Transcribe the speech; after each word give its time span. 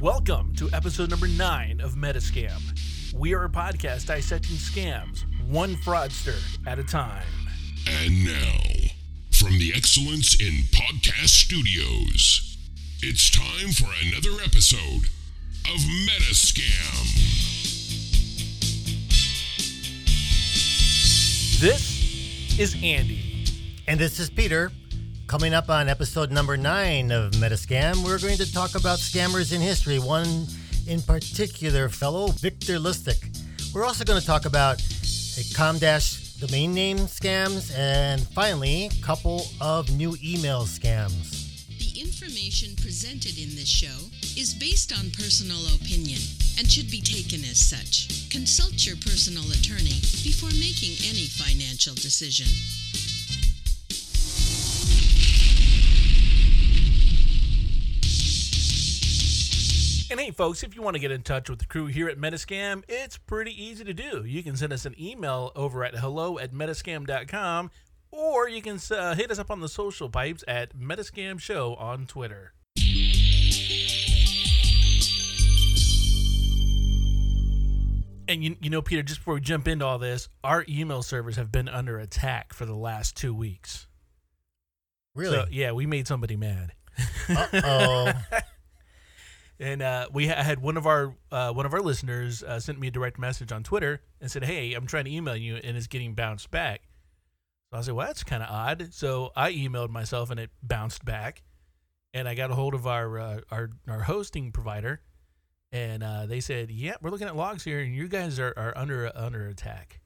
Welcome 0.00 0.54
to 0.54 0.70
episode 0.72 1.10
number 1.10 1.28
nine 1.28 1.78
of 1.82 1.92
Metascam. 1.92 2.58
We 3.12 3.34
are 3.34 3.44
a 3.44 3.50
podcast 3.50 4.06
dissecting 4.06 4.56
scams, 4.56 5.24
one 5.46 5.74
fraudster 5.76 6.40
at 6.66 6.78
a 6.78 6.82
time. 6.82 7.26
And 7.86 8.24
now, 8.24 8.62
from 9.30 9.58
the 9.58 9.72
Excellence 9.76 10.40
in 10.40 10.64
Podcast 10.72 11.28
Studios, 11.28 12.56
it's 13.02 13.28
time 13.28 13.72
for 13.72 13.90
another 14.02 14.42
episode 14.42 15.10
of 15.66 15.80
Metascam. 16.08 17.04
This 21.60 22.58
is 22.58 22.74
Andy. 22.82 23.44
And 23.86 24.00
this 24.00 24.18
is 24.18 24.30
Peter. 24.30 24.72
Coming 25.30 25.54
up 25.54 25.70
on 25.70 25.88
episode 25.88 26.32
number 26.32 26.56
nine 26.56 27.12
of 27.12 27.30
Metascam, 27.34 28.04
we're 28.04 28.18
going 28.18 28.36
to 28.38 28.52
talk 28.52 28.74
about 28.74 28.98
scammers 28.98 29.54
in 29.54 29.60
history. 29.60 30.00
One 30.00 30.48
in 30.88 31.00
particular, 31.02 31.88
fellow 31.88 32.32
Victor 32.32 32.80
Lustig. 32.80 33.38
We're 33.72 33.84
also 33.84 34.02
going 34.02 34.20
to 34.20 34.26
talk 34.26 34.44
about 34.44 34.80
a 34.80 35.44
Comdash 35.54 36.40
domain 36.40 36.74
name 36.74 36.98
scams, 37.06 37.72
and 37.78 38.20
finally, 38.34 38.86
a 38.86 39.04
couple 39.06 39.46
of 39.60 39.88
new 39.96 40.16
email 40.20 40.62
scams. 40.62 41.30
The 41.78 42.00
information 42.00 42.74
presented 42.74 43.38
in 43.38 43.54
this 43.54 43.68
show 43.68 44.10
is 44.36 44.52
based 44.58 44.92
on 44.92 45.12
personal 45.12 45.62
opinion 45.76 46.18
and 46.58 46.66
should 46.68 46.90
be 46.90 47.00
taken 47.00 47.48
as 47.48 47.56
such. 47.56 48.28
Consult 48.30 48.84
your 48.84 48.96
personal 48.96 49.44
attorney 49.52 50.02
before 50.26 50.50
making 50.58 50.98
any 51.06 51.30
financial 51.30 51.94
decision. 51.94 52.50
And 60.10 60.18
hey, 60.18 60.32
folks, 60.32 60.64
if 60.64 60.74
you 60.74 60.82
want 60.82 60.94
to 60.96 61.00
get 61.00 61.12
in 61.12 61.22
touch 61.22 61.48
with 61.48 61.60
the 61.60 61.66
crew 61.66 61.86
here 61.86 62.08
at 62.08 62.18
Metascam, 62.18 62.82
it's 62.88 63.16
pretty 63.16 63.52
easy 63.52 63.84
to 63.84 63.94
do. 63.94 64.24
You 64.24 64.42
can 64.42 64.56
send 64.56 64.72
us 64.72 64.84
an 64.84 64.96
email 65.00 65.52
over 65.54 65.84
at 65.84 65.94
hello 65.94 66.36
at 66.36 66.52
metascam.com, 66.52 67.70
or 68.10 68.48
you 68.48 68.60
can 68.60 68.80
uh, 68.90 69.14
hit 69.14 69.30
us 69.30 69.38
up 69.38 69.52
on 69.52 69.60
the 69.60 69.68
social 69.68 70.10
pipes 70.10 70.42
at 70.48 70.76
Metascam 70.76 71.38
Show 71.38 71.76
on 71.76 72.06
Twitter. 72.06 72.54
And 78.26 78.42
you, 78.42 78.56
you 78.60 78.68
know, 78.68 78.82
Peter, 78.82 79.04
just 79.04 79.20
before 79.20 79.34
we 79.34 79.40
jump 79.42 79.68
into 79.68 79.86
all 79.86 80.00
this, 80.00 80.28
our 80.42 80.64
email 80.68 81.04
servers 81.04 81.36
have 81.36 81.52
been 81.52 81.68
under 81.68 82.00
attack 82.00 82.52
for 82.52 82.66
the 82.66 82.74
last 82.74 83.16
two 83.16 83.32
weeks. 83.32 83.86
Really? 85.14 85.36
So, 85.36 85.46
yeah, 85.52 85.70
we 85.70 85.86
made 85.86 86.08
somebody 86.08 86.34
mad. 86.34 86.72
Uh 87.28 87.46
oh. 87.52 88.12
and 89.60 89.82
uh, 89.82 90.08
we 90.12 90.26
ha- 90.26 90.42
had 90.42 90.60
one 90.60 90.76
of 90.76 90.86
our 90.86 91.14
uh, 91.30 91.52
one 91.52 91.66
of 91.66 91.74
our 91.74 91.80
listeners 91.82 92.42
uh, 92.42 92.58
sent 92.58 92.80
me 92.80 92.88
a 92.88 92.90
direct 92.90 93.18
message 93.18 93.52
on 93.52 93.62
Twitter 93.62 94.00
and 94.20 94.30
said, 94.30 94.42
"Hey, 94.44 94.72
I'm 94.72 94.86
trying 94.86 95.04
to 95.04 95.12
email 95.12 95.36
you, 95.36 95.56
and 95.56 95.76
it's 95.76 95.86
getting 95.86 96.14
bounced 96.14 96.50
back." 96.50 96.80
So 97.70 97.78
I 97.78 97.80
said, 97.82 97.94
"Well, 97.94 98.06
that's 98.06 98.24
kind 98.24 98.42
of 98.42 98.48
odd." 98.50 98.88
So 98.92 99.30
I 99.36 99.52
emailed 99.52 99.90
myself, 99.90 100.30
and 100.30 100.40
it 100.40 100.50
bounced 100.62 101.04
back. 101.04 101.42
And 102.12 102.26
I 102.26 102.34
got 102.34 102.50
a 102.50 102.54
hold 102.54 102.74
of 102.74 102.86
our 102.88 103.18
uh, 103.20 103.40
our 103.52 103.70
our 103.86 104.00
hosting 104.00 104.50
provider, 104.50 105.00
and 105.70 106.02
uh, 106.02 106.26
they 106.26 106.40
said, 106.40 106.70
"Yeah, 106.70 106.94
we're 107.00 107.10
looking 107.10 107.28
at 107.28 107.36
logs 107.36 107.62
here, 107.62 107.78
and 107.80 107.94
you 107.94 108.08
guys 108.08 108.40
are, 108.40 108.52
are 108.56 108.72
under 108.76 109.12
under 109.14 109.46
attack." 109.46 110.00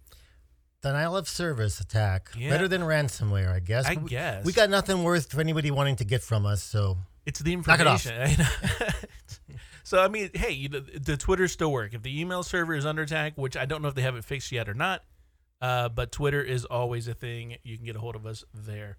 Denial 0.83 1.17
of 1.17 1.27
service 1.27 1.81
attack. 1.81 2.29
Yeah. 2.37 2.51
Better 2.51 2.69
than 2.69 2.83
ransomware, 2.83 3.51
I 3.51 3.61
guess. 3.61 3.87
I 3.87 3.95
We- 3.95 4.11
guess 4.11 4.45
We 4.45 4.53
got 4.53 4.69
nothing 4.69 5.03
worth 5.03 5.31
for 5.33 5.41
anybody 5.41 5.71
wanting 5.71 5.97
to 5.97 6.05
get 6.05 6.23
from 6.23 6.45
us, 6.45 6.63
so 6.63 6.99
It's 7.25 7.41
the 7.41 7.57
Knock 7.57 7.81
it 7.81 7.87
off. 7.87 8.05
so 9.85 10.03
I 10.03 10.09
mean, 10.09 10.31
hey, 10.35 10.51
you 10.51 10.69
know, 10.69 10.81
the 10.81 11.17
Twitter 11.17 11.47
still 11.47 11.71
work. 11.71 11.95
If 11.95 12.03
the 12.03 12.21
email 12.21 12.43
server 12.43 12.75
is 12.75 12.85
under 12.85 13.03
attack, 13.03 13.35
which 13.37 13.57
I 13.57 13.65
don't 13.67 13.81
know 13.83 13.89
if 13.89 13.95
they 13.95 14.03
have 14.03 14.17
it 14.17 14.25
fixed 14.25 14.51
yet 14.51 14.69
or 14.69 14.75
not, 14.75 15.05
uh, 15.61 15.89
but 15.89 16.11
Twitter 16.11 16.43
is 16.43 16.65
always 16.65 17.07
a 17.07 17.15
thing. 17.15 17.57
You 17.63 17.77
can 17.77 17.87
get 17.87 17.95
a 17.95 18.01
hold 18.01 18.17
of 18.17 18.27
us 18.27 18.45
there. 18.53 18.97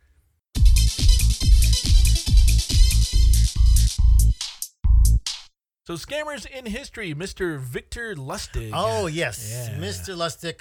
So 5.85 5.93
scammers 5.93 6.47
in 6.47 6.65
history, 6.65 7.13
Mr. 7.13 7.59
Victor 7.59 8.15
Lustig. 8.15 8.71
Oh 8.73 9.05
yes, 9.05 9.51
Yeah. 9.51 9.77
Mr. 9.77 10.15
Lustig. 10.15 10.59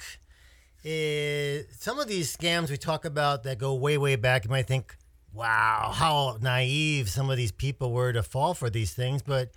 eh, 0.83 1.63
some 1.79 1.97
of 1.99 2.07
these 2.07 2.35
scams 2.35 2.69
we 2.69 2.77
talk 2.77 3.05
about 3.05 3.41
that 3.43 3.57
go 3.57 3.73
way, 3.73 3.97
way 3.97 4.15
back, 4.15 4.45
you 4.45 4.51
might 4.51 4.67
think, 4.67 4.95
"Wow, 5.33 5.91
how 5.95 6.37
naive 6.41 7.09
some 7.09 7.31
of 7.31 7.37
these 7.37 7.51
people 7.51 7.91
were 7.91 8.13
to 8.13 8.21
fall 8.21 8.53
for 8.53 8.69
these 8.69 8.93
things." 8.93 9.23
But 9.23 9.49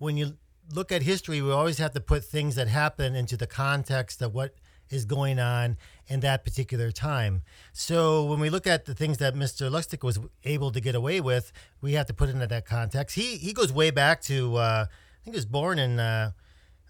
when 0.00 0.16
you 0.16 0.36
look 0.72 0.90
at 0.90 1.02
history, 1.02 1.42
we 1.42 1.52
always 1.52 1.78
have 1.78 1.92
to 1.92 2.00
put 2.00 2.24
things 2.24 2.54
that 2.54 2.68
happen 2.68 3.14
into 3.14 3.36
the 3.36 3.46
context 3.46 4.22
of 4.22 4.34
what 4.34 4.54
is 4.88 5.04
going 5.04 5.38
on 5.38 5.76
in 6.08 6.20
that 6.20 6.42
particular 6.42 6.90
time. 6.90 7.42
So 7.72 8.24
when 8.24 8.40
we 8.40 8.50
look 8.50 8.66
at 8.66 8.86
the 8.86 8.94
things 8.94 9.18
that 9.18 9.34
Mr. 9.34 9.70
Lustig 9.70 10.02
was 10.02 10.18
able 10.42 10.72
to 10.72 10.80
get 10.80 10.94
away 10.94 11.20
with, 11.20 11.52
we 11.82 11.92
have 11.92 12.06
to 12.06 12.14
put 12.14 12.30
into 12.30 12.46
that 12.46 12.64
context. 12.64 13.14
He 13.14 13.36
he 13.36 13.52
goes 13.52 13.72
way 13.72 13.90
back 13.90 14.22
to 14.22 14.56
uh, 14.56 14.86
I 14.88 15.24
think 15.24 15.34
he 15.34 15.38
was 15.38 15.46
born 15.46 15.78
in 15.78 16.00
uh, 16.00 16.32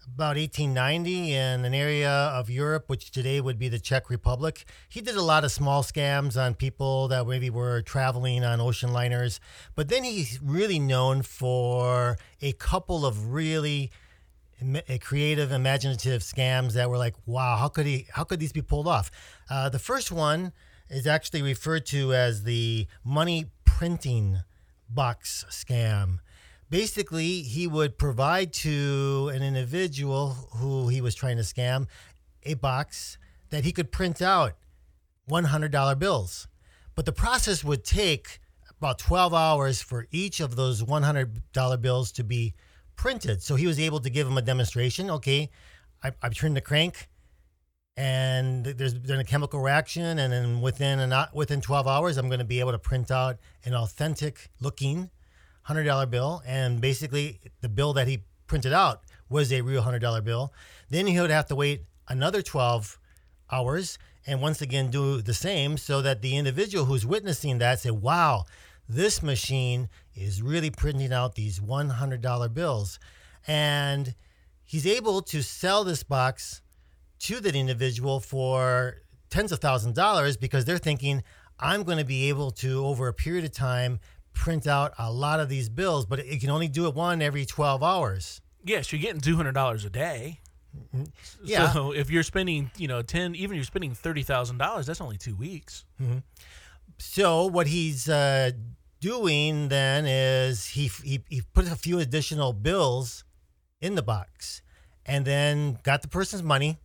about 0.07 0.35
1890 0.35 1.33
in 1.33 1.65
an 1.65 1.73
area 1.73 2.09
of 2.09 2.49
Europe, 2.49 2.85
which 2.87 3.11
today 3.11 3.39
would 3.39 3.59
be 3.59 3.69
the 3.69 3.79
Czech 3.79 4.09
Republic. 4.09 4.65
He 4.89 5.01
did 5.01 5.15
a 5.15 5.21
lot 5.21 5.43
of 5.43 5.51
small 5.51 5.83
scams 5.83 6.41
on 6.41 6.55
people 6.55 7.07
that 7.09 7.27
maybe 7.27 7.49
were 7.49 7.81
traveling 7.81 8.43
on 8.43 8.59
ocean 8.59 8.93
liners. 8.93 9.39
But 9.75 9.89
then 9.89 10.03
he's 10.03 10.41
really 10.41 10.79
known 10.79 11.21
for 11.21 12.17
a 12.41 12.53
couple 12.53 13.05
of 13.05 13.31
really 13.31 13.91
uh, 14.61 14.97
creative, 15.01 15.51
imaginative 15.51 16.21
scams 16.21 16.73
that 16.73 16.89
were 16.89 16.97
like, 16.97 17.15
wow, 17.25 17.57
how 17.57 17.67
could 17.67 17.85
he? 17.85 18.07
How 18.13 18.23
could 18.23 18.39
these 18.39 18.53
be 18.53 18.61
pulled 18.61 18.87
off? 18.87 19.11
Uh, 19.49 19.69
the 19.69 19.79
first 19.79 20.11
one 20.11 20.51
is 20.89 21.07
actually 21.07 21.41
referred 21.41 21.85
to 21.87 22.13
as 22.13 22.43
the 22.43 22.87
money 23.03 23.45
printing 23.65 24.39
box 24.89 25.45
scam 25.49 26.19
basically 26.71 27.41
he 27.43 27.67
would 27.67 27.99
provide 27.99 28.53
to 28.53 29.29
an 29.35 29.43
individual 29.43 30.29
who 30.55 30.87
he 30.87 31.01
was 31.01 31.13
trying 31.13 31.37
to 31.37 31.43
scam 31.43 31.85
a 32.43 32.55
box 32.55 33.19
that 33.51 33.63
he 33.65 33.71
could 33.71 33.91
print 33.91 34.21
out 34.21 34.53
$100 35.29 35.99
bills. 35.99 36.47
But 36.95 37.05
the 37.05 37.11
process 37.11 37.63
would 37.63 37.83
take 37.83 38.39
about 38.79 38.97
12 38.97 39.33
hours 39.33 39.81
for 39.81 40.07
each 40.09 40.39
of 40.39 40.55
those 40.55 40.81
$100 40.81 41.81
bills 41.81 42.11
to 42.13 42.23
be 42.23 42.55
printed. 42.95 43.43
So 43.43 43.55
he 43.55 43.67
was 43.67 43.79
able 43.79 43.99
to 43.99 44.09
give 44.09 44.25
him 44.25 44.37
a 44.37 44.41
demonstration 44.41 45.11
okay 45.11 45.49
I, 46.03 46.11
i've 46.21 46.35
turned 46.35 46.55
the 46.55 46.61
crank 46.61 47.09
and 47.97 48.65
there's 48.65 48.93
been 48.93 49.19
a 49.19 49.23
chemical 49.23 49.59
reaction 49.59 50.17
and 50.17 50.31
then 50.31 50.61
within 50.61 50.99
an, 50.99 51.13
within 51.33 51.61
12 51.61 51.87
hours 51.87 52.17
i'm 52.17 52.27
going 52.27 52.39
to 52.39 52.45
be 52.45 52.59
able 52.59 52.71
to 52.71 52.79
print 52.79 53.11
out 53.11 53.37
an 53.65 53.73
authentic 53.73 54.49
looking 54.59 55.09
hundred 55.63 55.83
dollar 55.83 56.05
bill, 56.05 56.41
and 56.45 56.81
basically 56.81 57.39
the 57.61 57.69
bill 57.69 57.93
that 57.93 58.07
he 58.07 58.23
printed 58.47 58.73
out 58.73 59.01
was 59.29 59.51
a 59.51 59.61
real 59.61 59.81
hundred 59.81 59.99
dollar 59.99 60.21
bill. 60.21 60.53
Then 60.89 61.07
he 61.07 61.19
would 61.19 61.31
have 61.31 61.47
to 61.47 61.55
wait 61.55 61.83
another 62.07 62.41
twelve 62.41 62.99
hours, 63.51 63.97
and 64.25 64.41
once 64.41 64.61
again 64.61 64.91
do 64.91 65.21
the 65.21 65.33
same, 65.33 65.77
so 65.77 66.01
that 66.01 66.21
the 66.21 66.35
individual 66.35 66.85
who's 66.85 67.05
witnessing 67.05 67.59
that 67.59 67.79
say, 67.79 67.91
"Wow, 67.91 68.45
this 68.87 69.21
machine 69.21 69.89
is 70.15 70.41
really 70.41 70.69
printing 70.69 71.13
out 71.13 71.35
these 71.35 71.61
one 71.61 71.89
hundred 71.89 72.21
dollar 72.21 72.49
bills," 72.49 72.99
and 73.47 74.15
he's 74.65 74.85
able 74.85 75.21
to 75.21 75.41
sell 75.41 75.83
this 75.83 76.03
box 76.03 76.61
to 77.19 77.39
that 77.39 77.55
individual 77.55 78.19
for 78.19 79.01
tens 79.29 79.51
of 79.51 79.59
thousands 79.59 79.91
of 79.91 79.95
dollars 79.95 80.37
because 80.37 80.65
they're 80.65 80.77
thinking, 80.77 81.23
I'm 81.59 81.83
going 81.83 81.99
to 81.99 82.05
be 82.05 82.29
able 82.29 82.51
to, 82.51 82.85
over 82.85 83.07
a 83.07 83.13
period 83.13 83.45
of 83.45 83.51
time, 83.51 83.99
print 84.41 84.65
out 84.65 84.93
a 84.97 85.11
lot 85.11 85.39
of 85.39 85.49
these 85.49 85.69
bills, 85.69 86.07
but 86.07 86.17
it 86.19 86.41
can 86.41 86.49
only 86.49 86.67
do 86.67 86.87
it 86.87 86.95
one 86.95 87.21
every 87.21 87.45
12 87.45 87.83
hours. 87.83 88.41
Yes, 88.65 88.91
you're 88.91 88.99
getting 89.01 89.21
two 89.21 89.35
hundred 89.35 89.53
dollars 89.53 89.85
a 89.85 89.89
day. 89.89 90.39
Yeah. 91.43 91.71
So 91.71 91.91
if 91.91 92.09
you're 92.09 92.23
spending, 92.23 92.71
you 92.77 92.87
know, 92.87 93.01
ten, 93.01 93.35
even 93.35 93.51
if 93.51 93.57
you're 93.57 93.63
spending 93.65 93.93
thirty 93.93 94.23
thousand 94.23 94.57
dollars, 94.57 94.85
that's 94.85 95.01
only 95.01 95.17
two 95.17 95.35
weeks. 95.35 95.85
So 96.97 97.45
what 97.47 97.67
he's 97.67 98.07
uh, 98.07 98.51
doing 98.99 99.69
then 99.69 100.05
is 100.05 100.67
he, 100.67 100.91
he 101.03 101.23
he 101.29 101.41
put 101.53 101.65
a 101.67 101.75
few 101.75 101.99
additional 101.99 102.53
bills 102.53 103.23
in 103.79 103.95
the 103.95 104.03
box, 104.03 104.61
and 105.05 105.25
then 105.25 105.79
got 105.83 106.03
the 106.03 106.07
person's 106.07 106.43
money, 106.43 106.77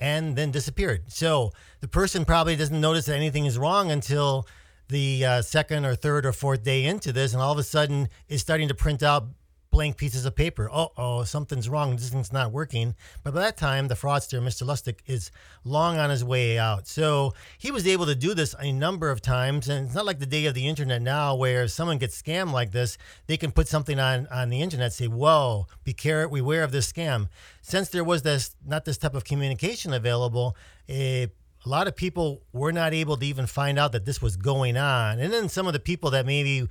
and 0.00 0.34
then 0.36 0.50
disappeared. 0.50 1.12
So 1.12 1.52
the 1.80 1.88
person 1.88 2.24
probably 2.24 2.56
doesn't 2.56 2.80
notice 2.80 3.06
that 3.06 3.14
anything 3.14 3.46
is 3.46 3.56
wrong 3.56 3.90
until 3.92 4.46
the 4.90 5.24
uh, 5.24 5.42
second 5.42 5.86
or 5.86 5.94
third 5.94 6.26
or 6.26 6.32
fourth 6.32 6.62
day 6.62 6.84
into 6.84 7.12
this, 7.12 7.32
and 7.32 7.42
all 7.42 7.52
of 7.52 7.58
a 7.58 7.62
sudden 7.62 8.08
it's 8.28 8.42
starting 8.42 8.68
to 8.68 8.74
print 8.74 9.02
out 9.02 9.28
blank 9.70 9.96
pieces 9.96 10.24
of 10.24 10.34
paper. 10.34 10.68
Oh, 10.72 10.90
oh, 10.96 11.24
something's 11.24 11.68
wrong. 11.68 11.96
This 11.96 12.10
thing's 12.10 12.32
not 12.32 12.52
working. 12.52 12.94
But 13.22 13.34
by 13.34 13.40
that 13.40 13.56
time, 13.56 13.88
the 13.88 13.94
fraudster, 13.94 14.40
Mr. 14.42 14.66
Lustig, 14.66 14.98
is 15.06 15.30
long 15.64 15.98
on 15.98 16.10
his 16.10 16.24
way 16.24 16.58
out. 16.58 16.86
So 16.86 17.34
he 17.58 17.70
was 17.70 17.86
able 17.86 18.06
to 18.06 18.14
do 18.14 18.34
this 18.34 18.54
a 18.58 18.72
number 18.72 19.10
of 19.10 19.22
times. 19.22 19.68
And 19.68 19.86
it's 19.86 19.94
not 19.94 20.06
like 20.06 20.18
the 20.18 20.26
day 20.26 20.46
of 20.46 20.54
the 20.54 20.68
internet 20.68 21.02
now 21.02 21.34
where 21.34 21.64
if 21.64 21.70
someone 21.70 21.98
gets 21.98 22.20
scammed 22.20 22.52
like 22.52 22.72
this, 22.72 22.98
they 23.26 23.36
can 23.36 23.52
put 23.52 23.68
something 23.68 23.98
on, 23.98 24.26
on 24.28 24.50
the 24.50 24.60
internet, 24.60 24.92
say, 24.92 25.06
whoa, 25.06 25.66
be 25.84 25.92
careful, 25.92 26.34
beware 26.34 26.64
of 26.64 26.72
this 26.72 26.92
scam. 26.92 27.28
Since 27.62 27.90
there 27.90 28.04
was 28.04 28.22
this, 28.22 28.56
not 28.66 28.84
this 28.84 28.98
type 28.98 29.14
of 29.14 29.24
communication 29.24 29.92
available, 29.92 30.56
a 31.64 31.68
lot 31.68 31.86
of 31.86 31.94
people 31.94 32.42
were 32.52 32.72
not 32.72 32.94
able 32.94 33.16
to 33.16 33.26
even 33.26 33.46
find 33.46 33.78
out 33.78 33.92
that 33.92 34.04
this 34.04 34.22
was 34.22 34.36
going 34.36 34.76
on. 34.76 35.18
And 35.18 35.32
then 35.32 35.48
some 35.48 35.66
of 35.66 35.72
the 35.72 35.80
people 35.80 36.10
that 36.10 36.24
maybe 36.26 36.66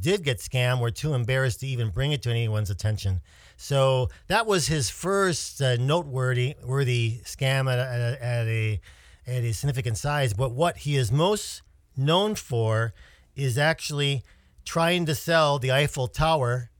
did 0.00 0.24
get 0.24 0.38
scammed 0.38 0.80
were 0.80 0.90
too 0.90 1.14
embarrassed 1.14 1.60
to 1.60 1.66
even 1.66 1.90
bring 1.90 2.12
it 2.12 2.22
to 2.22 2.30
anyone's 2.30 2.70
attention. 2.70 3.20
So 3.56 4.08
that 4.26 4.46
was 4.46 4.66
his 4.66 4.90
first 4.90 5.62
uh, 5.62 5.76
noteworthy 5.76 6.56
worthy 6.64 7.20
scam 7.24 7.72
at 7.72 7.78
a, 7.78 8.24
at 8.24 8.46
a 8.46 8.80
at 9.26 9.44
a 9.44 9.52
significant 9.52 9.98
size. 9.98 10.34
But 10.34 10.52
what 10.52 10.78
he 10.78 10.96
is 10.96 11.12
most 11.12 11.62
known 11.96 12.34
for 12.34 12.92
is 13.36 13.56
actually 13.56 14.24
trying 14.64 15.06
to 15.06 15.14
sell 15.14 15.58
the 15.58 15.70
Eiffel 15.70 16.08
Tower 16.08 16.70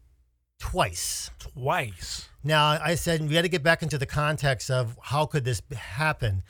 twice. 0.59 1.31
Twice. 1.39 2.29
Now, 2.45 2.79
I 2.83 2.97
said 2.97 3.21
we 3.21 3.29
got 3.29 3.43
to 3.43 3.49
get 3.49 3.63
back 3.63 3.83
into 3.83 3.99
the 3.99 4.07
context 4.07 4.71
of 4.71 4.99
how 5.01 5.27
could 5.27 5.45
this 5.45 5.63
happen. 5.71 6.43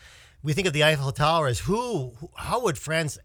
We 0.45 0.55
think 0.55 0.67
of 0.67 0.73
the 0.73 0.83
Eiffel 0.83 1.13
Tower 1.13 1.47
as 1.47 1.61
who, 1.61 2.15
how 2.35 2.61
would 2.63 2.77
France 2.77 3.17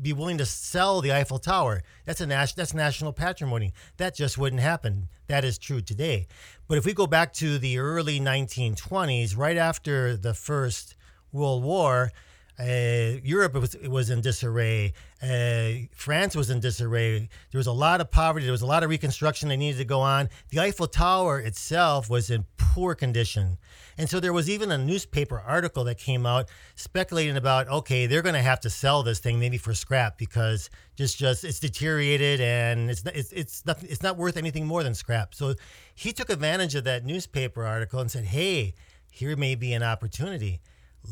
be 0.00 0.14
willing 0.14 0.38
to 0.38 0.46
sell 0.46 1.02
the 1.02 1.12
Eiffel 1.12 1.38
Tower? 1.38 1.82
That's 2.06 2.22
a 2.22 2.26
nas- 2.26 2.54
that's 2.54 2.72
national 2.72 3.12
patrimony. 3.12 3.74
That 3.98 4.14
just 4.14 4.38
wouldn't 4.38 4.62
happen. 4.62 5.10
That 5.26 5.44
is 5.44 5.58
true 5.58 5.82
today. 5.82 6.26
But 6.66 6.78
if 6.78 6.86
we 6.86 6.94
go 6.94 7.06
back 7.06 7.34
to 7.34 7.58
the 7.58 7.78
early 7.78 8.18
1920s, 8.18 9.36
right 9.36 9.58
after 9.58 10.16
the 10.16 10.32
First 10.32 10.96
World 11.32 11.62
War, 11.62 12.12
uh, 12.58 13.18
Europe 13.24 13.54
was 13.54 13.76
was 13.88 14.10
in 14.10 14.20
disarray. 14.20 14.92
Uh, 15.20 15.86
France 15.92 16.36
was 16.36 16.50
in 16.50 16.60
disarray. 16.60 17.28
There 17.50 17.58
was 17.58 17.66
a 17.66 17.72
lot 17.72 18.00
of 18.00 18.12
poverty. 18.12 18.46
There 18.46 18.52
was 18.52 18.62
a 18.62 18.66
lot 18.66 18.84
of 18.84 18.90
reconstruction 18.90 19.48
that 19.48 19.56
needed 19.56 19.78
to 19.78 19.84
go 19.84 20.00
on. 20.00 20.28
The 20.50 20.60
Eiffel 20.60 20.86
Tower 20.86 21.40
itself 21.40 22.08
was 22.08 22.30
in 22.30 22.44
poor 22.56 22.94
condition, 22.94 23.58
and 23.98 24.08
so 24.08 24.20
there 24.20 24.32
was 24.32 24.48
even 24.48 24.70
a 24.70 24.78
newspaper 24.78 25.42
article 25.44 25.82
that 25.84 25.98
came 25.98 26.26
out 26.26 26.48
speculating 26.76 27.36
about 27.36 27.68
okay, 27.68 28.06
they're 28.06 28.22
going 28.22 28.36
to 28.36 28.42
have 28.42 28.60
to 28.60 28.70
sell 28.70 29.02
this 29.02 29.18
thing 29.18 29.40
maybe 29.40 29.58
for 29.58 29.74
scrap 29.74 30.16
because 30.16 30.70
just 30.94 31.18
just 31.18 31.42
it's 31.42 31.58
deteriorated 31.58 32.40
and 32.40 32.88
it's 32.88 33.02
it's 33.06 33.32
it's 33.32 33.66
not, 33.66 33.82
it's 33.82 34.02
not 34.02 34.16
worth 34.16 34.36
anything 34.36 34.64
more 34.64 34.84
than 34.84 34.94
scrap. 34.94 35.34
So 35.34 35.54
he 35.92 36.12
took 36.12 36.30
advantage 36.30 36.76
of 36.76 36.84
that 36.84 37.04
newspaper 37.04 37.64
article 37.64 37.98
and 37.98 38.08
said, 38.08 38.26
hey, 38.26 38.74
here 39.10 39.36
may 39.36 39.56
be 39.56 39.72
an 39.72 39.82
opportunity 39.82 40.60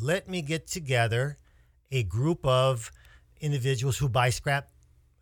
let 0.01 0.29
me 0.29 0.43
get 0.43 0.67
together 0.67 1.39
a 1.91 2.03
group 2.03 2.45
of 2.47 2.91
individuals 3.41 3.99
who 3.99 4.09
buy 4.09 4.31
scrap 4.31 4.71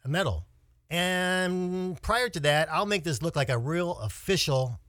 metal. 0.07 0.47
And 0.89 2.01
prior 2.03 2.29
to 2.29 2.41
that, 2.41 2.71
I'll 2.71 2.87
make 2.87 3.05
this 3.05 3.23
look 3.23 3.37
like 3.37 3.49
a 3.49 3.59
real 3.59 3.99
official 3.99 4.81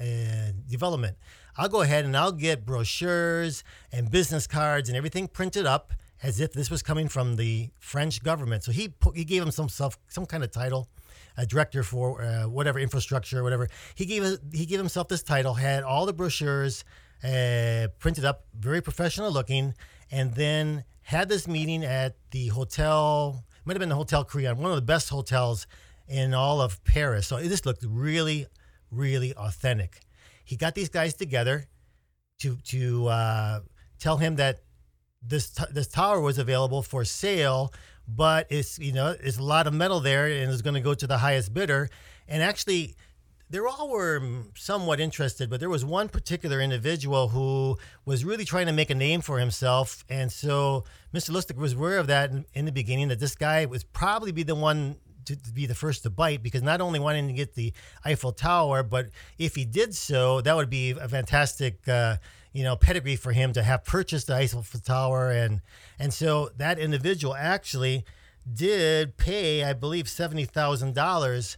uh, 0.00 0.52
development. 0.68 1.16
I'll 1.56 1.68
go 1.68 1.82
ahead 1.82 2.04
and 2.04 2.16
I'll 2.16 2.32
get 2.32 2.64
brochures 2.64 3.62
and 3.92 4.10
business 4.10 4.46
cards 4.46 4.88
and 4.88 4.96
everything 4.96 5.28
printed 5.28 5.66
up 5.66 5.92
as 6.22 6.40
if 6.40 6.52
this 6.52 6.70
was 6.70 6.82
coming 6.82 7.08
from 7.08 7.36
the 7.36 7.70
French 7.78 8.22
government. 8.22 8.62
So 8.62 8.72
he 8.72 8.88
put, 8.88 9.16
he 9.16 9.24
gave 9.24 9.42
him 9.42 9.50
some 9.50 10.26
kind 10.26 10.44
of 10.44 10.50
title, 10.50 10.88
a 11.36 11.44
director 11.44 11.82
for 11.82 12.22
uh, 12.22 12.44
whatever 12.44 12.78
infrastructure 12.78 13.42
whatever. 13.42 13.68
He 13.94 14.06
gave 14.06 14.38
he 14.52 14.64
gave 14.64 14.78
himself 14.78 15.08
this 15.08 15.22
title, 15.22 15.54
had 15.54 15.82
all 15.82 16.06
the 16.06 16.12
brochures 16.12 16.84
uh, 17.24 17.88
printed 17.98 18.24
up, 18.24 18.44
very 18.58 18.80
professional 18.80 19.30
looking, 19.30 19.74
and 20.10 20.34
then 20.34 20.84
had 21.02 21.28
this 21.28 21.46
meeting 21.46 21.84
at 21.84 22.16
the 22.30 22.48
hotel. 22.48 23.44
Might 23.64 23.74
have 23.74 23.80
been 23.80 23.88
the 23.88 23.94
Hotel 23.94 24.24
Crillon, 24.24 24.56
one 24.56 24.70
of 24.70 24.76
the 24.76 24.82
best 24.82 25.08
hotels 25.08 25.66
in 26.08 26.34
all 26.34 26.60
of 26.60 26.82
Paris. 26.84 27.28
So 27.28 27.38
this 27.38 27.64
looked 27.64 27.84
really, 27.88 28.46
really 28.90 29.34
authentic. 29.34 30.00
He 30.44 30.56
got 30.56 30.74
these 30.74 30.88
guys 30.88 31.14
together 31.14 31.68
to 32.40 32.56
to 32.66 33.06
uh, 33.06 33.60
tell 33.98 34.16
him 34.16 34.36
that 34.36 34.62
this 35.22 35.50
t- 35.50 35.64
this 35.70 35.86
tower 35.86 36.20
was 36.20 36.38
available 36.38 36.82
for 36.82 37.04
sale, 37.04 37.72
but 38.08 38.46
it's 38.50 38.78
you 38.78 38.92
know 38.92 39.14
it's 39.20 39.38
a 39.38 39.42
lot 39.42 39.66
of 39.66 39.74
metal 39.74 40.00
there 40.00 40.26
and 40.26 40.50
it's 40.50 40.62
going 40.62 40.74
to 40.74 40.80
go 40.80 40.94
to 40.94 41.06
the 41.06 41.18
highest 41.18 41.54
bidder. 41.54 41.88
And 42.28 42.42
actually, 42.42 42.96
they 43.52 43.58
all 43.58 43.90
were 43.90 44.20
somewhat 44.56 44.98
interested, 44.98 45.50
but 45.50 45.60
there 45.60 45.68
was 45.68 45.84
one 45.84 46.08
particular 46.08 46.58
individual 46.58 47.28
who 47.28 47.76
was 48.06 48.24
really 48.24 48.46
trying 48.46 48.66
to 48.66 48.72
make 48.72 48.88
a 48.88 48.94
name 48.94 49.20
for 49.20 49.38
himself. 49.38 50.06
And 50.08 50.32
so 50.32 50.84
Mr. 51.12 51.30
Lustig 51.30 51.56
was 51.56 51.74
aware 51.74 51.98
of 51.98 52.06
that 52.06 52.30
in, 52.30 52.46
in 52.54 52.64
the 52.64 52.72
beginning, 52.72 53.08
that 53.08 53.20
this 53.20 53.34
guy 53.34 53.66
was 53.66 53.84
probably 53.84 54.32
be 54.32 54.42
the 54.42 54.54
one 54.54 54.96
to, 55.26 55.36
to, 55.36 55.52
be 55.52 55.66
the 55.66 55.74
first 55.74 56.02
to 56.04 56.10
bite 56.10 56.42
because 56.42 56.62
not 56.62 56.80
only 56.80 56.98
wanting 56.98 57.28
to 57.28 57.34
get 57.34 57.54
the 57.54 57.74
Eiffel 58.06 58.32
Tower, 58.32 58.82
but 58.82 59.10
if 59.36 59.54
he 59.54 59.66
did 59.66 59.94
so, 59.94 60.40
that 60.40 60.56
would 60.56 60.70
be 60.70 60.92
a 60.92 61.06
fantastic, 61.06 61.86
uh, 61.86 62.16
you 62.54 62.64
know, 62.64 62.74
pedigree 62.74 63.16
for 63.16 63.32
him 63.32 63.52
to 63.52 63.62
have 63.62 63.84
purchased 63.84 64.28
the 64.28 64.34
Eiffel 64.34 64.64
Tower. 64.80 65.30
And, 65.30 65.60
and 65.98 66.14
so 66.14 66.48
that 66.56 66.78
individual 66.78 67.34
actually 67.34 68.06
did 68.50 69.18
pay, 69.18 69.62
I 69.62 69.74
believe, 69.74 70.06
$70,000 70.06 71.56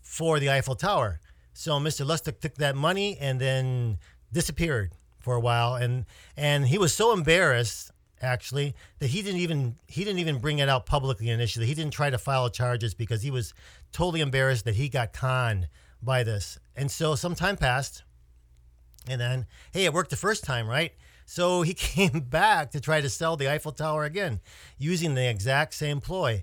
for 0.00 0.40
the 0.40 0.50
Eiffel 0.50 0.74
Tower. 0.74 1.20
So 1.54 1.78
Mr. 1.78 2.04
Lustig 2.04 2.40
took 2.40 2.56
that 2.56 2.76
money 2.76 3.16
and 3.18 3.40
then 3.40 3.98
disappeared 4.32 4.90
for 5.20 5.34
a 5.34 5.40
while, 5.40 5.76
and 5.76 6.04
and 6.36 6.66
he 6.66 6.76
was 6.76 6.92
so 6.92 7.12
embarrassed 7.12 7.90
actually 8.20 8.74
that 8.98 9.08
he 9.08 9.22
didn't 9.22 9.40
even 9.40 9.76
he 9.86 10.04
didn't 10.04 10.18
even 10.18 10.38
bring 10.38 10.58
it 10.58 10.68
out 10.68 10.84
publicly 10.84 11.30
initially. 11.30 11.66
He 11.66 11.74
didn't 11.74 11.92
try 11.92 12.10
to 12.10 12.18
file 12.18 12.50
charges 12.50 12.92
because 12.92 13.22
he 13.22 13.30
was 13.30 13.54
totally 13.92 14.20
embarrassed 14.20 14.64
that 14.64 14.74
he 14.74 14.88
got 14.88 15.12
conned 15.12 15.68
by 16.02 16.24
this. 16.24 16.58
And 16.76 16.90
so 16.90 17.14
some 17.14 17.34
time 17.34 17.56
passed, 17.56 18.02
and 19.08 19.20
then 19.20 19.46
hey, 19.72 19.84
it 19.84 19.94
worked 19.94 20.10
the 20.10 20.16
first 20.16 20.44
time, 20.44 20.68
right? 20.68 20.92
So 21.24 21.62
he 21.62 21.72
came 21.74 22.20
back 22.20 22.72
to 22.72 22.80
try 22.80 23.00
to 23.00 23.08
sell 23.08 23.36
the 23.36 23.48
Eiffel 23.48 23.72
Tower 23.72 24.04
again 24.04 24.40
using 24.76 25.14
the 25.14 25.28
exact 25.28 25.74
same 25.74 26.00
ploy. 26.00 26.42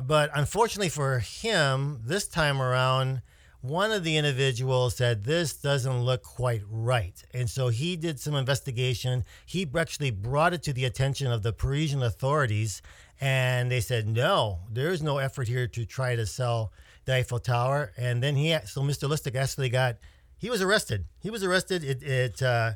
But 0.00 0.30
unfortunately 0.34 0.90
for 0.90 1.20
him, 1.20 2.02
this 2.04 2.28
time 2.28 2.60
around, 2.60 3.22
one 3.60 3.90
of 3.90 4.04
the 4.04 4.16
individuals 4.16 4.96
said 4.96 5.24
this 5.24 5.54
doesn't 5.54 6.02
look 6.02 6.22
quite 6.22 6.62
right. 6.70 7.20
And 7.34 7.50
so 7.50 7.68
he 7.68 7.96
did 7.96 8.20
some 8.20 8.34
investigation. 8.34 9.24
He 9.46 9.68
actually 9.76 10.12
brought 10.12 10.54
it 10.54 10.62
to 10.64 10.72
the 10.72 10.84
attention 10.84 11.30
of 11.30 11.42
the 11.42 11.52
parisian 11.52 12.02
authorities 12.02 12.82
and 13.20 13.68
they 13.68 13.80
said 13.80 14.06
no 14.06 14.60
there's 14.70 15.02
no 15.02 15.18
effort 15.18 15.48
here 15.48 15.66
to 15.66 15.84
try 15.84 16.14
to 16.14 16.24
sell 16.24 16.72
the 17.04 17.14
eiffel 17.14 17.40
tower. 17.40 17.92
And 17.96 18.22
then 18.22 18.36
he 18.36 18.56
so 18.64 18.82
mr 18.82 19.08
lustig 19.08 19.34
actually 19.34 19.70
got 19.70 19.96
he 20.38 20.50
was 20.50 20.62
arrested. 20.62 21.06
He 21.20 21.30
was 21.30 21.42
arrested. 21.42 21.82
It, 21.82 22.02
it 22.02 22.42
uh, 22.42 22.72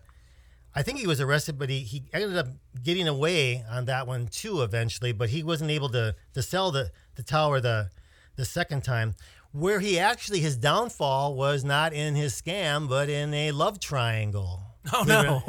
I 0.74 0.82
think 0.82 0.98
he 0.98 1.06
was 1.06 1.20
arrested, 1.20 1.58
but 1.58 1.70
he, 1.70 1.80
he 1.80 2.02
ended 2.12 2.36
up 2.36 2.48
getting 2.82 3.06
away 3.06 3.64
on 3.70 3.84
that 3.84 4.08
one 4.08 4.26
too 4.26 4.62
eventually. 4.62 5.12
But 5.12 5.28
he 5.28 5.44
wasn't 5.44 5.70
able 5.70 5.88
to, 5.90 6.16
to 6.34 6.42
sell 6.42 6.72
the, 6.72 6.90
the 7.14 7.22
tower 7.22 7.60
the 7.60 7.90
the 8.36 8.44
second 8.44 8.82
time 8.82 9.14
where 9.52 9.80
he 9.80 9.98
actually 9.98 10.40
his 10.40 10.56
downfall 10.56 11.34
was 11.34 11.64
not 11.64 11.92
in 11.92 12.14
his 12.14 12.32
scam 12.40 12.88
but 12.88 13.08
in 13.08 13.32
a 13.34 13.52
love 13.52 13.78
triangle. 13.80 14.60
Oh 14.92 15.04
no. 15.06 15.42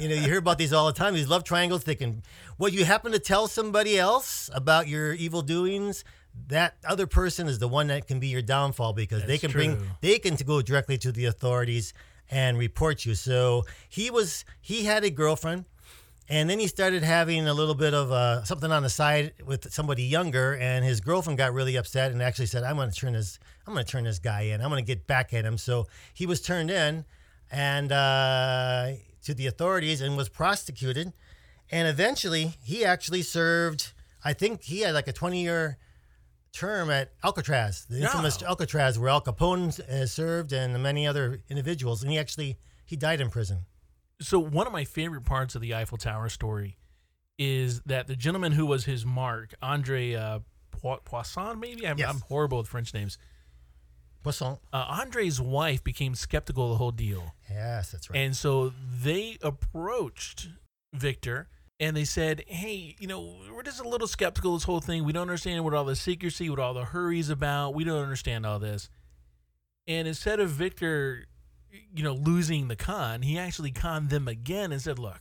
you 0.00 0.08
know 0.08 0.14
you 0.16 0.22
hear 0.22 0.38
about 0.38 0.58
these 0.58 0.72
all 0.72 0.86
the 0.86 0.92
time 0.92 1.14
these 1.14 1.28
love 1.28 1.44
triangles 1.44 1.84
they 1.84 1.94
can 1.94 2.22
well 2.58 2.68
you 2.72 2.84
happen 2.84 3.12
to 3.12 3.20
tell 3.20 3.46
somebody 3.46 3.96
else 3.98 4.50
about 4.52 4.88
your 4.88 5.12
evil 5.12 5.42
doings 5.42 6.02
that 6.48 6.74
other 6.84 7.06
person 7.06 7.46
is 7.46 7.60
the 7.60 7.68
one 7.68 7.86
that 7.86 8.08
can 8.08 8.18
be 8.18 8.26
your 8.26 8.42
downfall 8.42 8.92
because 8.92 9.20
That's 9.20 9.28
they 9.28 9.38
can 9.38 9.50
true. 9.50 9.58
bring 9.76 9.90
they 10.00 10.18
can 10.18 10.34
go 10.34 10.60
directly 10.60 10.98
to 10.98 11.12
the 11.12 11.26
authorities 11.26 11.92
and 12.30 12.58
report 12.58 13.04
you. 13.04 13.14
So 13.14 13.64
he 13.88 14.10
was 14.10 14.44
he 14.60 14.84
had 14.84 15.04
a 15.04 15.10
girlfriend 15.10 15.66
and 16.28 16.48
then 16.48 16.58
he 16.58 16.66
started 16.66 17.02
having 17.02 17.46
a 17.46 17.52
little 17.52 17.74
bit 17.74 17.92
of 17.92 18.10
uh, 18.10 18.44
something 18.44 18.72
on 18.72 18.82
the 18.82 18.88
side 18.88 19.34
with 19.44 19.70
somebody 19.72 20.04
younger, 20.04 20.54
and 20.54 20.84
his 20.84 21.00
girlfriend 21.00 21.36
got 21.36 21.52
really 21.52 21.76
upset 21.76 22.12
and 22.12 22.22
actually 22.22 22.46
said, 22.46 22.64
"I'm 22.64 22.76
going 22.76 22.90
to 22.90 22.96
turn 22.96 23.12
this, 23.12 23.38
I'm 23.66 23.74
going 23.74 23.84
to 23.84 23.90
turn 23.90 24.04
this 24.04 24.18
guy 24.18 24.42
in. 24.42 24.62
I'm 24.62 24.70
going 24.70 24.82
to 24.82 24.86
get 24.86 25.06
back 25.06 25.34
at 25.34 25.44
him." 25.44 25.58
So 25.58 25.86
he 26.14 26.24
was 26.24 26.40
turned 26.40 26.70
in, 26.70 27.04
and 27.50 27.92
uh, 27.92 28.92
to 29.24 29.34
the 29.34 29.46
authorities, 29.46 30.00
and 30.00 30.16
was 30.16 30.30
prosecuted. 30.30 31.12
And 31.70 31.88
eventually, 31.88 32.54
he 32.62 32.84
actually 32.84 33.22
served. 33.22 33.92
I 34.24 34.32
think 34.32 34.62
he 34.62 34.80
had 34.80 34.94
like 34.94 35.08
a 35.08 35.12
20 35.12 35.42
year 35.42 35.76
term 36.52 36.88
at 36.90 37.12
Alcatraz, 37.22 37.84
the 37.90 38.00
infamous 38.00 38.40
no. 38.40 38.48
Alcatraz, 38.48 38.98
where 38.98 39.10
Al 39.10 39.20
Capone 39.20 39.78
uh, 39.80 40.06
served, 40.06 40.54
and 40.54 40.82
many 40.82 41.06
other 41.06 41.42
individuals. 41.50 42.02
And 42.02 42.10
he 42.10 42.18
actually 42.18 42.56
he 42.86 42.96
died 42.96 43.20
in 43.20 43.28
prison 43.28 43.66
so 44.24 44.38
one 44.38 44.66
of 44.66 44.72
my 44.72 44.84
favorite 44.84 45.24
parts 45.24 45.54
of 45.54 45.60
the 45.60 45.74
Eiffel 45.74 45.98
Tower 45.98 46.28
story 46.28 46.76
is 47.38 47.80
that 47.82 48.06
the 48.06 48.16
gentleman 48.16 48.52
who 48.52 48.66
was 48.66 48.84
his 48.84 49.04
mark, 49.04 49.54
Andre 49.60 50.14
uh, 50.14 50.38
Poisson, 50.70 51.58
maybe 51.60 51.86
I'm, 51.86 51.98
yes. 51.98 52.08
I'm, 52.08 52.20
horrible 52.20 52.58
with 52.58 52.68
French 52.68 52.94
names. 52.94 53.18
Poisson. 54.22 54.58
Uh, 54.72 54.86
Andre's 54.88 55.40
wife 55.40 55.82
became 55.84 56.14
skeptical 56.14 56.64
of 56.64 56.70
the 56.70 56.76
whole 56.76 56.92
deal. 56.92 57.34
Yes, 57.50 57.92
that's 57.92 58.08
right. 58.08 58.18
And 58.18 58.36
so 58.36 58.72
they 59.02 59.38
approached 59.42 60.48
Victor 60.92 61.48
and 61.80 61.96
they 61.96 62.04
said, 62.04 62.44
Hey, 62.46 62.96
you 62.98 63.06
know, 63.06 63.36
we're 63.54 63.62
just 63.62 63.80
a 63.80 63.88
little 63.88 64.06
skeptical 64.06 64.54
of 64.54 64.60
this 64.60 64.64
whole 64.64 64.80
thing. 64.80 65.04
We 65.04 65.12
don't 65.12 65.22
understand 65.22 65.64
what 65.64 65.74
all 65.74 65.84
the 65.84 65.96
secrecy, 65.96 66.48
what 66.48 66.58
all 66.58 66.74
the 66.74 66.84
hurry's 66.84 67.28
about. 67.28 67.74
We 67.74 67.84
don't 67.84 68.02
understand 68.02 68.46
all 68.46 68.58
this. 68.58 68.88
And 69.86 70.08
instead 70.08 70.40
of 70.40 70.50
Victor, 70.50 71.26
you 71.94 72.02
know, 72.02 72.14
losing 72.14 72.68
the 72.68 72.76
con, 72.76 73.22
he 73.22 73.38
actually 73.38 73.70
conned 73.70 74.10
them 74.10 74.28
again 74.28 74.72
and 74.72 74.80
said, 74.80 74.98
Look, 74.98 75.20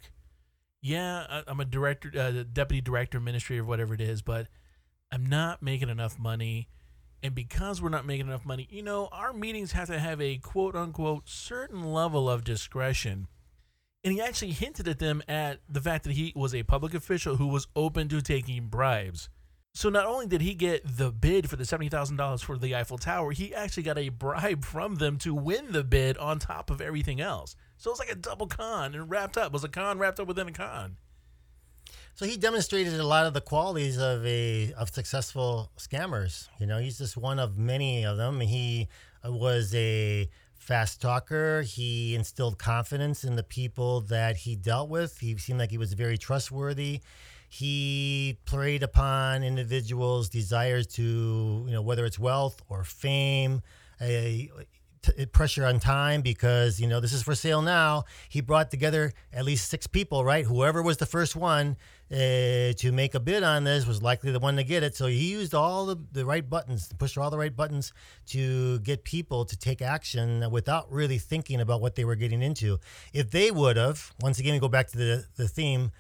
yeah, 0.82 1.26
I- 1.30 1.44
I'm 1.48 1.60
a 1.60 1.66
director, 1.66 2.12
uh, 2.18 2.44
deputy 2.52 2.82
director, 2.82 3.18
administrator, 3.18 3.64
whatever 3.64 3.94
it 3.94 4.02
is, 4.02 4.22
but 4.22 4.48
I'm 5.12 5.26
not 5.26 5.62
making 5.62 5.90
enough 5.90 6.20
money. 6.20 6.68
And 7.22 7.34
because 7.34 7.82
we're 7.82 7.90
not 7.90 8.06
making 8.06 8.28
enough 8.28 8.46
money, 8.46 8.68
you 8.70 8.84
know, 8.84 9.08
our 9.12 9.32
meetings 9.32 9.72
have 9.72 9.88
to 9.88 9.98
have 10.00 10.20
a 10.20 10.38
quote 10.40 10.76
unquote 10.76 11.30
certain 11.30 11.94
level 11.94 12.30
of 12.30 12.44
discretion. 12.44 13.28
And 14.04 14.14
he 14.14 14.20
actually 14.22 14.52
hinted 14.52 14.88
at 14.90 15.00
them 15.00 15.24
at 15.30 15.62
the 15.70 15.80
fact 15.80 16.04
that 16.04 16.14
he 16.14 16.34
was 16.36 16.54
a 16.54 16.64
public 16.64 16.94
official 16.94 17.38
who 17.38 17.48
was 17.48 17.68
open 17.76 18.10
to 18.10 18.22
taking 18.22 18.68
bribes. 18.68 19.30
So 19.76 19.90
not 19.90 20.06
only 20.06 20.28
did 20.28 20.42
he 20.42 20.54
get 20.54 20.98
the 20.98 21.12
bid 21.12 21.50
for 21.50 21.56
the 21.56 21.64
$70,000 21.64 22.44
for 22.44 22.58
the 22.60 22.76
Eiffel 22.76 23.00
Tower, 23.00 23.32
he 23.32 23.56
actually 23.56 23.84
got 23.84 23.98
a 23.98 24.10
bribe 24.10 24.64
from 24.64 24.96
them 24.96 25.18
to 25.20 25.34
win 25.34 25.72
the 25.72 25.84
bid 25.84 26.16
on 26.20 26.38
top 26.38 26.70
of 26.70 26.80
everything 26.80 27.20
else. 27.20 27.56
So 27.78 27.90
it 27.90 27.94
was 27.94 28.00
like 28.00 28.12
a 28.12 28.16
double 28.16 28.46
con 28.46 28.94
and 28.94 29.10
wrapped 29.10 29.36
up. 29.36 29.48
It 29.48 29.54
was 29.54 29.64
a 29.64 29.70
con 29.70 29.98
wrapped 29.98 30.20
up 30.20 30.28
within 30.28 30.48
a 30.48 30.52
con. 30.52 30.98
So 32.14 32.28
he 32.28 32.38
demonstrated 32.38 33.00
a 33.00 33.08
lot 33.08 33.26
of 33.26 33.34
the 33.34 33.42
qualities 33.42 33.98
of 33.98 34.24
a 34.24 34.74
of 34.74 34.90
successful 34.90 35.72
scammers. 35.80 36.48
You 36.60 36.68
know, 36.68 36.78
he's 36.78 37.00
just 37.00 37.18
one 37.18 37.40
of 37.40 37.58
many 37.58 38.06
of 38.06 38.18
them. 38.18 38.40
He 38.40 38.88
was 39.26 39.74
a 39.74 40.30
fast 40.56 41.02
talker. 41.02 41.64
He 41.64 42.14
instilled 42.14 42.60
confidence 42.60 43.24
in 43.24 43.36
the 43.36 43.44
people 43.44 44.02
that 44.02 44.38
he 44.38 44.56
dealt 44.56 44.90
with. 44.90 45.18
He 45.18 45.36
seemed 45.38 45.58
like 45.58 45.72
he 45.72 45.80
was 45.80 45.94
very 45.94 46.20
trustworthy. 46.20 47.02
He 47.54 48.40
preyed 48.46 48.82
upon 48.82 49.44
individuals' 49.44 50.28
desires 50.28 50.88
to, 50.88 51.04
you 51.68 51.72
know, 51.72 51.84
whether 51.84 52.04
it's 52.04 52.18
wealth 52.18 52.60
or 52.68 52.84
fame, 52.84 53.62
a 54.02 54.50
pressure 55.34 55.64
on 55.64 55.80
time 55.80 56.24
because 56.24 56.80
you 56.80 56.88
know 56.88 57.00
this 57.00 57.14
is 57.14 57.22
for 57.22 57.36
sale 57.36 57.62
now. 57.62 58.06
He 58.28 58.42
brought 58.42 58.72
together 58.72 59.14
at 59.32 59.46
least 59.46 59.70
six 59.70 59.86
people, 59.86 60.26
right? 60.26 60.46
Whoever 60.46 60.82
was 60.82 60.98
the 60.98 61.06
first 61.06 61.36
one 61.36 61.78
uh, 62.12 62.74
to 62.74 62.92
make 62.92 63.14
a 63.14 63.20
bid 63.20 63.44
on 63.44 63.66
this 63.66 63.86
was 63.86 64.02
likely 64.02 64.32
the 64.32 64.40
one 64.40 64.56
to 64.56 64.64
get 64.64 64.82
it. 64.82 64.96
So 64.96 65.06
he 65.06 65.32
used 65.32 65.54
all 65.54 65.86
the, 65.86 65.98
the 66.12 66.26
right 66.26 66.50
buttons, 66.50 66.92
pushed 66.98 67.20
all 67.20 67.30
the 67.30 67.38
right 67.38 67.56
buttons 67.56 67.94
to 68.30 68.80
get 68.80 69.04
people 69.04 69.46
to 69.46 69.56
take 69.56 69.84
action 69.84 70.50
without 70.50 70.92
really 70.92 71.20
thinking 71.20 71.62
about 71.62 71.82
what 71.82 71.94
they 71.94 72.04
were 72.04 72.16
getting 72.16 72.42
into. 72.42 72.80
If 73.14 73.30
they 73.30 73.52
would 73.52 73.78
have, 73.78 74.12
once 74.22 74.40
again, 74.40 74.54
we 74.54 74.60
go 74.60 74.70
back 74.70 74.88
to 74.88 74.98
the 74.98 75.26
the 75.36 75.48
theme, 75.48 75.92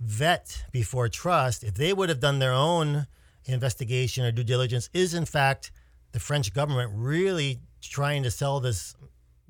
vet 0.00 0.64
before 0.72 1.08
trust. 1.08 1.64
If 1.64 1.74
they 1.74 1.92
would 1.92 2.08
have 2.08 2.20
done 2.20 2.38
their 2.38 2.52
own 2.52 3.06
investigation 3.44 4.24
or 4.24 4.32
due 4.32 4.44
diligence, 4.44 4.90
is 4.92 5.14
in 5.14 5.24
fact 5.24 5.70
the 6.12 6.20
French 6.20 6.52
government 6.52 6.92
really 6.94 7.60
trying 7.80 8.22
to 8.22 8.30
sell 8.30 8.60
this 8.60 8.94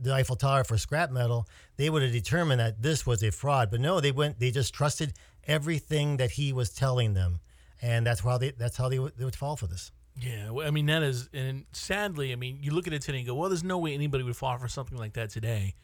the 0.01 0.15
Eiffel 0.15 0.37
Tower 0.37 0.63
for 0.63 0.79
scrap 0.79 1.11
metal, 1.11 1.49
they 1.77 1.91
would 1.91 2.03
have 2.03 2.13
determined 2.13 2.61
that 2.61 2.81
this 2.81 3.05
was 3.05 3.23
a 3.23 3.33
fraud. 3.33 3.71
But 3.71 3.81
no, 3.81 4.01
they 4.01 4.13
went. 4.13 4.39
They 4.39 4.51
just 4.51 4.73
trusted 4.73 5.15
everything 5.45 6.19
that 6.19 6.31
he 6.33 6.53
was 6.53 6.71
telling 6.71 7.15
them, 7.15 7.41
and 7.83 8.07
that's 8.07 8.21
how 8.21 8.39
they. 8.39 8.53
That's 8.53 8.77
how 8.77 8.89
they 8.89 8.99
would, 8.99 9.17
they 9.17 9.25
would 9.25 9.37
fall 9.37 9.57
for 9.57 9.67
this. 9.67 9.91
Yeah, 10.21 10.51
I 10.63 10.71
mean 10.71 10.87
that 10.87 11.03
is, 11.03 11.29
and 11.33 11.65
sadly, 11.73 12.33
I 12.33 12.37
mean 12.37 12.59
you 12.61 12.73
look 12.73 12.87
at 12.87 12.93
it 12.93 13.03
today 13.03 13.19
and 13.19 13.27
go, 13.27 13.35
well, 13.35 13.49
there's 13.49 13.65
no 13.65 13.79
way 13.79 13.95
anybody 13.95 14.25
would 14.25 14.37
fall 14.37 14.59
for 14.59 14.69
something 14.69 14.99
like 14.99 15.13
that 15.15 15.31
today. 15.31 15.75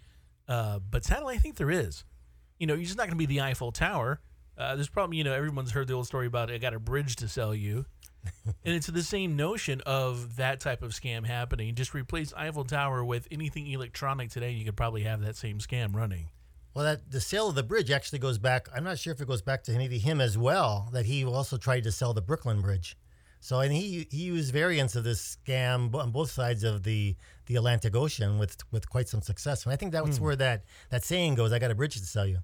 Uh, 0.48 0.78
but 0.78 1.04
sadly, 1.04 1.34
I 1.34 1.38
think 1.38 1.56
there 1.56 1.70
is. 1.70 2.04
You 2.58 2.66
know, 2.66 2.74
you're 2.74 2.84
just 2.84 2.96
not 2.96 3.04
going 3.04 3.18
to 3.18 3.26
be 3.26 3.26
the 3.26 3.40
Eiffel 3.40 3.72
Tower. 3.72 4.20
Uh, 4.56 4.74
there's 4.74 4.88
probably, 4.88 5.16
you 5.16 5.24
know, 5.24 5.32
everyone's 5.32 5.72
heard 5.72 5.88
the 5.88 5.94
old 5.94 6.06
story 6.06 6.26
about 6.26 6.50
I 6.50 6.58
got 6.58 6.74
a 6.74 6.78
bridge 6.78 7.16
to 7.16 7.28
sell 7.28 7.54
you, 7.54 7.86
and 8.46 8.74
it's 8.74 8.86
the 8.86 9.02
same 9.02 9.36
notion 9.36 9.80
of 9.84 10.36
that 10.36 10.60
type 10.60 10.82
of 10.82 10.92
scam 10.92 11.26
happening. 11.26 11.74
Just 11.74 11.94
replace 11.94 12.32
Eiffel 12.34 12.64
Tower 12.64 13.04
with 13.04 13.26
anything 13.30 13.66
electronic 13.66 14.30
today, 14.30 14.50
and 14.50 14.58
you 14.58 14.64
could 14.64 14.76
probably 14.76 15.02
have 15.02 15.20
that 15.22 15.36
same 15.36 15.58
scam 15.58 15.94
running. 15.94 16.28
Well, 16.74 16.84
that 16.84 17.10
the 17.10 17.20
sale 17.20 17.48
of 17.48 17.54
the 17.54 17.62
bridge 17.62 17.90
actually 17.90 18.18
goes 18.18 18.38
back. 18.38 18.68
I'm 18.74 18.84
not 18.84 18.98
sure 18.98 19.12
if 19.12 19.20
it 19.20 19.28
goes 19.28 19.42
back 19.42 19.62
to 19.64 19.72
maybe 19.72 19.98
him 19.98 20.20
as 20.20 20.36
well. 20.36 20.88
That 20.92 21.06
he 21.06 21.24
also 21.24 21.56
tried 21.56 21.84
to 21.84 21.92
sell 21.92 22.14
the 22.14 22.22
Brooklyn 22.22 22.60
Bridge. 22.60 22.96
So 23.44 23.60
and 23.60 23.72
he 23.72 24.08
he 24.10 24.22
used 24.22 24.52
variants 24.52 24.96
of 24.96 25.04
this 25.04 25.36
scam 25.36 25.94
on 25.94 26.10
both 26.10 26.30
sides 26.30 26.64
of 26.64 26.82
the 26.82 27.14
the 27.46 27.56
Atlantic 27.56 27.94
Ocean 27.94 28.38
with 28.38 28.56
with 28.72 28.88
quite 28.88 29.06
some 29.06 29.20
success. 29.20 29.64
And 29.64 29.72
I 29.72 29.76
think 29.76 29.92
that's 29.92 30.18
where 30.18 30.34
that 30.36 30.64
that 30.88 31.04
saying 31.04 31.34
goes. 31.34 31.52
I 31.52 31.58
got 31.58 31.70
a 31.70 31.74
bridge 31.74 31.94
to 31.96 32.06
sell 32.06 32.26
you. 32.26 32.38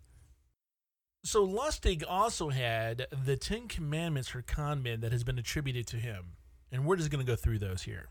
So 1.23 1.47
Lustig 1.47 2.03
also 2.09 2.49
had 2.49 3.07
the 3.25 3.37
Ten 3.37 3.69
Commandments 3.69 4.31
for 4.31 4.41
con 4.41 4.83
men 4.83 5.01
that 5.01 5.13
has 5.13 5.23
been 5.23 5.39
attributed 5.39 5.87
to 5.89 5.97
him, 5.97 6.37
and 6.73 6.87
we're 6.87 6.97
just 6.97 7.11
going 7.11 7.25
to 7.25 7.31
go 7.31 7.37
through 7.37 7.59
those 7.59 7.83
here. 7.83 8.09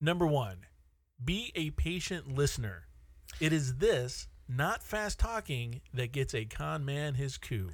Number 0.00 0.26
one, 0.26 0.66
be 1.22 1.52
a 1.54 1.70
patient 1.70 2.34
listener. 2.34 2.86
It 3.40 3.52
is 3.52 3.76
this, 3.76 4.26
not 4.48 4.82
fast 4.82 5.18
talking, 5.18 5.82
that 5.92 6.12
gets 6.12 6.34
a 6.34 6.46
con 6.46 6.84
man 6.84 7.14
his 7.14 7.36
coup. 7.36 7.70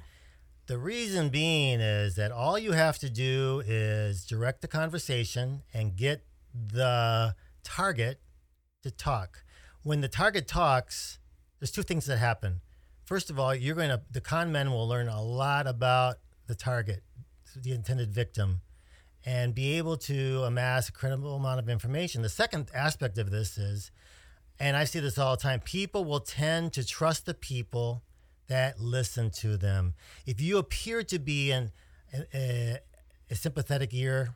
The 0.67 0.77
reason 0.77 1.29
being 1.29 1.79
is 1.79 2.15
that 2.15 2.31
all 2.31 2.59
you 2.59 2.73
have 2.73 2.99
to 2.99 3.09
do 3.09 3.63
is 3.65 4.25
direct 4.25 4.61
the 4.61 4.67
conversation 4.67 5.63
and 5.73 5.95
get 5.95 6.25
the 6.53 7.35
target 7.63 8.19
to 8.83 8.91
talk. 8.91 9.43
When 9.81 10.01
the 10.01 10.07
target 10.07 10.47
talks, 10.47 11.19
there's 11.59 11.71
two 11.71 11.83
things 11.83 12.05
that 12.05 12.17
happen. 12.17 12.61
First 13.09 13.31
of 13.31 13.39
all, 13.39 13.55
you're 13.55 13.73
going 13.73 13.89
to 13.89 13.99
the 14.11 14.21
con 14.21 14.51
men 14.51 14.69
will 14.69 14.87
learn 14.87 15.07
a 15.07 15.19
lot 15.19 15.65
about 15.65 16.17
the 16.45 16.53
target, 16.53 17.01
the 17.55 17.71
intended 17.71 18.13
victim, 18.13 18.61
and 19.25 19.55
be 19.55 19.79
able 19.79 19.97
to 19.97 20.43
amass 20.43 20.89
a 20.89 20.91
credible 20.91 21.35
amount 21.35 21.57
of 21.57 21.69
information. 21.69 22.21
The 22.21 22.29
second 22.29 22.69
aspect 22.71 23.17
of 23.17 23.31
this 23.31 23.57
is, 23.57 23.89
and 24.59 24.77
I 24.77 24.83
see 24.83 24.99
this 24.99 25.17
all 25.17 25.35
the 25.35 25.41
time, 25.41 25.59
people 25.59 26.05
will 26.05 26.19
tend 26.19 26.71
to 26.73 26.85
trust 26.85 27.25
the 27.25 27.33
people 27.33 28.03
that 28.45 28.79
listen 28.79 29.31
to 29.37 29.57
them. 29.57 29.95
If 30.27 30.39
you 30.39 30.59
appear 30.59 31.01
to 31.01 31.17
be 31.17 31.49
an, 31.49 31.71
a, 32.31 32.77
a 33.31 33.35
sympathetic 33.35 33.91
ear 33.91 34.35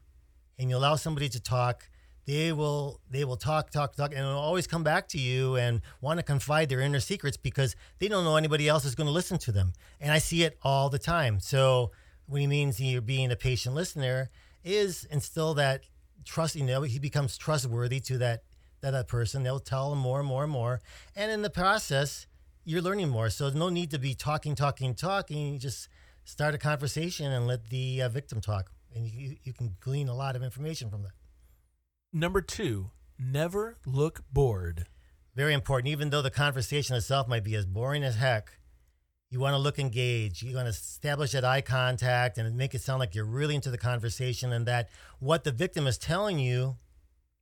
and 0.58 0.72
you 0.72 0.77
allow 0.77 0.96
somebody 0.96 1.30
to 1.30 1.39
talk, 1.39 1.89
they 2.25 2.53
will 2.53 3.01
they 3.10 3.25
will 3.25 3.36
talk 3.36 3.70
talk 3.70 3.96
talk 3.96 4.13
and 4.15 4.25
always 4.25 4.68
come 4.68 4.84
back 4.84 5.08
to 5.10 5.20
you 5.20 5.56
and 5.56 5.82
want 6.01 6.20
to 6.20 6.24
confide 6.24 6.70
their 6.70 6.80
inner 6.80 7.00
secrets 7.00 7.38
because 7.38 7.75
they 8.00 8.08
don't 8.08 8.24
know 8.24 8.38
anybody 8.38 8.68
else 8.68 8.86
is 8.86 8.96
going 8.96 9.08
to 9.08 9.13
listen 9.13 9.38
to 9.39 9.51
them. 9.51 9.74
And 10.00 10.12
i 10.12 10.20
see 10.20 10.44
it 10.44 10.58
all 10.63 10.89
the 10.89 11.00
time. 11.00 11.39
So 11.39 11.92
what 12.27 12.39
he 12.39 12.48
means 12.48 12.80
you're 12.80 13.01
being 13.01 13.32
a 13.32 13.36
patient 13.36 13.75
listener 13.75 14.30
is 14.63 15.06
instill 15.12 15.53
that 15.56 15.82
trust 16.24 16.56
you 16.56 16.63
know 16.63 16.84
he 16.84 17.00
becomes 17.00 17.38
trustworthy 17.38 18.00
to 18.01 18.18
that 18.20 18.44
that, 18.82 18.92
that 18.92 19.08
person. 19.08 19.44
They'll 19.44 19.60
tell 19.60 19.92
him 19.92 20.00
more 20.00 20.20
and 20.20 20.27
more 20.27 20.44
and 20.44 20.51
more. 20.51 20.82
And 21.15 21.32
in 21.32 21.42
the 21.42 21.50
process 21.50 22.27
you're 22.65 22.82
learning 22.82 23.10
more. 23.10 23.30
So 23.30 23.50
no 23.50 23.68
need 23.68 23.92
to 23.92 24.00
be 24.00 24.13
talking 24.13 24.56
talking 24.56 24.96
talking. 24.96 25.53
You 25.53 25.60
just 25.60 25.89
start 26.24 26.56
a 26.56 26.58
conversation 26.58 27.32
and 27.32 27.48
let 27.48 27.70
the 27.70 28.03
uh, 28.03 28.10
victim 28.10 28.39
talk. 28.39 28.72
And 28.96 29.06
you, 29.06 29.36
you 29.44 29.51
can 29.51 29.75
glean 29.82 30.08
a 30.08 30.15
lot 30.15 30.38
of 30.38 30.44
information 30.44 30.89
from 30.89 31.03
that 31.03 31.12
Number 32.15 32.41
two, 32.41 32.91
never 33.17 33.79
look 33.88 34.24
bored. 34.32 34.86
very 35.36 35.55
important. 35.55 35.88
Even 35.91 36.12
though 36.12 36.22
the 36.22 36.29
conversation 36.29 36.96
itself 36.96 37.27
might 37.27 37.43
be 37.43 37.55
as 37.55 37.65
boring 37.65 38.03
as 38.03 38.17
heck, 38.17 38.60
you 39.32 39.39
want 39.39 39.55
to 39.55 39.58
look 39.58 39.79
engaged. 39.79 40.43
You 40.43 40.55
want 40.55 40.67
to 40.67 40.70
establish 40.70 41.32
that 41.32 41.43
eye 41.43 41.62
contact 41.62 42.38
and 42.38 42.55
make 42.55 42.75
it 42.75 42.82
sound 42.82 43.00
like 43.00 43.15
you're 43.15 43.25
really 43.25 43.55
into 43.55 43.72
the 43.72 43.79
conversation 43.79 44.53
and 44.53 44.67
that 44.67 44.89
what 45.17 45.43
the 45.43 45.51
victim 45.51 45.88
is 45.88 45.98
telling 45.98 46.38
you 46.38 46.77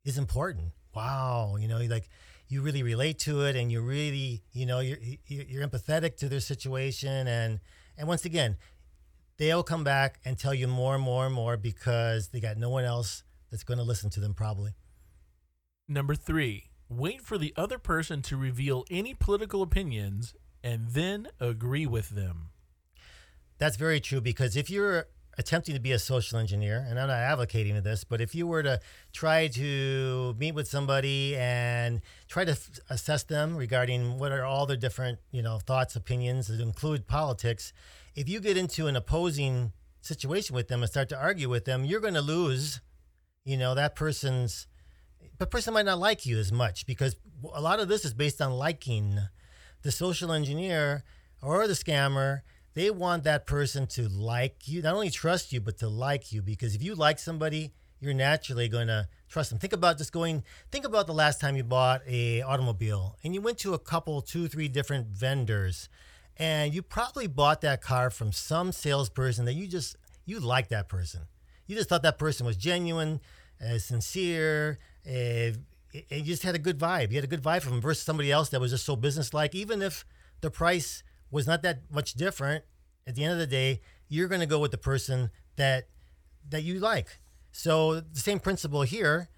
is 0.05 0.17
important. 0.17 0.71
Wow, 0.95 1.57
you 1.59 1.67
know, 1.67 1.79
like 1.79 2.07
you 2.47 2.61
really 2.61 2.81
relate 2.81 3.19
to 3.19 3.41
it 3.41 3.57
and 3.57 3.73
you 3.73 3.81
really, 3.81 4.41
you 4.53 4.65
know, 4.65 4.79
you're 4.79 4.99
you're 5.27 5.67
empathetic 5.67 6.15
to 6.19 6.29
their 6.29 6.39
situation 6.39 7.27
and 7.27 7.59
and 7.97 8.07
once 8.07 8.23
again, 8.23 8.55
they'll 9.35 9.63
come 9.63 9.83
back 9.83 10.21
and 10.23 10.39
tell 10.39 10.53
you 10.53 10.69
more 10.69 10.95
and 10.95 11.03
more 11.03 11.25
and 11.25 11.35
more 11.35 11.57
because 11.57 12.29
they 12.29 12.39
got 12.39 12.55
no 12.55 12.69
one 12.69 12.85
else 12.85 13.23
that's 13.51 13.63
going 13.63 13.77
to 13.77 13.83
listen 13.83 14.09
to 14.11 14.19
them 14.19 14.33
probably. 14.33 14.71
Number 15.87 16.15
three, 16.15 16.69
wait 16.89 17.21
for 17.21 17.37
the 17.37 17.53
other 17.57 17.77
person 17.77 18.21
to 18.23 18.37
reveal 18.37 18.85
any 18.89 19.13
political 19.13 19.61
opinions 19.61 20.33
and 20.63 20.89
then 20.89 21.27
agree 21.39 21.85
with 21.85 22.09
them. 22.09 22.49
That's 23.57 23.77
very 23.77 23.99
true 23.99 24.21
because 24.21 24.55
if 24.55 24.69
you're 24.69 25.07
attempting 25.37 25.73
to 25.73 25.81
be 25.81 25.91
a 25.91 25.99
social 25.99 26.37
engineer, 26.37 26.85
and 26.87 26.99
I'm 26.99 27.07
not 27.07 27.17
advocating 27.17 27.79
this, 27.81 28.03
but 28.03 28.21
if 28.21 28.35
you 28.35 28.47
were 28.47 28.63
to 28.63 28.79
try 29.13 29.47
to 29.47 30.35
meet 30.37 30.53
with 30.53 30.67
somebody 30.67 31.35
and 31.37 32.01
try 32.27 32.45
to 32.45 32.51
f- 32.51 32.79
assess 32.89 33.23
them 33.23 33.55
regarding 33.55 34.17
what 34.17 34.31
are 34.31 34.43
all 34.43 34.65
their 34.65 34.77
different, 34.77 35.19
you 35.31 35.41
know, 35.41 35.59
thoughts, 35.59 35.95
opinions 35.95 36.47
that 36.47 36.59
include 36.59 37.07
politics, 37.07 37.71
if 38.15 38.27
you 38.27 38.39
get 38.39 38.57
into 38.57 38.87
an 38.87 38.95
opposing 38.95 39.71
situation 40.01 40.55
with 40.55 40.67
them 40.67 40.81
and 40.81 40.89
start 40.89 41.09
to 41.09 41.17
argue 41.19 41.49
with 41.49 41.65
them, 41.65 41.85
you're 41.85 42.01
going 42.01 42.13
to 42.13 42.21
lose, 42.21 42.81
you 43.43 43.57
know, 43.57 43.75
that 43.75 43.95
person's 43.95 44.67
the 45.37 45.47
person 45.47 45.73
might 45.73 45.85
not 45.85 45.99
like 45.99 46.25
you 46.25 46.37
as 46.37 46.51
much 46.51 46.85
because 46.85 47.15
a 47.53 47.61
lot 47.61 47.79
of 47.79 47.87
this 47.87 48.05
is 48.05 48.13
based 48.13 48.41
on 48.41 48.51
liking. 48.51 49.19
The 49.83 49.91
social 49.91 50.31
engineer 50.31 51.03
or 51.41 51.67
the 51.67 51.73
scammer, 51.73 52.41
they 52.75 52.91
want 52.91 53.23
that 53.23 53.47
person 53.47 53.87
to 53.87 54.07
like 54.07 54.67
you, 54.67 54.83
not 54.83 54.93
only 54.93 55.09
trust 55.09 55.51
you, 55.51 55.59
but 55.59 55.79
to 55.79 55.89
like 55.89 56.31
you. 56.31 56.43
Because 56.43 56.75
if 56.75 56.83
you 56.83 56.93
like 56.93 57.17
somebody, 57.17 57.73
you're 57.99 58.13
naturally 58.13 58.67
going 58.67 58.87
to 58.87 59.07
trust 59.27 59.49
them. 59.49 59.57
Think 59.57 59.73
about 59.73 59.97
just 59.97 60.11
going. 60.11 60.43
Think 60.71 60.85
about 60.85 61.07
the 61.07 61.13
last 61.13 61.41
time 61.41 61.55
you 61.55 61.63
bought 61.63 62.01
a 62.07 62.43
automobile 62.43 63.17
and 63.23 63.33
you 63.33 63.41
went 63.41 63.57
to 63.59 63.73
a 63.73 63.79
couple, 63.79 64.21
two, 64.21 64.47
three 64.47 64.67
different 64.67 65.07
vendors, 65.07 65.89
and 66.37 66.75
you 66.75 66.83
probably 66.83 67.25
bought 67.25 67.61
that 67.61 67.81
car 67.81 68.11
from 68.11 68.31
some 68.31 68.71
salesperson 68.71 69.45
that 69.45 69.53
you 69.53 69.65
just 69.65 69.95
you 70.25 70.39
like 70.39 70.69
that 70.69 70.87
person. 70.87 71.21
You 71.71 71.77
just 71.77 71.87
thought 71.87 72.03
that 72.03 72.19
person 72.19 72.45
was 72.45 72.57
genuine, 72.57 73.21
uh, 73.65 73.77
sincere, 73.77 74.77
uh, 75.07 75.55
you 75.93 76.23
just 76.23 76.43
had 76.43 76.53
a 76.53 76.59
good 76.59 76.77
vibe. 76.77 77.11
You 77.11 77.15
had 77.15 77.23
a 77.23 77.27
good 77.27 77.41
vibe 77.41 77.61
from 77.61 77.79
versus 77.79 78.03
somebody 78.03 78.29
else 78.29 78.49
that 78.49 78.59
was 78.59 78.71
just 78.71 78.83
so 78.83 78.97
businesslike. 78.97 79.55
Even 79.55 79.81
if 79.81 80.03
the 80.41 80.51
price 80.51 81.01
was 81.31 81.47
not 81.47 81.61
that 81.61 81.83
much 81.89 82.15
different, 82.15 82.65
at 83.07 83.15
the 83.15 83.23
end 83.23 83.31
of 83.31 83.39
the 83.39 83.47
day, 83.47 83.79
you're 84.09 84.27
going 84.27 84.41
to 84.41 84.47
go 84.47 84.59
with 84.59 84.71
the 84.71 84.77
person 84.77 85.31
that 85.55 85.87
that 86.49 86.63
you 86.63 86.77
like. 86.81 87.21
So 87.53 88.01
the 88.01 88.19
same 88.19 88.41
principle 88.41 88.81
here. 88.81 89.29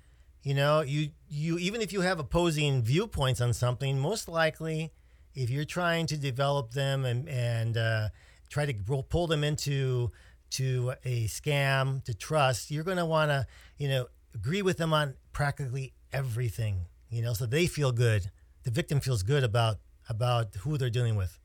You 0.41 0.55
know, 0.55 0.81
you 0.81 1.11
you 1.29 1.59
even 1.59 1.81
if 1.81 1.93
you 1.93 2.01
have 2.01 2.17
opposing 2.17 2.81
viewpoints 2.81 3.41
on 3.41 3.53
something, 3.53 3.99
most 3.99 4.27
likely, 4.27 4.91
if 5.35 5.51
you're 5.51 5.65
trying 5.65 6.07
to 6.07 6.17
develop 6.17 6.71
them 6.71 7.05
and 7.05 7.29
and 7.29 7.77
uh, 7.77 8.09
try 8.49 8.65
to 8.65 8.73
pull 9.03 9.27
them 9.27 9.43
into 9.43 10.11
to 10.53 10.93
a 11.03 11.25
scam 11.25 12.03
to 12.05 12.13
trust, 12.13 12.71
you're 12.71 12.83
going 12.83 12.97
to 12.97 13.05
want 13.05 13.29
to 13.29 13.45
you 13.77 13.87
know 13.87 14.07
agree 14.33 14.61
with 14.61 14.77
them 14.77 14.93
on 14.93 15.15
practically 15.31 15.93
everything, 16.11 16.85
you 17.09 17.21
know, 17.21 17.33
so 17.33 17.45
they 17.45 17.67
feel 17.67 17.91
good. 17.91 18.31
The 18.63 18.71
victim 18.71 18.99
feels 18.99 19.23
good 19.23 19.43
about 19.43 19.77
about 20.09 20.55
who 20.61 20.77
they're 20.77 20.89
dealing 20.89 21.15
with. 21.15 21.39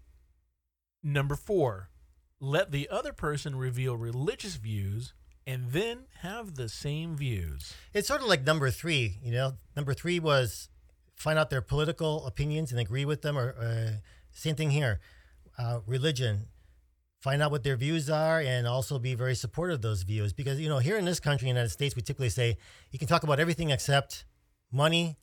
Number 1.03 1.37
4, 1.37 1.91
let 2.41 2.73
the 2.73 2.89
other 2.89 3.13
person 3.13 3.57
reveal 3.57 3.97
religious 3.97 4.57
views 4.57 5.15
and 5.47 5.73
then 5.73 6.01
have 6.21 6.57
the 6.57 6.69
same 6.69 7.17
views. 7.17 7.73
It's 7.95 8.09
sort 8.09 8.21
of 8.21 8.27
like 8.27 8.45
number 8.45 8.71
3, 8.71 9.19
you 9.23 9.33
know. 9.33 9.55
Number 9.77 9.95
3 9.95 10.21
was 10.21 10.69
find 11.15 11.39
out 11.39 11.51
their 11.51 11.63
political 11.63 12.27
opinions 12.27 12.71
and 12.71 12.81
agree 12.81 13.05
with 13.05 13.23
them 13.23 13.39
or 13.39 13.55
uh, 13.59 13.99
same 14.33 14.55
thing 14.55 14.71
here. 14.71 15.01
Uh, 15.57 15.81
religion, 15.87 16.47
find 17.21 17.43
out 17.43 17.51
what 17.51 17.65
their 17.65 17.77
views 17.77 18.09
are 18.09 18.41
and 18.41 18.67
also 18.67 18.99
be 18.99 19.15
very 19.15 19.35
supportive 19.35 19.77
of 19.77 19.83
those 19.83 20.03
views. 20.03 20.33
Because 20.33 20.61
you 20.61 20.69
know 20.69 20.79
here 20.79 20.97
in 20.97 21.05
this 21.05 21.21
country 21.21 21.47
the 21.47 21.51
united 21.51 21.71
states 21.71 21.97
we 21.97 22.03
typically 22.03 22.29
say 22.29 22.57
you 22.91 22.99
can 22.99 23.09
talk 23.09 23.23
about 23.23 23.41
everything 23.41 23.71
except 23.71 24.25
money 24.73 25.17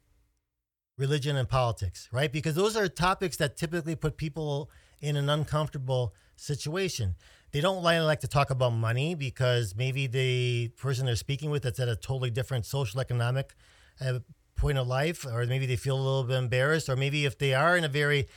religion 0.97 1.35
and 1.35 1.47
politics 1.49 2.09
right? 2.11 2.31
Because 2.31 2.55
those 2.55 2.75
are 2.75 2.87
topics 2.87 3.37
that 3.37 3.57
typically 3.57 3.95
put 3.95 4.17
people 4.17 4.69
in 5.01 5.15
an 5.15 5.29
uncomfortable 5.29 6.13
situation. 6.35 7.15
They 7.51 7.61
don't 7.61 7.83
like 7.83 8.19
to 8.21 8.27
talk 8.27 8.49
about 8.49 8.71
money 8.71 9.15
because 9.15 9.75
maybe 9.75 10.07
the 10.07 10.69
person 10.77 11.05
they're 11.05 11.15
speaking 11.15 11.49
with 11.49 11.63
that's 11.63 11.79
at 11.79 11.87
a 11.87 11.95
totally 11.95 12.29
different 12.29 12.65
social 12.65 12.99
economic 12.99 13.55
uh, 14.01 14.19
point 14.55 14.77
of 14.77 14.87
life, 14.87 15.25
or 15.25 15.45
maybe 15.45 15.65
they 15.65 15.75
feel 15.75 15.95
a 15.95 16.01
little 16.01 16.23
bit 16.23 16.37
embarrassed, 16.37 16.89
or 16.89 16.95
maybe 16.95 17.25
if 17.25 17.37
they 17.37 17.53
are 17.53 17.75
in 17.77 17.83
a 17.83 17.89
very 17.89 18.27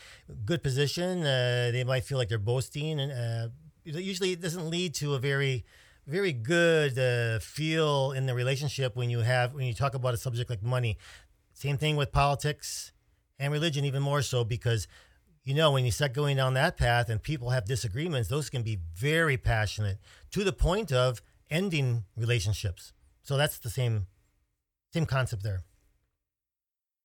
good 0.45 0.63
position, 0.63 1.21
uh, 1.21 1.71
they 1.73 1.85
might 1.85 2.05
feel 2.05 2.19
like 2.19 2.29
they're 2.29 2.39
boasting, 2.39 3.01
and 3.01 3.13
uh, 3.13 3.49
usually 3.85 4.33
it 4.33 4.41
doesn't 4.41 4.69
lead 4.69 4.95
to 4.95 5.15
a 5.15 5.19
very 5.19 5.65
very 6.09 6.33
good 6.33 6.99
uh, 6.99 7.39
feel 7.39 8.13
in 8.13 8.25
the 8.25 8.35
relationship 8.35 8.97
when 8.97 9.11
you 9.11 9.21
have 9.21 9.53
when 9.55 9.67
you 9.67 9.75
talk 9.75 9.95
about 9.95 10.15
a 10.15 10.17
subject 10.17 10.49
like 10.49 10.63
money. 10.63 10.97
Same 11.53 11.77
thing 11.77 11.97
with 11.97 12.13
politics 12.13 12.93
and 13.39 13.53
religion, 13.53 13.85
even 13.85 14.03
more 14.03 14.23
so 14.23 14.43
because 14.43 14.89
you 15.45 15.55
know 15.55 15.71
when 15.71 15.85
you 15.85 15.91
start 15.91 16.15
going 16.15 16.37
down 16.37 16.55
that 16.55 16.77
path 16.79 17.11
and 17.11 17.23
people 17.23 17.51
have 17.51 17.67
disagreements, 17.67 18.29
those 18.29 18.49
can 18.49 18.63
be 18.63 18.79
very 18.95 19.37
passionate 19.37 19.99
to 20.31 20.45
the 20.45 20.53
point 20.53 20.91
of 20.93 21.21
ending 21.51 22.05
relationships. 22.17 22.93
So 23.23 23.37
that's 23.37 23.59
the 23.59 23.71
same 23.71 24.07
same 24.93 25.05
concept 25.05 25.43
there. 25.43 25.63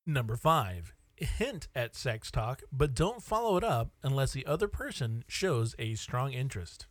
Number 0.06 0.36
five, 0.36 0.94
hint 1.16 1.68
at 1.74 1.96
sex 1.96 2.30
talk, 2.30 2.62
but 2.72 2.94
don't 2.94 3.24
follow 3.24 3.56
it 3.58 3.64
up 3.64 3.92
unless 4.04 4.34
the 4.34 4.46
other 4.46 4.68
person 4.68 5.24
shows 5.28 5.76
a 5.80 5.96
strong 5.96 6.34
interest. 6.34 6.88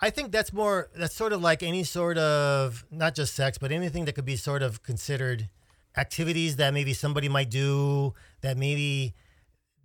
I 0.00 0.10
think 0.10 0.32
that's 0.32 0.52
more, 0.52 0.90
that's 0.94 1.14
sort 1.14 1.32
of 1.32 1.40
like 1.40 1.62
any 1.62 1.84
sort 1.84 2.18
of, 2.18 2.84
not 2.90 3.14
just 3.14 3.34
sex, 3.34 3.56
but 3.56 3.72
anything 3.72 4.04
that 4.04 4.14
could 4.14 4.24
be 4.24 4.36
sort 4.36 4.62
of 4.62 4.82
considered 4.82 5.48
activities 5.96 6.56
that 6.56 6.74
maybe 6.74 6.92
somebody 6.92 7.28
might 7.28 7.50
do 7.50 8.14
that 8.40 8.56
maybe 8.56 9.14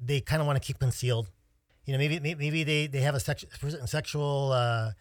they 0.02 0.20
kind 0.22 0.42
of 0.42 0.48
want 0.48 0.62
to 0.62 0.66
keep 0.66 0.80
concealed. 0.80 1.30
You 1.86 1.94
know, 1.94 2.00
maybe 2.00 2.20
maybe 2.20 2.64
they, 2.64 2.88
they 2.88 3.00
have 3.00 3.16
a 3.16 3.20
sex, 3.20 3.46
sexual, 3.86 4.52
uh, 4.52 4.92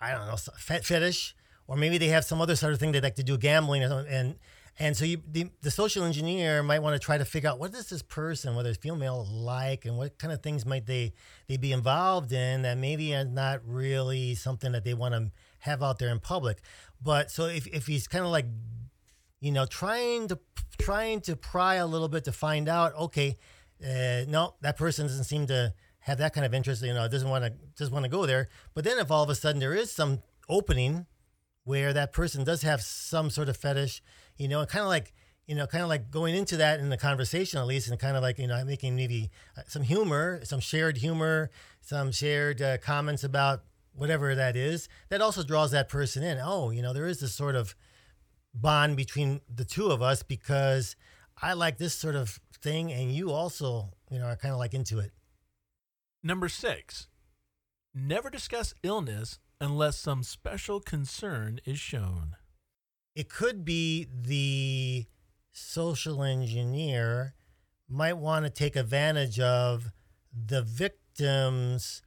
I 0.00 0.12
don't 0.12 0.26
know, 0.28 0.36
fetish, 0.36 1.34
or 1.66 1.76
maybe 1.76 1.98
they 1.98 2.08
have 2.08 2.24
some 2.24 2.40
other 2.40 2.54
sort 2.54 2.72
of 2.72 2.78
thing 2.78 2.92
they 2.92 3.00
like 3.00 3.16
to 3.16 3.24
do, 3.24 3.36
gambling, 3.36 3.82
and 3.82 4.36
and 4.78 4.96
so 4.96 5.04
you, 5.06 5.22
the, 5.30 5.48
the 5.62 5.70
social 5.70 6.04
engineer 6.04 6.62
might 6.62 6.80
want 6.80 6.94
to 6.94 7.04
try 7.04 7.16
to 7.16 7.24
figure 7.24 7.48
out 7.48 7.58
what 7.58 7.72
does 7.72 7.88
this 7.88 8.02
person, 8.02 8.54
whether 8.54 8.68
it's 8.68 8.78
female, 8.78 9.26
like, 9.30 9.86
and 9.86 9.96
what 9.96 10.18
kind 10.18 10.32
of 10.32 10.42
things 10.42 10.66
might 10.66 10.86
they 10.86 11.14
they 11.48 11.56
be 11.56 11.72
involved 11.72 12.32
in 12.32 12.62
that 12.62 12.76
maybe 12.76 13.14
are 13.14 13.24
not 13.24 13.60
really 13.66 14.34
something 14.34 14.72
that 14.72 14.84
they 14.84 14.92
want 14.92 15.14
to 15.14 15.30
have 15.60 15.82
out 15.82 15.98
there 15.98 16.10
in 16.10 16.20
public. 16.20 16.58
But 17.02 17.30
so 17.30 17.46
if, 17.46 17.66
if 17.68 17.86
he's 17.86 18.06
kind 18.06 18.24
of 18.24 18.30
like, 18.30 18.46
you 19.40 19.50
know, 19.50 19.64
trying 19.64 20.28
to 20.28 20.38
trying 20.78 21.22
to 21.22 21.36
pry 21.36 21.76
a 21.76 21.86
little 21.86 22.08
bit 22.08 22.24
to 22.24 22.32
find 22.32 22.68
out, 22.68 22.94
okay, 22.96 23.36
uh, 23.82 24.24
no, 24.28 24.54
that 24.60 24.76
person 24.76 25.06
doesn't 25.06 25.24
seem 25.24 25.46
to 25.46 25.72
have 26.00 26.18
that 26.18 26.34
kind 26.34 26.44
of 26.44 26.52
interest. 26.52 26.82
You 26.82 26.92
know, 26.92 27.08
doesn't 27.08 27.28
want 27.28 27.44
to 27.44 27.52
just 27.78 27.92
want 27.92 28.04
to 28.04 28.10
go 28.10 28.26
there. 28.26 28.48
But 28.74 28.84
then 28.84 28.98
if 28.98 29.10
all 29.10 29.22
of 29.22 29.30
a 29.30 29.34
sudden 29.34 29.58
there 29.58 29.74
is 29.74 29.90
some 29.90 30.20
opening 30.50 31.06
where 31.66 31.92
that 31.92 32.14
person 32.14 32.42
does 32.42 32.62
have 32.62 32.80
some 32.80 33.28
sort 33.28 33.50
of 33.50 33.56
fetish 33.58 34.00
you 34.36 34.48
know, 34.48 34.64
kind 34.66 34.82
of 34.82 34.88
like 34.88 35.12
you 35.46 35.54
know, 35.54 35.66
kind 35.66 35.82
of 35.82 35.88
like 35.88 36.10
going 36.10 36.34
into 36.34 36.56
that 36.56 36.80
in 36.80 36.88
the 36.88 36.96
conversation 36.96 37.60
at 37.60 37.66
least, 37.66 37.88
and 37.88 37.98
kind 38.00 38.16
of 38.16 38.22
like 38.22 38.38
you 38.38 38.48
know, 38.48 38.64
making 38.64 38.96
maybe 38.96 39.30
uh, 39.56 39.62
some 39.66 39.82
humor, 39.82 40.40
some 40.42 40.60
shared 40.60 40.98
humor, 40.98 41.50
some 41.80 42.10
shared 42.10 42.60
uh, 42.60 42.78
comments 42.78 43.22
about 43.22 43.62
whatever 43.94 44.34
that 44.34 44.56
is. 44.56 44.88
That 45.08 45.20
also 45.20 45.44
draws 45.44 45.70
that 45.70 45.88
person 45.88 46.24
in. 46.24 46.38
Oh, 46.42 46.70
you 46.70 46.82
know, 46.82 46.92
there 46.92 47.06
is 47.06 47.20
this 47.20 47.32
sort 47.32 47.54
of 47.54 47.76
bond 48.52 48.96
between 48.96 49.40
the 49.54 49.64
two 49.64 49.86
of 49.86 50.02
us 50.02 50.22
because 50.24 50.96
I 51.40 51.52
like 51.52 51.78
this 51.78 51.94
sort 51.94 52.16
of 52.16 52.40
thing, 52.60 52.92
and 52.92 53.12
you 53.12 53.30
also, 53.30 53.90
you 54.10 54.18
know, 54.18 54.26
are 54.26 54.36
kind 54.36 54.52
of 54.52 54.58
like 54.58 54.74
into 54.74 54.98
it. 54.98 55.12
Number 56.24 56.48
six, 56.48 57.06
never 57.94 58.30
discuss 58.30 58.74
illness 58.82 59.38
unless 59.60 59.96
some 59.96 60.22
special 60.22 60.80
concern 60.80 61.60
is 61.64 61.78
shown. 61.78 62.36
It 63.14 63.28
could 63.28 63.64
be 63.64 64.06
the 64.12 65.06
social 65.52 66.22
engineer 66.22 67.34
might 67.88 68.18
want 68.18 68.44
to 68.44 68.50
take 68.50 68.76
advantage 68.76 69.40
of 69.40 69.92
the 70.32 70.60
victim's 70.60 72.02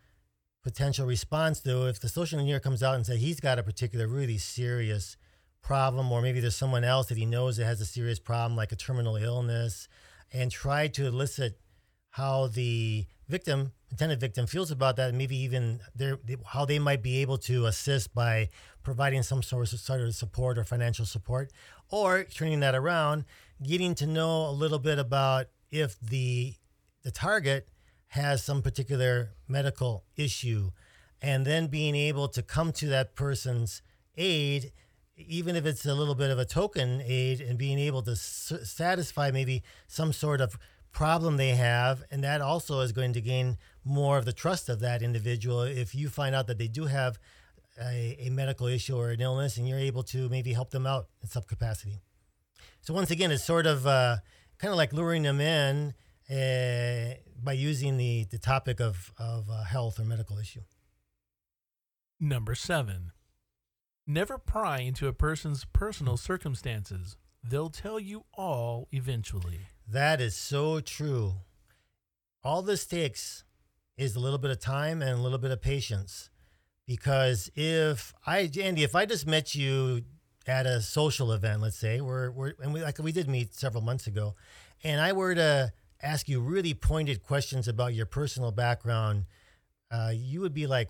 potential 0.61 1.07
response 1.07 1.61
though 1.61 1.87
if 1.87 1.99
the 1.99 2.09
social 2.09 2.37
engineer 2.37 2.59
comes 2.59 2.83
out 2.83 2.93
and 2.95 3.05
says 3.05 3.19
he's 3.19 3.39
got 3.39 3.57
a 3.57 3.63
particular 3.63 4.07
really 4.07 4.37
serious 4.37 5.17
problem 5.63 6.11
or 6.11 6.21
maybe 6.21 6.39
there's 6.39 6.55
someone 6.55 6.83
else 6.83 7.07
that 7.07 7.17
he 7.17 7.25
knows 7.25 7.57
that 7.57 7.65
has 7.65 7.81
a 7.81 7.85
serious 7.85 8.19
problem 8.19 8.55
like 8.55 8.71
a 8.71 8.75
terminal 8.75 9.15
illness 9.15 9.87
and 10.31 10.51
try 10.51 10.87
to 10.87 11.07
elicit 11.07 11.59
how 12.11 12.47
the 12.47 13.05
victim 13.29 13.71
intended 13.91 14.19
victim 14.19 14.45
feels 14.45 14.71
about 14.71 14.95
that, 14.97 15.13
maybe 15.13 15.35
even 15.37 15.79
their, 15.95 16.19
how 16.45 16.65
they 16.65 16.79
might 16.79 17.01
be 17.01 17.21
able 17.21 17.37
to 17.37 17.65
assist 17.65 18.13
by 18.13 18.49
providing 18.83 19.23
some 19.23 19.41
sort 19.41 19.71
of, 19.73 19.79
sort 19.79 20.01
of 20.01 20.13
support 20.15 20.57
or 20.57 20.63
financial 20.63 21.05
support, 21.05 21.51
or 21.89 22.23
turning 22.23 22.59
that 22.59 22.75
around, 22.75 23.25
getting 23.63 23.95
to 23.95 24.05
know 24.05 24.47
a 24.47 24.51
little 24.51 24.79
bit 24.79 24.99
about 24.99 25.47
if 25.71 25.99
the 25.99 26.55
the 27.03 27.11
target 27.11 27.69
has 28.07 28.43
some 28.43 28.61
particular 28.61 29.31
medical 29.47 30.03
issue, 30.17 30.71
and 31.21 31.45
then 31.45 31.67
being 31.67 31.95
able 31.95 32.27
to 32.27 32.41
come 32.41 32.71
to 32.73 32.87
that 32.87 33.15
person's 33.15 33.81
aid 34.17 34.71
even 35.27 35.55
if 35.57 35.65
it's 35.65 35.85
a 35.85 35.93
little 35.93 36.15
bit 36.15 36.29
of 36.29 36.39
a 36.39 36.45
token 36.45 37.01
aid 37.05 37.41
and 37.41 37.57
being 37.57 37.77
able 37.77 38.01
to 38.01 38.11
s- 38.11 38.53
satisfy 38.63 39.31
maybe 39.31 39.61
some 39.85 40.13
sort 40.13 40.39
of 40.39 40.57
problem 40.91 41.37
they 41.37 41.49
have 41.49 42.03
and 42.11 42.23
that 42.23 42.41
also 42.41 42.81
is 42.81 42.91
going 42.91 43.13
to 43.13 43.21
gain 43.21 43.57
more 43.83 44.17
of 44.17 44.25
the 44.25 44.33
trust 44.33 44.69
of 44.69 44.79
that 44.79 45.01
individual. 45.01 45.61
If 45.61 45.95
you 45.95 46.09
find 46.09 46.35
out 46.35 46.47
that 46.47 46.57
they 46.57 46.67
do 46.67 46.85
have 46.85 47.19
a, 47.81 48.17
a 48.19 48.29
medical 48.29 48.67
issue 48.67 48.95
or 48.95 49.11
an 49.11 49.21
illness 49.21 49.57
and 49.57 49.67
you're 49.67 49.79
able 49.79 50.03
to 50.03 50.29
maybe 50.29 50.53
help 50.53 50.71
them 50.71 50.85
out 50.85 51.07
in 51.21 51.29
some 51.29 51.43
capacity. 51.43 51.99
So 52.81 52.93
once 52.93 53.11
again 53.11 53.31
it's 53.31 53.45
sort 53.45 53.65
of 53.65 53.87
uh, 53.87 54.17
kind 54.57 54.71
of 54.71 54.77
like 54.77 54.93
luring 54.93 55.23
them 55.23 55.39
in 55.39 55.93
uh, 56.29 57.15
by 57.41 57.53
using 57.53 57.97
the, 57.97 58.25
the 58.29 58.37
topic 58.37 58.79
of, 58.79 59.13
of 59.17 59.49
uh, 59.49 59.63
health 59.63 59.99
or 59.99 60.03
medical 60.03 60.37
issue. 60.37 60.61
Number 62.19 62.53
seven. 62.55 63.11
Never 64.05 64.37
pry 64.37 64.79
into 64.79 65.07
a 65.07 65.13
person's 65.13 65.65
personal 65.65 66.17
circumstances. 66.17 67.15
They'll 67.43 67.69
tell 67.69 67.99
you 67.99 68.25
all 68.33 68.87
eventually. 68.91 69.59
That 69.91 70.21
is 70.21 70.35
so 70.35 70.79
true. 70.81 71.33
All 72.43 72.61
this 72.61 72.85
takes 72.85 73.43
is 73.97 74.15
a 74.15 74.19
little 74.19 74.37
bit 74.37 74.51
of 74.51 74.59
time 74.59 75.01
and 75.01 75.11
a 75.11 75.21
little 75.21 75.39
bit 75.39 75.51
of 75.51 75.61
patience. 75.61 76.29
Because 76.85 77.49
if 77.55 78.13
I, 78.25 78.49
Andy, 78.61 78.83
if 78.83 78.95
I 78.95 79.05
just 79.05 79.25
met 79.25 79.55
you 79.55 80.03
at 80.45 80.65
a 80.65 80.81
social 80.81 81.31
event, 81.31 81.61
let's 81.61 81.77
say, 81.77 82.01
we're, 82.01 82.29
we're 82.31 82.53
and 82.61 82.73
we 82.73 82.81
like 82.81 82.99
we 82.99 83.11
did 83.11 83.27
meet 83.27 83.55
several 83.55 83.83
months 83.83 84.07
ago, 84.07 84.35
and 84.83 85.01
I 85.01 85.11
were 85.13 85.35
to 85.35 85.73
ask 86.01 86.29
you 86.29 86.39
really 86.39 86.73
pointed 86.73 87.23
questions 87.23 87.67
about 87.67 87.93
your 87.93 88.05
personal 88.05 88.51
background, 88.51 89.25
uh, 89.91 90.11
you 90.13 90.39
would 90.41 90.53
be 90.53 90.65
like, 90.67 90.89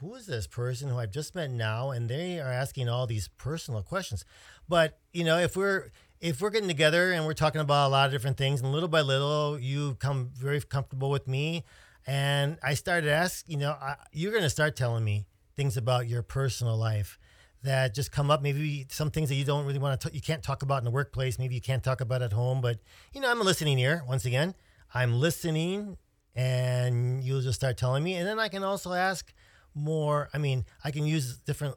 who 0.00 0.14
is 0.14 0.26
this 0.26 0.46
person 0.46 0.88
who 0.88 0.98
I've 0.98 1.12
just 1.12 1.34
met 1.34 1.50
now? 1.50 1.90
And 1.90 2.08
they 2.08 2.40
are 2.40 2.52
asking 2.52 2.88
all 2.88 3.06
these 3.06 3.28
personal 3.36 3.82
questions. 3.82 4.24
But 4.68 4.98
you 5.12 5.24
know, 5.24 5.38
if 5.38 5.56
we're 5.56 5.90
if 6.22 6.40
we're 6.40 6.50
getting 6.50 6.68
together 6.68 7.12
and 7.12 7.26
we're 7.26 7.34
talking 7.34 7.60
about 7.60 7.88
a 7.88 7.90
lot 7.90 8.06
of 8.06 8.12
different 8.12 8.36
things, 8.36 8.60
and 8.60 8.72
little 8.72 8.88
by 8.88 9.00
little 9.00 9.58
you 9.58 9.96
come 9.96 10.30
very 10.34 10.60
comfortable 10.60 11.10
with 11.10 11.26
me, 11.26 11.64
and 12.06 12.58
I 12.62 12.74
started 12.74 13.10
asking, 13.10 13.52
you 13.52 13.58
know, 13.58 13.72
I, 13.72 13.96
you're 14.12 14.30
going 14.30 14.44
to 14.44 14.50
start 14.50 14.76
telling 14.76 15.04
me 15.04 15.26
things 15.56 15.76
about 15.76 16.08
your 16.08 16.22
personal 16.22 16.76
life 16.76 17.18
that 17.64 17.92
just 17.92 18.12
come 18.12 18.30
up. 18.30 18.40
Maybe 18.40 18.86
some 18.88 19.10
things 19.10 19.28
that 19.30 19.34
you 19.34 19.44
don't 19.44 19.66
really 19.66 19.80
want 19.80 20.00
to, 20.00 20.14
you 20.14 20.20
can't 20.20 20.44
talk 20.44 20.62
about 20.62 20.78
in 20.78 20.84
the 20.84 20.92
workplace. 20.92 21.40
Maybe 21.40 21.56
you 21.56 21.60
can't 21.60 21.82
talk 21.82 22.00
about 22.00 22.22
at 22.22 22.32
home. 22.32 22.60
But 22.60 22.78
you 23.12 23.20
know, 23.20 23.28
I'm 23.28 23.40
a 23.40 23.44
listening 23.44 23.80
ear. 23.80 24.04
Once 24.06 24.24
again, 24.24 24.54
I'm 24.94 25.18
listening, 25.18 25.96
and 26.36 27.24
you'll 27.24 27.42
just 27.42 27.58
start 27.58 27.76
telling 27.76 28.04
me, 28.04 28.14
and 28.14 28.28
then 28.28 28.38
I 28.38 28.46
can 28.46 28.62
also 28.62 28.92
ask 28.92 29.32
more. 29.74 30.28
I 30.32 30.38
mean, 30.38 30.66
I 30.84 30.92
can 30.92 31.04
use 31.04 31.38
different 31.38 31.74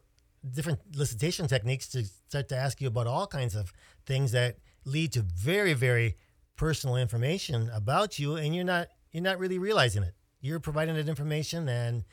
different 0.52 0.80
elicitation 0.92 1.48
techniques 1.48 1.88
to 1.90 2.06
start 2.28 2.50
to 2.50 2.58
ask 2.58 2.82
you 2.82 2.88
about 2.88 3.08
all 3.08 3.28
kinds 3.28 3.56
of 3.56 3.74
things 4.06 4.32
that 4.32 4.58
lead 4.86 5.12
to 5.14 5.22
very 5.22 5.74
very 5.74 6.16
personal 6.56 6.96
information 6.96 7.70
about 7.74 8.20
you, 8.20 8.36
and 8.36 8.56
you're 8.56 8.66
not 8.66 8.88
you're 9.12 9.24
not 9.24 9.40
really 9.40 9.58
realizing 9.58 10.04
it. 10.04 10.14
You're 10.42 10.60
providing 10.60 10.96
that 10.96 11.10
information, 11.10 11.68
and 11.68 12.04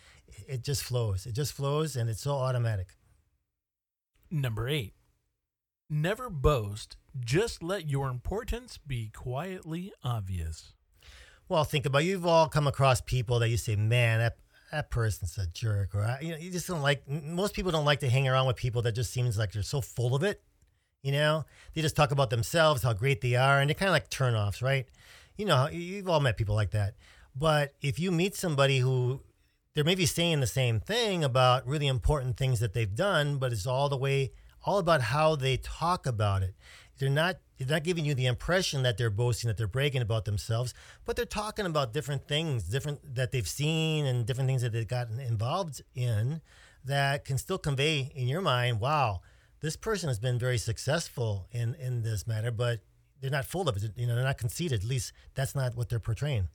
it 0.48 0.62
just 0.62 0.82
flows. 0.82 1.26
It 1.26 1.34
just 1.34 1.52
flows, 1.52 1.96
and 1.96 2.08
it's 2.08 2.22
so 2.22 2.32
automatic. 2.32 2.96
Number 4.30 4.68
eight, 4.68 4.94
never 5.90 6.30
boast. 6.30 6.96
Just 7.20 7.62
let 7.62 7.88
your 7.88 8.08
importance 8.08 8.78
be 8.78 9.10
quietly 9.14 9.92
obvious. 10.02 10.72
Well, 11.48 11.64
think 11.64 11.84
about 11.84 12.02
it. 12.02 12.06
you've 12.06 12.26
all 12.26 12.48
come 12.48 12.66
across 12.66 13.00
people 13.02 13.38
that 13.40 13.50
you 13.50 13.58
say, 13.58 13.76
"Man, 13.76 14.20
that 14.20 14.38
that 14.72 14.90
person's 14.90 15.38
a 15.38 15.46
jerk," 15.46 15.94
or 15.94 16.18
you 16.20 16.32
know, 16.32 16.38
you 16.38 16.50
just 16.50 16.66
don't 16.66 16.82
like. 16.82 17.08
Most 17.08 17.54
people 17.54 17.70
don't 17.70 17.84
like 17.84 18.00
to 18.00 18.08
hang 18.08 18.26
around 18.26 18.46
with 18.46 18.56
people 18.56 18.82
that 18.82 18.92
just 18.92 19.12
seems 19.12 19.38
like 19.38 19.52
they're 19.52 19.62
so 19.62 19.80
full 19.80 20.14
of 20.14 20.22
it. 20.22 20.42
You 21.02 21.12
know, 21.12 21.44
they 21.74 21.82
just 21.82 21.96
talk 21.96 22.10
about 22.10 22.30
themselves, 22.30 22.82
how 22.82 22.92
great 22.92 23.20
they 23.20 23.34
are, 23.36 23.60
and 23.60 23.68
they're 23.68 23.74
kind 23.74 23.88
of 23.88 23.92
like 23.92 24.10
turnoffs, 24.10 24.62
right? 24.62 24.86
You 25.36 25.46
know, 25.46 25.68
you've 25.68 26.08
all 26.08 26.20
met 26.20 26.36
people 26.36 26.54
like 26.54 26.70
that. 26.72 26.94
But 27.34 27.74
if 27.80 27.98
you 27.98 28.12
meet 28.12 28.34
somebody 28.34 28.78
who 28.78 29.20
they're 29.74 29.84
maybe 29.84 30.06
saying 30.06 30.40
the 30.40 30.46
same 30.46 30.80
thing 30.80 31.24
about 31.24 31.66
really 31.66 31.86
important 31.86 32.36
things 32.36 32.60
that 32.60 32.74
they've 32.74 32.94
done, 32.94 33.38
but 33.38 33.52
it's 33.52 33.66
all 33.66 33.88
the 33.88 33.96
way 33.96 34.32
all 34.64 34.78
about 34.78 35.00
how 35.00 35.34
they 35.34 35.56
talk 35.56 36.06
about 36.06 36.42
it. 36.42 36.54
They're 36.98 37.10
not 37.10 37.38
they're 37.64 37.76
not 37.76 37.84
giving 37.84 38.04
you 38.04 38.14
the 38.14 38.26
impression 38.26 38.82
that 38.82 38.98
they're 38.98 39.10
boasting, 39.10 39.48
that 39.48 39.56
they're 39.56 39.66
bragging 39.66 40.02
about 40.02 40.24
themselves, 40.24 40.74
but 41.04 41.16
they're 41.16 41.24
talking 41.24 41.66
about 41.66 41.92
different 41.92 42.26
things, 42.28 42.64
different 42.64 43.14
that 43.14 43.32
they've 43.32 43.48
seen 43.48 44.06
and 44.06 44.26
different 44.26 44.48
things 44.48 44.62
that 44.62 44.72
they've 44.72 44.88
gotten 44.88 45.20
involved 45.20 45.82
in 45.94 46.40
that 46.84 47.24
can 47.24 47.38
still 47.38 47.58
convey 47.58 48.10
in 48.14 48.28
your 48.28 48.40
mind, 48.40 48.80
wow, 48.80 49.20
this 49.60 49.76
person 49.76 50.08
has 50.08 50.18
been 50.18 50.38
very 50.38 50.58
successful 50.58 51.46
in 51.52 51.74
in 51.76 52.02
this 52.02 52.26
matter, 52.26 52.50
but 52.50 52.80
they're 53.20 53.30
not 53.30 53.46
full 53.46 53.68
of 53.68 53.76
it. 53.76 53.92
You 53.96 54.06
know, 54.06 54.16
they're 54.16 54.24
not 54.24 54.38
conceited. 54.38 54.82
At 54.82 54.88
least 54.88 55.12
that's 55.34 55.54
not 55.54 55.76
what 55.76 55.88
they're 55.88 56.00
portraying. 56.00 56.48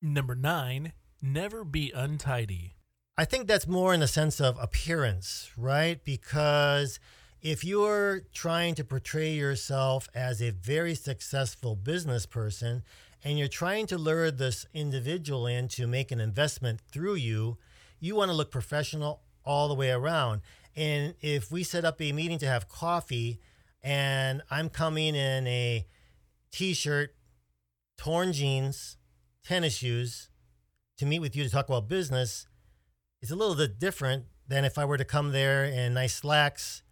Number 0.00 0.36
nine, 0.36 0.92
never 1.20 1.64
be 1.64 1.90
untidy. 1.90 2.76
I 3.16 3.24
think 3.24 3.48
that's 3.48 3.66
more 3.66 3.92
in 3.92 3.98
the 3.98 4.06
sense 4.06 4.40
of 4.40 4.56
appearance, 4.60 5.50
right? 5.56 6.02
Because 6.04 7.00
if 7.40 7.64
you're 7.64 8.22
trying 8.32 8.74
to 8.74 8.84
portray 8.84 9.32
yourself 9.32 10.08
as 10.14 10.42
a 10.42 10.50
very 10.50 10.94
successful 10.94 11.76
business 11.76 12.26
person 12.26 12.82
and 13.22 13.38
you're 13.38 13.48
trying 13.48 13.86
to 13.86 13.98
lure 13.98 14.30
this 14.30 14.66
individual 14.74 15.46
in 15.46 15.68
to 15.68 15.86
make 15.86 16.10
an 16.10 16.20
investment 16.20 16.80
through 16.90 17.14
you, 17.14 17.56
you 18.00 18.16
want 18.16 18.30
to 18.30 18.36
look 18.36 18.50
professional 18.50 19.22
all 19.44 19.68
the 19.68 19.74
way 19.74 19.90
around. 19.90 20.40
And 20.74 21.14
if 21.20 21.50
we 21.50 21.62
set 21.62 21.84
up 21.84 22.00
a 22.00 22.12
meeting 22.12 22.38
to 22.38 22.46
have 22.46 22.68
coffee 22.68 23.40
and 23.82 24.42
I'm 24.50 24.68
coming 24.68 25.14
in 25.14 25.46
a 25.46 25.86
t 26.50 26.74
shirt, 26.74 27.14
torn 27.96 28.32
jeans, 28.32 28.96
tennis 29.44 29.76
shoes 29.76 30.28
to 30.98 31.06
meet 31.06 31.20
with 31.20 31.36
you 31.36 31.44
to 31.44 31.50
talk 31.50 31.68
about 31.68 31.88
business, 31.88 32.46
it's 33.22 33.30
a 33.30 33.36
little 33.36 33.54
bit 33.54 33.78
different 33.78 34.24
than 34.46 34.64
if 34.64 34.76
I 34.76 34.84
were 34.84 34.96
to 34.96 35.04
come 35.04 35.30
there 35.30 35.64
in 35.64 35.94
nice 35.94 36.14
slacks, 36.14 36.82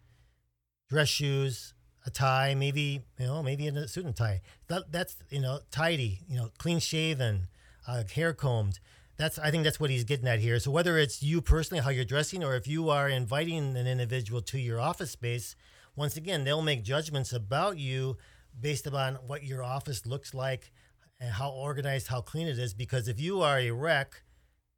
dress 0.89 1.09
shoes, 1.09 1.73
a 2.05 2.09
tie, 2.09 2.55
maybe 2.55 3.01
you 3.19 3.25
know, 3.25 3.43
maybe 3.43 3.67
a 3.67 3.87
suit 3.87 4.05
and 4.05 4.15
tie. 4.15 4.41
That, 4.67 4.91
that's 4.91 5.17
you 5.29 5.41
know, 5.41 5.59
tidy, 5.71 6.21
you 6.27 6.37
know, 6.37 6.49
clean 6.57 6.79
shaven, 6.79 7.47
uh, 7.87 8.03
hair 8.13 8.33
combed. 8.33 8.79
That's 9.17 9.39
I 9.39 9.51
think 9.51 9.63
that's 9.63 9.79
what 9.79 9.89
he's 9.89 10.03
getting 10.03 10.27
at 10.27 10.39
here. 10.39 10.59
So 10.59 10.71
whether 10.71 10.97
it's 10.97 11.23
you 11.23 11.41
personally, 11.41 11.83
how 11.83 11.89
you're 11.89 12.05
dressing, 12.05 12.43
or 12.43 12.55
if 12.55 12.67
you 12.67 12.89
are 12.89 13.09
inviting 13.09 13.75
an 13.75 13.87
individual 13.87 14.41
to 14.43 14.59
your 14.59 14.79
office 14.79 15.11
space, 15.11 15.55
once 15.95 16.15
again, 16.15 16.43
they'll 16.43 16.61
make 16.61 16.83
judgments 16.83 17.33
about 17.33 17.77
you 17.77 18.17
based 18.59 18.85
upon 18.85 19.15
what 19.15 19.43
your 19.43 19.63
office 19.63 20.05
looks 20.05 20.33
like 20.33 20.71
and 21.19 21.31
how 21.31 21.49
organized, 21.49 22.07
how 22.07 22.21
clean 22.21 22.47
it 22.47 22.59
is. 22.59 22.73
Because 22.73 23.07
if 23.07 23.19
you 23.19 23.41
are 23.41 23.57
a 23.57 23.71
wreck, 23.71 24.21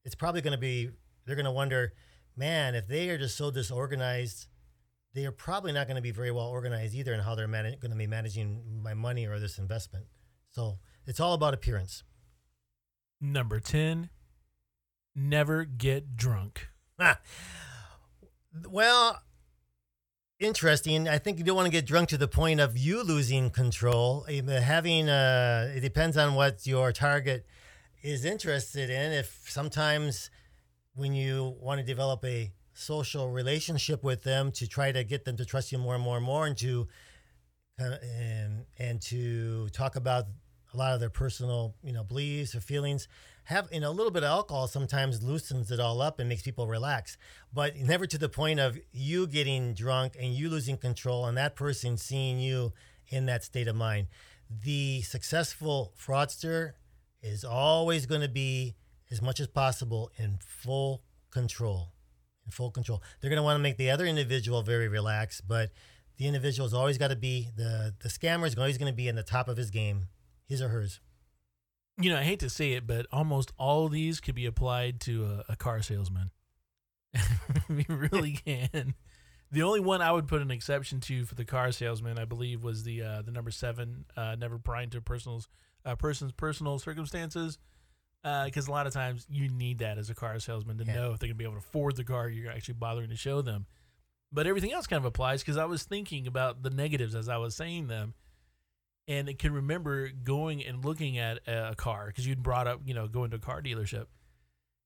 it's 0.06 0.16
probably 0.16 0.42
going 0.42 0.54
to 0.54 0.58
be 0.58 0.90
they're 1.26 1.36
going 1.36 1.46
to 1.46 1.52
wonder, 1.52 1.94
man, 2.36 2.74
if 2.74 2.88
they 2.88 3.10
are 3.10 3.18
just 3.18 3.38
so 3.38 3.52
disorganized, 3.52 4.48
they 5.20 5.26
are 5.26 5.32
probably 5.32 5.74
not 5.74 5.86
going 5.86 5.98
to 5.98 6.02
be 6.02 6.12
very 6.12 6.32
well 6.32 6.48
organized 6.48 6.96
either 6.96 7.14
in 7.14 7.20
how 7.20 7.36
they're 7.36 7.48
man- 7.48 7.76
going 7.82 7.92
to 7.92 7.98
be 7.98 8.08
managing 8.08 8.62
my 8.82 8.94
money 8.94 9.28
or 9.28 9.38
this 9.38 9.58
investment. 9.58 10.06
So 10.52 10.80
it's 11.06 11.20
all 11.20 11.34
about 11.34 11.54
appearance. 11.54 12.04
Number 13.20 13.60
10, 13.60 14.10
never 15.14 15.66
get 15.66 16.16
drunk. 16.16 16.70
well, 18.70 19.22
interesting. 20.40 21.10
I 21.10 21.18
think 21.18 21.38
you 21.38 21.44
don't 21.44 21.58
want 21.58 21.66
to 21.66 21.72
get 21.72 21.86
drunk 21.86 22.08
to 22.10 22.18
the 22.18 22.30
point 22.30 22.62
of 22.62 22.78
you 22.78 23.04
losing 23.04 23.50
control. 23.50 24.26
Having 24.26 25.10
uh, 25.10 25.74
it 25.76 25.82
depends 25.82 26.16
on 26.16 26.36
what 26.36 26.66
your 26.66 26.94
target 26.94 27.46
is 28.02 28.24
interested 28.24 28.90
in. 28.90 29.12
If 29.12 29.44
sometimes 29.50 30.30
when 30.94 31.14
you 31.14 31.58
want 31.60 31.82
to 31.82 31.86
develop 31.86 32.24
a 32.24 32.54
social 32.80 33.30
relationship 33.30 34.04
with 34.04 34.24
them 34.24 34.52
to 34.54 34.68
try 34.68 34.92
to 34.92 35.04
get 35.04 35.26
them 35.26 35.38
to 35.38 35.46
trust 35.46 35.72
you 35.72 35.78
more 35.78 35.96
and 35.96 36.04
more 36.04 36.18
and 36.18 36.26
more 36.26 36.46
and 36.46 36.58
to 36.58 36.88
and, 37.78 38.66
and 38.78 39.02
to 39.02 39.70
talk 39.70 39.96
about 39.96 40.26
a 40.74 40.78
lot 40.78 40.94
of 40.94 41.00
their 41.00 41.10
personal 41.10 41.76
you 41.84 41.94
know 41.94 42.04
beliefs 42.04 42.54
or 42.54 42.60
feelings 42.62 43.08
have 43.46 43.68
you 43.72 43.80
know 43.80 43.90
a 43.90 43.92
little 43.92 44.12
bit 44.12 44.24
of 44.24 44.30
alcohol 44.30 44.68
sometimes 44.68 45.24
loosens 45.24 45.72
it 45.72 45.80
all 45.80 46.02
up 46.02 46.20
and 46.20 46.30
makes 46.30 46.42
people 46.42 46.68
relax 46.68 47.18
but 47.54 47.76
never 47.78 48.06
to 48.06 48.18
the 48.18 48.30
point 48.30 48.60
of 48.60 48.78
you 48.92 49.28
getting 49.28 49.74
drunk 49.74 50.16
and 50.20 50.34
you 50.34 50.50
losing 50.50 50.78
control 50.78 51.26
and 51.26 51.38
that 51.38 51.56
person 51.56 51.98
seeing 51.98 52.40
you 52.40 52.74
in 53.08 53.26
that 53.26 53.44
state 53.44 53.68
of 53.68 53.76
mind 53.76 54.08
the 54.50 55.02
successful 55.02 55.94
fraudster 55.98 56.74
is 57.22 57.44
always 57.44 58.06
going 58.06 58.22
to 58.22 58.30
be 58.30 58.76
as 59.12 59.22
much 59.22 59.40
as 59.40 59.48
possible 59.48 60.12
in 60.18 60.38
full 60.40 61.02
control. 61.32 61.92
Full 62.50 62.72
control. 62.72 63.02
They're 63.20 63.30
going 63.30 63.38
to 63.38 63.44
want 63.44 63.58
to 63.58 63.64
make 63.64 63.78
the 63.78 63.90
other 63.92 64.06
individual 64.06 64.62
very 64.62 64.88
relaxed, 64.88 65.48
but 65.48 65.72
the 66.18 66.28
individual's 66.28 66.74
always 66.74 66.98
got 66.98 67.10
to 67.10 67.16
be 67.16 67.50
the 67.56 67.94
the 68.02 68.10
scammer 68.10 68.46
is 68.46 68.58
always 68.58 68.78
going 68.78 68.92
to 68.92 68.96
be 68.96 69.08
in 69.08 69.16
the 69.16 69.24
top 69.24 69.48
of 69.48 69.58
his 69.58 69.70
game, 69.70 70.08
his 70.48 70.62
or 70.62 70.70
hers. 70.70 71.00
You 72.02 72.10
know, 72.10 72.18
I 72.18 72.24
hate 72.24 72.40
to 72.40 72.50
say 72.50 72.74
it, 72.74 72.88
but 72.88 73.06
almost 73.12 73.52
all 73.58 73.86
of 73.86 73.92
these 73.92 74.20
could 74.20 74.36
be 74.36 74.46
applied 74.46 75.02
to 75.02 75.26
a, 75.26 75.54
a 75.54 75.56
car 75.56 75.82
salesman. 75.82 76.32
we 77.70 77.86
really 77.90 78.32
can. 78.46 78.96
The 79.52 79.64
only 79.64 79.80
one 79.80 80.02
I 80.02 80.12
would 80.12 80.28
put 80.28 80.42
an 80.42 80.52
exception 80.52 81.00
to 81.02 81.26
for 81.26 81.36
the 81.36 81.46
car 81.46 81.72
salesman, 81.72 82.20
I 82.20 82.26
believe, 82.26 82.64
was 82.64 82.84
the 82.84 83.02
uh, 83.02 83.22
the 83.22 83.32
number 83.32 83.52
seven, 83.52 84.06
uh, 84.16 84.36
never 84.38 84.60
prying 84.60 84.90
to 84.92 85.02
person's 85.02 85.48
uh, 85.86 85.96
person's 85.96 86.32
personal 86.34 86.80
circumstances 86.80 87.58
because 88.24 88.68
uh, 88.68 88.72
a 88.72 88.74
lot 88.74 88.88
of 88.88 88.94
times 88.94 89.26
you 89.30 89.50
need 89.50 89.80
that 89.80 89.98
as 89.98 90.10
a 90.10 90.16
car 90.16 90.38
salesman 90.40 90.78
to 90.78 90.86
yeah. 90.86 90.94
know 90.94 91.14
if 91.14 91.20
they're 91.20 91.28
going 91.28 91.36
to 91.36 91.36
be 91.36 91.46
able 91.46 91.54
to 91.54 91.60
afford 91.60 91.96
the 91.96 92.04
car 92.04 92.28
you're 92.28 92.52
actually 92.52 92.74
bothering 92.74 93.10
to 93.10 93.16
show 93.16 93.42
them. 93.42 93.66
But 94.32 94.46
everything 94.46 94.74
else 94.74 94.88
kind 94.88 95.00
of 95.00 95.06
applies 95.06 95.42
because 95.42 95.58
I 95.58 95.66
was 95.66 95.84
thinking 95.84 96.28
about 96.28 96.62
the 96.62 96.70
negatives 96.70 97.16
as 97.16 97.30
I 97.30 97.38
was 97.38 97.56
saying 97.56 97.88
them. 97.88 98.14
And 99.08 99.28
I 99.28 99.34
can 99.34 99.54
remember 99.54 100.10
going 100.10 100.64
and 100.64 100.86
looking 100.86 101.18
at 101.18 101.40
a 101.48 101.74
car 101.76 102.08
because 102.08 102.28
you'd 102.28 102.44
brought 102.44 102.68
up, 102.68 102.82
you 102.86 102.94
know, 102.94 103.08
going 103.08 103.32
to 103.32 103.38
a 103.38 103.40
car 103.40 103.60
dealership. 103.60 104.06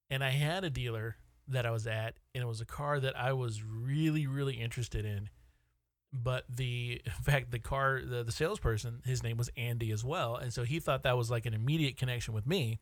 And 0.09 0.23
I 0.23 0.29
had 0.29 0.63
a 0.63 0.69
dealer 0.69 1.17
that 1.49 1.65
I 1.65 1.71
was 1.71 1.87
at, 1.87 2.15
and 2.33 2.41
it 2.41 2.47
was 2.47 2.61
a 2.61 2.65
car 2.65 3.01
that 3.01 3.19
I 3.19 3.33
was 3.33 3.61
really, 3.63 4.27
really 4.27 4.53
interested 4.53 5.03
in. 5.03 5.29
but 6.13 6.45
the 6.47 7.01
in 7.05 7.23
fact 7.23 7.51
the 7.51 7.59
car 7.59 8.01
the, 8.05 8.23
the 8.23 8.31
salesperson 8.31 9.01
his 9.03 9.23
name 9.23 9.35
was 9.35 9.49
Andy 9.57 9.91
as 9.91 10.05
well, 10.05 10.35
and 10.35 10.53
so 10.53 10.63
he 10.63 10.79
thought 10.79 11.03
that 11.03 11.17
was 11.17 11.31
like 11.31 11.45
an 11.45 11.53
immediate 11.53 11.97
connection 11.97 12.33
with 12.33 12.45
me. 12.47 12.79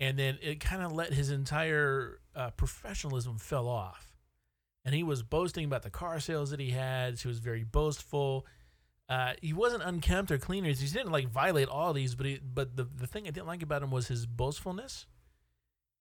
And 0.00 0.18
then 0.18 0.38
it 0.42 0.60
kind 0.60 0.82
of 0.82 0.92
let 0.92 1.12
his 1.12 1.30
entire 1.30 2.20
uh, 2.34 2.50
professionalism 2.50 3.38
fell 3.38 3.68
off, 3.68 4.12
and 4.84 4.94
he 4.94 5.02
was 5.02 5.22
boasting 5.22 5.64
about 5.64 5.82
the 5.82 5.90
car 5.90 6.18
sales 6.18 6.50
that 6.50 6.58
he 6.60 6.70
had. 6.70 7.18
He 7.18 7.28
was 7.28 7.38
very 7.38 7.62
boastful. 7.62 8.44
Uh, 9.08 9.34
he 9.40 9.52
wasn't 9.52 9.82
unkempt 9.82 10.32
or 10.32 10.38
clean. 10.38 10.64
He 10.64 10.72
didn't 10.74 11.12
like 11.12 11.28
violate 11.28 11.68
all 11.68 11.92
these, 11.92 12.14
but 12.14 12.26
he, 12.26 12.40
but 12.42 12.76
the 12.76 12.84
the 12.84 13.06
thing 13.06 13.26
I 13.26 13.30
didn't 13.30 13.46
like 13.46 13.62
about 13.62 13.82
him 13.82 13.90
was 13.90 14.08
his 14.08 14.26
boastfulness, 14.26 15.06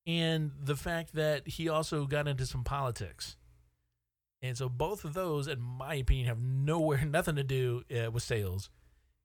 and 0.08 0.52
the 0.60 0.76
fact 0.76 1.14
that 1.14 1.48
he 1.48 1.70
also 1.70 2.06
got 2.06 2.28
into 2.28 2.46
some 2.46 2.64
politics. 2.64 3.38
And 4.42 4.58
so 4.58 4.68
both 4.68 5.06
of 5.06 5.14
those, 5.14 5.48
in 5.48 5.62
my 5.62 5.96
opinion, 5.96 6.28
have 6.28 6.42
nowhere, 6.42 7.06
nothing 7.10 7.38
to 7.38 7.44
do 7.44 7.84
uh, 7.90 8.12
with 8.12 8.24
sales. 8.24 8.70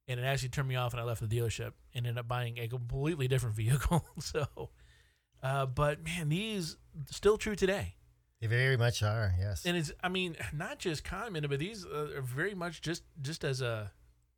And 0.08 0.18
it 0.18 0.24
actually 0.24 0.48
turned 0.48 0.68
me 0.68 0.76
off, 0.76 0.94
and 0.94 1.00
I 1.00 1.04
left 1.04 1.20
the 1.20 1.26
dealership 1.26 1.72
and 1.94 2.06
ended 2.06 2.18
up 2.18 2.26
buying 2.26 2.58
a 2.58 2.66
completely 2.66 3.28
different 3.28 3.56
vehicle. 3.56 4.04
so, 4.18 4.70
uh, 5.42 5.66
but 5.66 6.02
man, 6.02 6.30
these 6.30 6.76
still 7.10 7.36
true 7.36 7.54
today. 7.54 7.94
They 8.40 8.46
very 8.46 8.76
much 8.76 9.02
are. 9.02 9.34
Yes. 9.38 9.66
And 9.66 9.76
it's, 9.76 9.92
I 10.02 10.08
mean, 10.08 10.36
not 10.52 10.78
just 10.78 11.04
common, 11.04 11.46
but 11.48 11.58
these 11.58 11.84
uh, 11.84 12.08
are 12.16 12.22
very 12.22 12.54
much 12.54 12.80
just 12.80 13.02
just 13.20 13.44
as 13.44 13.60
a, 13.60 13.92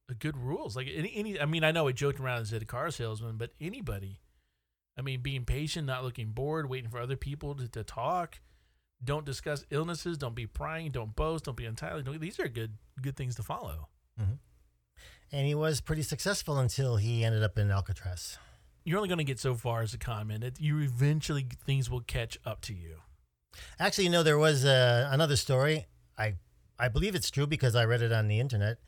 a 0.09 0.14
good 0.14 0.37
rules. 0.37 0.76
Like 0.76 0.88
any, 0.92 1.12
any, 1.14 1.40
I 1.40 1.46
mean, 1.46 1.64
I 1.64 1.70
know 1.70 1.85
we 1.85 1.92
joked 1.92 2.20
around 2.20 2.40
as 2.40 2.52
a 2.52 2.64
car 2.64 2.90
salesman, 2.90 3.37
but 3.37 3.50
anybody, 3.61 4.20
I 4.98 5.02
mean, 5.02 5.20
being 5.20 5.44
patient, 5.44 5.87
not 5.87 6.02
looking 6.04 6.30
bored, 6.30 6.68
waiting 6.68 6.90
for 6.90 6.98
other 6.98 7.16
people 7.16 7.54
to, 7.54 7.68
to 7.68 7.85
talk. 7.85 8.40
Don't 9.02 9.24
discuss 9.24 9.64
illnesses. 9.70 10.18
Don't 10.18 10.35
be 10.35 10.46
prying. 10.46 10.90
Don't 10.90 11.16
boast. 11.16 11.44
Don't 11.44 11.56
be 11.56 11.64
entitled. 11.64 12.04
Don't, 12.04 12.20
these 12.20 12.40
are 12.40 12.48
good 12.48 12.76
good 13.00 13.16
things 13.16 13.37
to 13.37 13.42
follow. 13.42 13.88
And 15.33 15.47
he 15.47 15.55
was 15.55 15.81
pretty 15.81 16.03
successful 16.03 16.59
until 16.59 16.97
he 16.97 17.25
ended 17.25 17.43
up 17.43 17.59
in 17.59 17.71
Alcatraz. 17.71 18.38
You're 18.85 18.99
only 18.99 19.09
going 19.09 19.19
to 19.19 19.25
get 19.25 19.38
so 19.38 19.55
far 19.55 19.83
as 19.83 19.95
a 19.95 19.99
comment. 19.99 20.43
It, 20.43 20.61
you 20.61 20.79
eventually 20.81 21.47
things 21.64 21.90
will 21.90 22.01
catch 22.01 22.38
up 22.45 22.61
to 22.62 22.75
you. 22.75 22.97
Actually, 23.79 24.05
you 24.05 24.11
know, 24.11 24.23
there 24.23 24.38
was 24.38 24.64
uh, 24.64 25.09
another 25.11 25.37
story. 25.37 25.87
I 26.19 26.35
I 26.79 26.88
believe 26.88 27.14
it's 27.14 27.31
true 27.31 27.47
because 27.47 27.75
I 27.75 27.85
read 27.85 28.01
it 28.01 28.12
on 28.12 28.29
the 28.29 28.40
internet. 28.40 28.79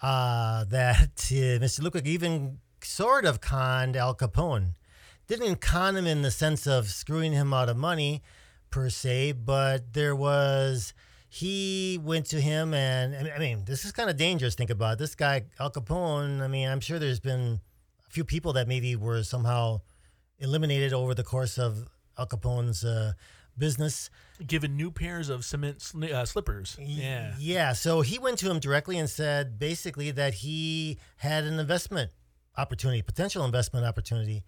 Uh, 0.00 0.64
that 0.68 1.30
uh, 1.30 1.60
Mr. 1.62 1.80
Lukic 1.80 2.06
even 2.06 2.58
sort 2.82 3.24
of 3.24 3.40
conned 3.40 3.96
Al 3.96 4.14
Capone. 4.14 4.74
Didn't 5.26 5.60
con 5.60 5.96
him 5.96 6.06
in 6.06 6.22
the 6.22 6.30
sense 6.30 6.66
of 6.66 6.88
screwing 6.88 7.32
him 7.32 7.54
out 7.54 7.70
of 7.70 7.76
money 7.78 8.22
per 8.70 8.90
se, 8.90 9.32
but 9.32 9.94
there 9.94 10.14
was 10.14 10.92
he 11.34 11.98
went 12.00 12.26
to 12.26 12.40
him 12.40 12.72
and 12.74 13.28
I 13.28 13.38
mean- 13.40 13.64
this 13.64 13.84
is 13.84 13.90
kind 13.90 14.08
of 14.08 14.16
dangerous. 14.16 14.54
Think 14.54 14.70
about 14.70 14.92
it. 14.94 14.98
this 15.00 15.16
guy 15.16 15.42
Al 15.58 15.68
Capone. 15.70 16.40
I 16.40 16.46
mean, 16.46 16.68
I'm 16.68 16.78
sure 16.78 17.00
there's 17.00 17.18
been 17.18 17.60
a 18.06 18.10
few 18.10 18.24
people 18.24 18.52
that 18.52 18.68
maybe 18.68 18.94
were 18.94 19.24
somehow 19.24 19.80
eliminated 20.38 20.92
over 20.92 21.12
the 21.12 21.24
course 21.24 21.58
of 21.58 21.88
Al 22.16 22.28
Capone's 22.28 22.84
uh, 22.84 23.14
business. 23.58 24.10
Given 24.46 24.76
new 24.76 24.92
pairs 24.92 25.28
of 25.28 25.44
cement 25.44 25.78
sli- 25.78 26.12
uh, 26.12 26.24
slippers. 26.24 26.76
Yeah. 26.80 27.34
Yeah. 27.36 27.72
So 27.72 28.02
he 28.02 28.16
went 28.20 28.38
to 28.38 28.48
him 28.48 28.60
directly 28.60 28.96
and 28.96 29.10
said 29.10 29.58
basically 29.58 30.12
that 30.12 30.34
he 30.34 30.98
had 31.16 31.42
an 31.42 31.58
investment 31.58 32.12
opportunity, 32.56 33.02
potential 33.02 33.44
investment 33.44 33.84
opportunity. 33.84 34.44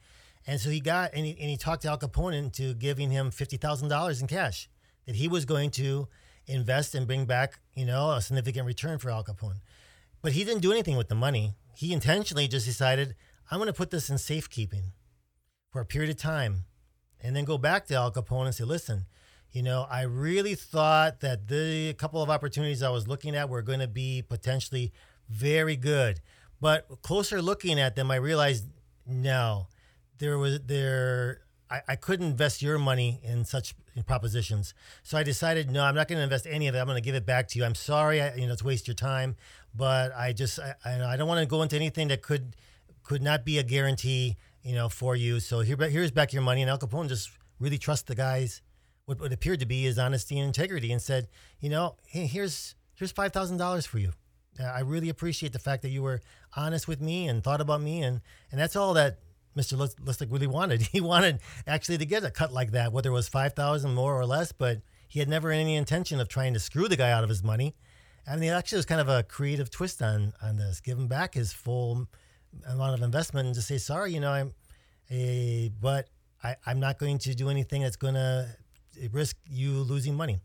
And 0.47 0.61
so 0.61 0.71
he 0.71 0.79
got, 0.79 1.11
and 1.15 1.27
he, 1.27 1.33
and 1.33 1.51
he 1.51 1.57
talked 1.57 1.83
to 1.83 1.89
Al 1.89 1.99
Capone 1.99 2.35
into 2.35 2.75
giving 2.75 3.11
him 3.11 3.33
$50,000 3.33 4.21
in 4.21 4.27
cash 4.29 4.69
that 5.07 5.17
he 5.17 5.27
was 5.27 5.45
going 5.45 5.71
to 5.73 6.07
invest 6.47 6.95
and 6.95 7.07
bring 7.07 7.25
back, 7.25 7.59
you 7.75 7.85
know, 7.85 8.13
a 8.13 8.21
significant 8.21 8.67
return 8.67 8.99
for 8.99 9.11
Al 9.11 9.25
Capone. 9.25 9.61
But 10.23 10.33
he 10.33 10.45
didn't 10.45 10.63
do 10.63 10.73
anything 10.73 10.97
with 10.97 11.09
the 11.09 11.15
money. 11.15 11.55
He 11.75 11.93
intentionally 11.93 12.49
just 12.49 12.67
decided, 12.67 13.15
I'm 13.51 13.59
going 13.59 13.69
to 13.69 13.73
put 13.73 13.91
this 13.91 14.11
in 14.11 14.19
safekeeping 14.19 14.93
for 15.71 15.81
a 15.81 15.85
period 15.85 16.11
of 16.11 16.17
time 16.17 16.65
and 17.21 17.35
then 17.35 17.45
go 17.45 17.59
back 17.59 17.87
to 17.87 17.95
Al 17.95 18.13
Capone 18.13 18.47
and 18.47 18.55
say, 18.55 18.65
listen, 18.65 19.07
you 19.51 19.63
know, 19.63 19.87
I 19.91 20.03
really 20.03 20.55
thought 20.55 21.21
that 21.21 21.49
the 21.49 21.95
couple 21.95 22.23
of 22.23 22.31
opportunities 22.31 22.83
I 22.83 22.91
was 22.91 23.09
looking 23.09 23.35
at 23.35 23.49
were 23.49 23.63
going 23.63 23.81
to 23.81 23.89
be 23.89 24.23
potentially 24.23 24.93
very 25.29 25.77
good. 25.77 26.21
But 26.61 26.87
closer 27.03 27.41
looking 27.41 27.79
at 27.79 27.97
them, 27.97 28.11
I 28.11 28.17
realized 28.17 28.67
no, 29.07 29.69
there 30.19 30.39
was 30.39 30.61
there. 30.67 31.41
I, 31.71 31.81
I 31.89 31.97
couldn't 31.97 32.27
invest 32.27 32.63
your 32.63 32.79
money 32.79 33.21
in 33.23 33.45
such 33.45 33.75
propositions. 34.07 34.75
So 35.03 35.19
I 35.19 35.23
decided, 35.23 35.71
no, 35.71 35.83
I'm 35.85 35.95
not 35.95 36.09
going 36.09 36.19
to 36.19 36.23
invest 36.23 36.47
any 36.47 36.69
of 36.69 36.75
it. 36.75 36.79
I'm 36.79 36.87
going 36.87 36.97
to 36.97 37.05
give 37.05 37.15
it 37.15 37.27
back 37.27 37.49
to 37.49 37.59
you. 37.59 37.65
I'm 37.65 37.75
sorry, 37.75 38.21
I, 38.23 38.35
you 38.35 38.47
know, 38.47 38.53
it's 38.53 38.63
waste 38.63 38.87
your 38.87 38.95
time, 38.95 39.37
but 39.75 40.13
I 40.15 40.33
just, 40.33 40.59
I, 40.59 40.75
I 40.85 41.17
don't 41.17 41.29
want 41.29 41.41
to 41.41 41.47
go 41.47 41.63
into 41.63 41.77
anything 41.77 42.09
that 42.09 42.23
could, 42.23 42.57
could 43.03 43.23
not 43.23 43.45
be 43.45 43.59
a 43.59 43.63
guarantee, 43.63 44.37
you 44.63 44.75
know, 44.75 44.89
for 44.89 45.17
you. 45.17 45.41
So 45.41 45.61
here, 45.61 45.77
here's 45.77 46.11
back 46.11 46.33
your 46.33 46.43
money. 46.43 46.63
And 46.63 46.71
Al 46.71 46.79
Capone 46.79 47.09
just 47.09 47.31
really 47.59 47.79
trust 47.79 48.07
the 48.07 48.15
guys, 48.15 48.63
what, 49.07 49.21
what 49.21 49.33
appeared 49.33 49.61
to 49.61 49.67
be 49.67 49.85
his 49.85 49.99
honesty 49.99 50.39
and 50.39 50.47
integrity, 50.47 50.93
and 50.93 51.01
said, 51.01 51.29
you 51.61 51.71
know, 51.71 51.97
hey, 52.07 52.27
here's 52.27 52.75
here's 52.95 53.13
five 53.13 53.33
thousand 53.33 53.57
dollars 53.57 53.87
for 53.87 53.99
you. 53.99 54.13
I 54.59 54.81
really 54.81 55.09
appreciate 55.09 55.53
the 55.53 55.59
fact 55.59 55.83
that 55.83 55.91
you 55.91 56.03
were 56.03 56.21
honest 56.57 56.89
with 56.89 57.01
me 57.01 57.29
and 57.29 57.45
thought 57.45 57.61
about 57.61 57.81
me, 57.81 58.03
and 58.03 58.21
and 58.51 58.61
that's 58.61 58.75
all 58.75 58.95
that 58.95 59.19
Mr. 59.57 59.77
Lis- 59.77 59.95
Listick 59.97 60.31
really 60.31 60.47
wanted. 60.47 60.83
He 60.93 61.01
wanted 61.01 61.41
actually 61.67 61.99
to 61.99 62.07
get 62.07 62.25
a 62.25 62.31
cut 62.31 62.53
like 62.53 62.73
that, 62.73 62.93
whether 62.93 63.11
it 63.11 63.13
was 63.13 63.29
five 63.29 63.55
thousand 63.55 63.95
more 63.95 64.19
or 64.19 64.27
less, 64.27 64.53
but 64.53 64.83
he 65.09 65.19
had 65.19 65.29
never 65.29 65.51
any 65.51 65.77
intention 65.77 66.21
of 66.21 66.29
trying 66.29 66.55
to 66.55 66.61
screw 66.61 66.89
the 66.89 66.97
guy 66.97 67.11
out 67.11 67.23
of 67.23 67.29
his 67.29 67.43
money. 67.43 67.75
I 68.27 68.37
mean, 68.37 68.51
it 68.51 68.55
actually 68.55 68.77
was 68.77 68.87
kind 68.87 69.01
of 69.01 69.09
a 69.09 69.23
creative 69.23 69.71
twist 69.71 70.03
on 70.03 70.33
on 70.43 70.57
this. 70.57 70.81
Give 70.81 70.99
him 70.99 71.09
back 71.09 71.35
his 71.35 71.53
full 71.53 72.09
amount 72.69 72.95
of 72.95 73.03
investment 73.03 73.47
and 73.47 73.55
just 73.55 73.69
say, 73.69 73.79
sorry, 73.79 74.13
you 74.15 74.21
know, 74.21 74.31
I'm, 74.31 74.55
a, 75.11 75.71
but 75.81 76.09
I, 76.43 76.57
I'm 76.67 76.81
not 76.81 76.99
going 76.99 77.19
to 77.19 77.35
do 77.35 77.49
anything 77.49 77.83
that's 77.83 77.97
going 77.97 78.15
to 78.15 78.49
risk 79.13 79.37
you 79.49 79.73
losing 79.73 80.15
money. 80.15 80.41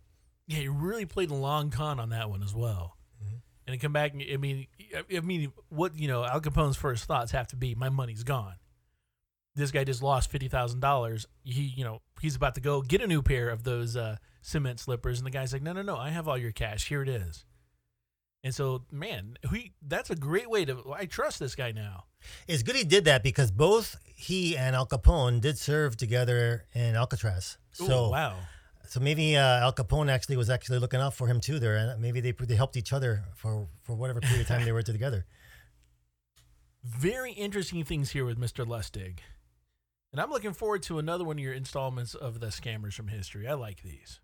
Yeah, 0.47 0.59
he 0.59 0.67
really 0.67 1.05
played 1.05 1.31
a 1.31 1.35
long 1.35 1.69
con 1.69 1.99
on 1.99 2.09
that 2.09 2.29
one 2.29 2.43
as 2.43 2.53
well. 2.53 2.97
Mm-hmm. 3.23 3.35
And 3.67 3.73
to 3.73 3.77
come 3.77 3.93
back, 3.93 4.13
I 4.13 4.37
mean, 4.37 4.67
I 5.15 5.19
mean, 5.21 5.51
what 5.69 5.97
you 5.97 6.07
know, 6.07 6.25
Al 6.25 6.41
Capone's 6.41 6.77
first 6.77 7.05
thoughts 7.05 7.31
have 7.31 7.47
to 7.47 7.55
be, 7.55 7.75
my 7.75 7.89
money's 7.89 8.23
gone. 8.23 8.55
This 9.55 9.71
guy 9.71 9.83
just 9.83 10.01
lost 10.01 10.31
fifty 10.31 10.47
thousand 10.47 10.79
dollars. 10.79 11.25
He, 11.43 11.61
you 11.63 11.83
know, 11.83 12.01
he's 12.21 12.35
about 12.35 12.55
to 12.55 12.61
go 12.61 12.81
get 12.81 13.01
a 13.01 13.07
new 13.07 13.21
pair 13.21 13.49
of 13.49 13.63
those 13.63 13.97
uh, 13.97 14.15
cement 14.41 14.79
slippers, 14.79 15.19
and 15.19 15.25
the 15.25 15.31
guy's 15.31 15.51
like, 15.53 15.61
no, 15.61 15.73
no, 15.73 15.81
no, 15.81 15.97
I 15.97 16.09
have 16.09 16.27
all 16.27 16.37
your 16.37 16.51
cash. 16.53 16.87
Here 16.87 17.01
it 17.01 17.09
is. 17.09 17.43
And 18.43 18.55
so, 18.55 18.85
man, 18.91 19.37
he 19.51 19.73
that's 19.85 20.09
a 20.09 20.15
great 20.15 20.49
way 20.49 20.65
to. 20.65 20.93
I 20.95 21.05
trust 21.05 21.39
this 21.39 21.53
guy 21.55 21.71
now. 21.71 22.05
It's 22.47 22.63
good 22.63 22.75
he 22.75 22.83
did 22.83 23.05
that 23.05 23.23
because 23.23 23.51
both 23.51 23.97
he 24.15 24.55
and 24.57 24.75
Al 24.75 24.87
Capone 24.87 25.41
did 25.41 25.57
serve 25.57 25.97
together 25.97 26.65
in 26.73 26.95
Alcatraz. 26.95 27.57
Ooh, 27.81 27.85
So 27.85 28.09
wow. 28.09 28.37
So 28.87 28.99
maybe 28.99 29.37
uh, 29.37 29.59
Al 29.59 29.73
Capone 29.73 30.09
actually 30.09 30.37
was 30.37 30.49
actually 30.49 30.79
looking 30.79 30.99
out 30.99 31.13
for 31.13 31.27
him 31.27 31.39
too 31.39 31.59
there, 31.59 31.75
and 31.75 32.01
maybe 32.01 32.19
they 32.19 32.31
they 32.31 32.55
helped 32.55 32.77
each 32.77 32.93
other 32.93 33.25
for 33.35 33.67
for 33.83 33.95
whatever 33.95 34.21
period 34.21 34.41
of 34.41 34.47
time 34.47 34.65
they 34.65 34.71
were 34.71 34.81
together. 34.93 35.25
very 36.83 37.31
interesting 37.33 37.83
things 37.83 38.11
here 38.11 38.25
with 38.25 38.39
Mr. 38.39 38.65
Lustig. 38.65 39.19
And 40.11 40.19
I'm 40.19 40.29
looking 40.29 40.51
forward 40.51 40.83
to 40.83 40.99
another 40.99 41.23
one 41.23 41.37
of 41.37 41.43
your 41.43 41.53
installments 41.53 42.15
of 42.15 42.41
the 42.41 42.47
scammers 42.47 42.93
from 42.93 43.07
history. 43.07 43.47
I 43.47 43.53
like 43.53 43.81
these. 43.81 44.19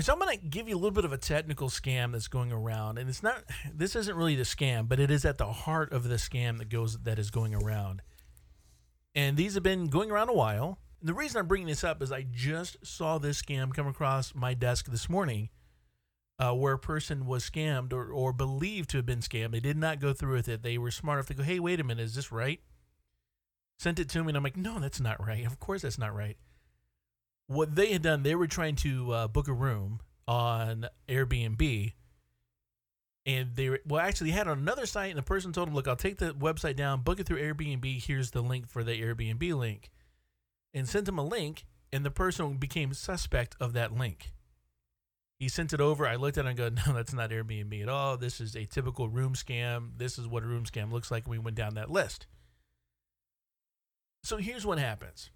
So 0.00 0.12
I'm 0.12 0.18
going 0.18 0.36
to 0.36 0.44
give 0.44 0.68
you 0.68 0.74
a 0.74 0.78
little 0.78 0.90
bit 0.90 1.04
of 1.04 1.12
a 1.12 1.18
technical 1.18 1.68
scam 1.68 2.12
that's 2.12 2.26
going 2.26 2.50
around, 2.50 2.98
and 2.98 3.08
it's 3.08 3.22
not. 3.22 3.44
This 3.72 3.94
isn't 3.94 4.16
really 4.16 4.34
the 4.34 4.42
scam, 4.42 4.88
but 4.88 4.98
it 4.98 5.10
is 5.10 5.24
at 5.24 5.38
the 5.38 5.52
heart 5.52 5.92
of 5.92 6.08
the 6.08 6.16
scam 6.16 6.58
that 6.58 6.68
goes 6.68 6.98
that 7.00 7.20
is 7.20 7.30
going 7.30 7.54
around. 7.54 8.02
And 9.14 9.36
these 9.36 9.54
have 9.54 9.62
been 9.62 9.86
going 9.86 10.10
around 10.10 10.30
a 10.30 10.34
while. 10.34 10.78
And 10.98 11.08
the 11.08 11.14
reason 11.14 11.38
I'm 11.38 11.46
bringing 11.46 11.68
this 11.68 11.84
up 11.84 12.02
is 12.02 12.10
I 12.10 12.22
just 12.22 12.78
saw 12.84 13.18
this 13.18 13.40
scam 13.40 13.72
come 13.72 13.86
across 13.86 14.34
my 14.34 14.54
desk 14.54 14.86
this 14.86 15.08
morning, 15.08 15.50
uh, 16.38 16.52
where 16.52 16.74
a 16.74 16.78
person 16.78 17.26
was 17.26 17.48
scammed 17.48 17.92
or, 17.92 18.10
or 18.10 18.32
believed 18.32 18.90
to 18.90 18.98
have 18.98 19.06
been 19.06 19.20
scammed. 19.20 19.52
They 19.52 19.60
did 19.60 19.76
not 19.76 20.00
go 20.00 20.12
through 20.12 20.34
with 20.34 20.48
it. 20.48 20.62
They 20.62 20.78
were 20.78 20.90
smart 20.90 21.18
enough 21.18 21.26
to 21.28 21.34
go, 21.34 21.42
"Hey, 21.42 21.60
wait 21.60 21.80
a 21.80 21.84
minute, 21.84 22.02
is 22.02 22.14
this 22.14 22.32
right?" 22.32 22.60
Sent 23.78 23.98
it 23.98 24.08
to 24.10 24.22
me, 24.22 24.28
and 24.28 24.36
I'm 24.36 24.42
like, 24.42 24.56
"No, 24.56 24.78
that's 24.78 25.00
not 25.00 25.24
right. 25.24 25.44
Of 25.46 25.58
course, 25.58 25.82
that's 25.82 25.98
not 25.98 26.14
right." 26.14 26.36
What 27.46 27.74
they 27.74 27.92
had 27.92 28.02
done, 28.02 28.22
they 28.22 28.34
were 28.34 28.46
trying 28.46 28.76
to 28.76 29.12
uh, 29.12 29.28
book 29.28 29.48
a 29.48 29.52
room 29.52 30.00
on 30.26 30.86
Airbnb, 31.08 31.92
and 33.26 33.54
they 33.54 33.68
were, 33.70 33.80
well 33.86 34.00
actually 34.00 34.30
had 34.30 34.48
on 34.48 34.58
another 34.58 34.86
site, 34.86 35.10
and 35.10 35.18
the 35.18 35.22
person 35.22 35.52
told 35.52 35.68
them, 35.68 35.74
"Look, 35.74 35.88
I'll 35.88 35.96
take 35.96 36.18
the 36.18 36.32
website 36.34 36.76
down, 36.76 37.02
book 37.02 37.20
it 37.20 37.26
through 37.26 37.42
Airbnb. 37.42 38.04
Here's 38.04 38.30
the 38.30 38.42
link 38.42 38.68
for 38.68 38.82
the 38.84 39.00
Airbnb 39.00 39.54
link." 39.54 39.90
and 40.74 40.88
sent 40.88 41.06
them 41.06 41.18
a 41.18 41.24
link, 41.24 41.66
and 41.92 42.04
the 42.04 42.10
person 42.10 42.56
became 42.56 42.94
suspect 42.94 43.56
of 43.60 43.72
that 43.74 43.92
link. 43.92 44.32
He 45.42 45.48
sent 45.48 45.72
it 45.72 45.80
over. 45.80 46.06
I 46.06 46.14
looked 46.14 46.38
at 46.38 46.46
it 46.46 46.50
and 46.50 46.56
go, 46.56 46.68
no, 46.86 46.92
that's 46.92 47.12
not 47.12 47.30
Airbnb 47.30 47.82
at 47.82 47.88
all. 47.88 48.16
This 48.16 48.40
is 48.40 48.54
a 48.54 48.64
typical 48.64 49.08
room 49.08 49.34
scam. 49.34 49.88
This 49.96 50.16
is 50.16 50.28
what 50.28 50.44
a 50.44 50.46
room 50.46 50.62
scam 50.62 50.92
looks 50.92 51.10
like. 51.10 51.24
And 51.24 51.32
we 51.32 51.38
went 51.40 51.56
down 51.56 51.74
that 51.74 51.90
list. 51.90 52.28
So 54.22 54.36
here's 54.36 54.64
what 54.64 54.78
happens 54.78 55.30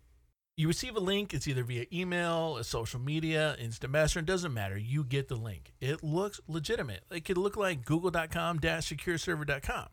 You 0.57 0.69
receive 0.69 0.95
a 0.95 1.01
link, 1.01 1.35
it's 1.35 1.49
either 1.49 1.65
via 1.65 1.87
email, 1.93 2.57
a 2.57 2.63
social 2.63 3.01
media, 3.01 3.57
instant 3.59 3.93
messenger, 3.93 4.25
doesn't 4.25 4.55
matter. 4.55 4.79
You 4.79 5.03
get 5.03 5.27
the 5.27 5.35
link. 5.35 5.73
It 5.81 6.05
looks 6.05 6.41
legitimate. 6.47 7.03
It 7.11 7.25
could 7.25 7.37
look 7.37 7.57
like 7.57 7.85
google.com 7.85 8.61
secureserver.com. 8.61 9.89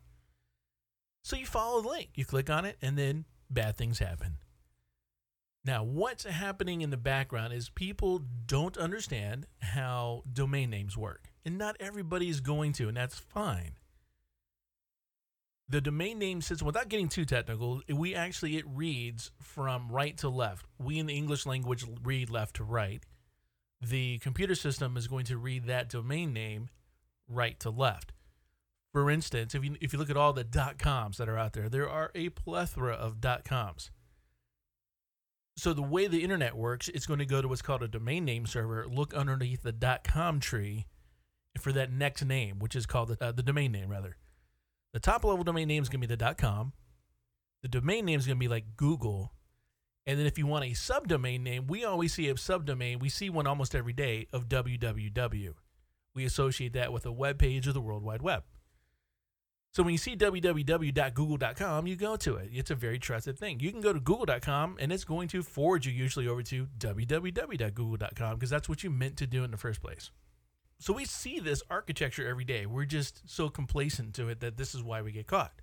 So 1.24 1.34
you 1.34 1.46
follow 1.46 1.82
the 1.82 1.88
link, 1.88 2.10
you 2.14 2.24
click 2.24 2.48
on 2.48 2.64
it, 2.64 2.76
and 2.80 2.96
then 2.96 3.24
bad 3.50 3.76
things 3.76 3.98
happen. 3.98 4.36
Now, 5.64 5.82
what's 5.82 6.24
happening 6.24 6.82
in 6.82 6.90
the 6.90 6.98
background 6.98 7.54
is 7.54 7.70
people 7.70 8.22
don't 8.46 8.76
understand 8.76 9.46
how 9.60 10.22
domain 10.30 10.68
names 10.70 10.96
work. 10.96 11.30
And 11.44 11.56
not 11.56 11.76
everybody 11.80 12.28
is 12.28 12.40
going 12.40 12.72
to, 12.74 12.88
and 12.88 12.96
that's 12.96 13.18
fine. 13.18 13.76
The 15.66 15.80
domain 15.80 16.18
name 16.18 16.42
system, 16.42 16.66
without 16.66 16.90
getting 16.90 17.08
too 17.08 17.24
technical, 17.24 17.80
we 17.88 18.14
actually, 18.14 18.58
it 18.58 18.66
reads 18.68 19.30
from 19.40 19.90
right 19.90 20.16
to 20.18 20.28
left. 20.28 20.66
We 20.78 20.98
in 20.98 21.06
the 21.06 21.16
English 21.16 21.46
language 21.46 21.86
read 22.02 22.28
left 22.28 22.56
to 22.56 22.64
right. 22.64 23.02
The 23.80 24.18
computer 24.18 24.54
system 24.54 24.98
is 24.98 25.08
going 25.08 25.24
to 25.26 25.38
read 25.38 25.64
that 25.66 25.88
domain 25.88 26.34
name 26.34 26.68
right 27.26 27.58
to 27.60 27.70
left. 27.70 28.12
For 28.92 29.10
instance, 29.10 29.54
if 29.54 29.64
you, 29.64 29.76
if 29.80 29.94
you 29.94 29.98
look 29.98 30.10
at 30.10 30.16
all 30.16 30.34
the 30.34 30.44
coms 30.78 31.16
that 31.16 31.28
are 31.28 31.38
out 31.38 31.54
there, 31.54 31.70
there 31.70 31.88
are 31.88 32.10
a 32.14 32.28
plethora 32.28 32.94
of 32.94 33.20
coms. 33.44 33.90
So 35.56 35.72
the 35.72 35.82
way 35.82 36.06
the 36.06 36.22
internet 36.22 36.56
works, 36.56 36.88
it's 36.88 37.06
going 37.06 37.20
to 37.20 37.26
go 37.26 37.40
to 37.40 37.48
what's 37.48 37.62
called 37.62 37.82
a 37.82 37.88
domain 37.88 38.24
name 38.24 38.46
server, 38.46 38.86
look 38.88 39.14
underneath 39.14 39.62
the 39.62 40.00
.com 40.04 40.40
tree 40.40 40.86
for 41.60 41.72
that 41.72 41.92
next 41.92 42.24
name, 42.24 42.58
which 42.58 42.74
is 42.74 42.86
called 42.86 43.10
the, 43.10 43.24
uh, 43.24 43.32
the 43.32 43.42
domain 43.42 43.70
name 43.70 43.88
rather. 43.88 44.16
The 44.92 45.00
top 45.00 45.24
level 45.24 45.44
domain 45.44 45.68
name 45.68 45.82
is 45.82 45.88
going 45.88 46.00
to 46.00 46.08
be 46.08 46.14
the 46.14 46.34
.com. 46.34 46.72
The 47.62 47.68
domain 47.68 48.04
name 48.04 48.18
is 48.18 48.26
going 48.26 48.36
to 48.36 48.40
be 48.40 48.48
like 48.48 48.76
Google. 48.76 49.32
And 50.06 50.18
then 50.18 50.26
if 50.26 50.38
you 50.38 50.46
want 50.46 50.64
a 50.64 50.70
subdomain 50.70 51.40
name, 51.40 51.66
we 51.66 51.84
always 51.84 52.12
see 52.12 52.28
a 52.28 52.34
subdomain. 52.34 53.00
We 53.00 53.08
see 53.08 53.30
one 53.30 53.46
almost 53.46 53.74
every 53.74 53.92
day 53.92 54.26
of 54.32 54.48
www. 54.48 55.54
We 56.14 56.24
associate 56.24 56.74
that 56.74 56.92
with 56.92 57.06
a 57.06 57.12
web 57.12 57.38
page 57.38 57.66
of 57.66 57.74
the 57.74 57.80
World 57.80 58.02
Wide 58.02 58.22
Web. 58.22 58.44
So 59.74 59.82
when 59.82 59.90
you 59.90 59.98
see 59.98 60.14
www.google.com, 60.14 61.86
you 61.88 61.96
go 61.96 62.14
to 62.14 62.36
it. 62.36 62.50
It's 62.52 62.70
a 62.70 62.76
very 62.76 63.00
trusted 63.00 63.36
thing. 63.36 63.58
You 63.58 63.72
can 63.72 63.80
go 63.80 63.92
to 63.92 63.98
google.com 63.98 64.76
and 64.78 64.92
it's 64.92 65.02
going 65.02 65.26
to 65.28 65.42
forward 65.42 65.84
you 65.84 65.90
usually 65.90 66.28
over 66.28 66.44
to 66.44 66.68
www.google.com 66.78 68.34
because 68.36 68.50
that's 68.50 68.68
what 68.68 68.84
you 68.84 68.90
meant 68.90 69.16
to 69.16 69.26
do 69.26 69.42
in 69.42 69.50
the 69.50 69.56
first 69.56 69.82
place. 69.82 70.12
So 70.78 70.92
we 70.92 71.04
see 71.04 71.40
this 71.40 71.60
architecture 71.70 72.24
every 72.24 72.44
day. 72.44 72.66
We're 72.66 72.84
just 72.84 73.28
so 73.28 73.48
complacent 73.48 74.14
to 74.14 74.28
it 74.28 74.38
that 74.40 74.56
this 74.56 74.76
is 74.76 74.82
why 74.84 75.02
we 75.02 75.10
get 75.10 75.26
caught. 75.26 75.60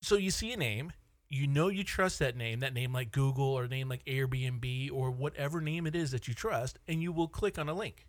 So 0.00 0.16
you 0.16 0.30
see 0.30 0.54
a 0.54 0.56
name, 0.56 0.94
you 1.28 1.46
know 1.46 1.68
you 1.68 1.84
trust 1.84 2.18
that 2.20 2.38
name, 2.38 2.60
that 2.60 2.72
name 2.72 2.94
like 2.94 3.12
Google 3.12 3.44
or 3.44 3.68
name 3.68 3.90
like 3.90 4.06
Airbnb 4.06 4.90
or 4.90 5.10
whatever 5.10 5.60
name 5.60 5.86
it 5.86 5.94
is 5.94 6.12
that 6.12 6.26
you 6.26 6.32
trust, 6.32 6.78
and 6.88 7.02
you 7.02 7.12
will 7.12 7.28
click 7.28 7.58
on 7.58 7.68
a 7.68 7.74
link. 7.74 8.06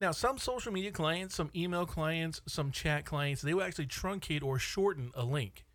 Now, 0.00 0.12
some 0.12 0.38
social 0.38 0.72
media 0.72 0.92
clients, 0.92 1.34
some 1.34 1.50
email 1.54 1.84
clients, 1.84 2.40
some 2.46 2.70
chat 2.70 3.04
clients, 3.04 3.42
they 3.42 3.52
will 3.52 3.62
actually 3.62 3.86
truncate 3.86 4.42
or 4.42 4.58
shorten 4.58 5.10
a 5.14 5.24
link. 5.24 5.66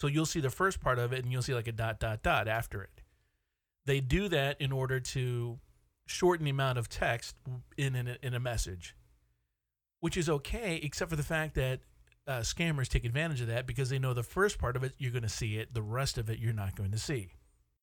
So 0.00 0.06
you'll 0.06 0.26
see 0.26 0.40
the 0.40 0.50
first 0.50 0.80
part 0.80 0.98
of 0.98 1.12
it 1.12 1.24
and 1.24 1.32
you'll 1.32 1.42
see 1.42 1.54
like 1.54 1.66
a 1.66 1.72
dot, 1.72 1.98
dot, 1.98 2.22
dot 2.22 2.46
after 2.46 2.82
it. 2.82 3.02
They 3.84 4.00
do 4.00 4.28
that 4.28 4.60
in 4.60 4.70
order 4.70 5.00
to 5.00 5.58
shorten 6.06 6.44
the 6.44 6.50
amount 6.50 6.78
of 6.78 6.88
text 6.88 7.34
in, 7.76 7.96
in, 7.96 8.06
a, 8.06 8.16
in 8.22 8.34
a 8.34 8.40
message, 8.40 8.96
which 9.98 10.16
is 10.16 10.28
okay, 10.28 10.80
except 10.82 11.10
for 11.10 11.16
the 11.16 11.22
fact 11.24 11.56
that 11.56 11.80
uh, 12.28 12.40
scammers 12.40 12.86
take 12.86 13.04
advantage 13.04 13.40
of 13.40 13.48
that 13.48 13.66
because 13.66 13.90
they 13.90 13.98
know 13.98 14.14
the 14.14 14.22
first 14.22 14.58
part 14.58 14.76
of 14.76 14.84
it, 14.84 14.92
you're 14.98 15.10
going 15.10 15.22
to 15.22 15.28
see 15.28 15.56
it, 15.56 15.74
the 15.74 15.82
rest 15.82 16.18
of 16.18 16.30
it, 16.30 16.38
you're 16.38 16.52
not 16.52 16.76
going 16.76 16.92
to 16.92 16.98
see. 16.98 17.30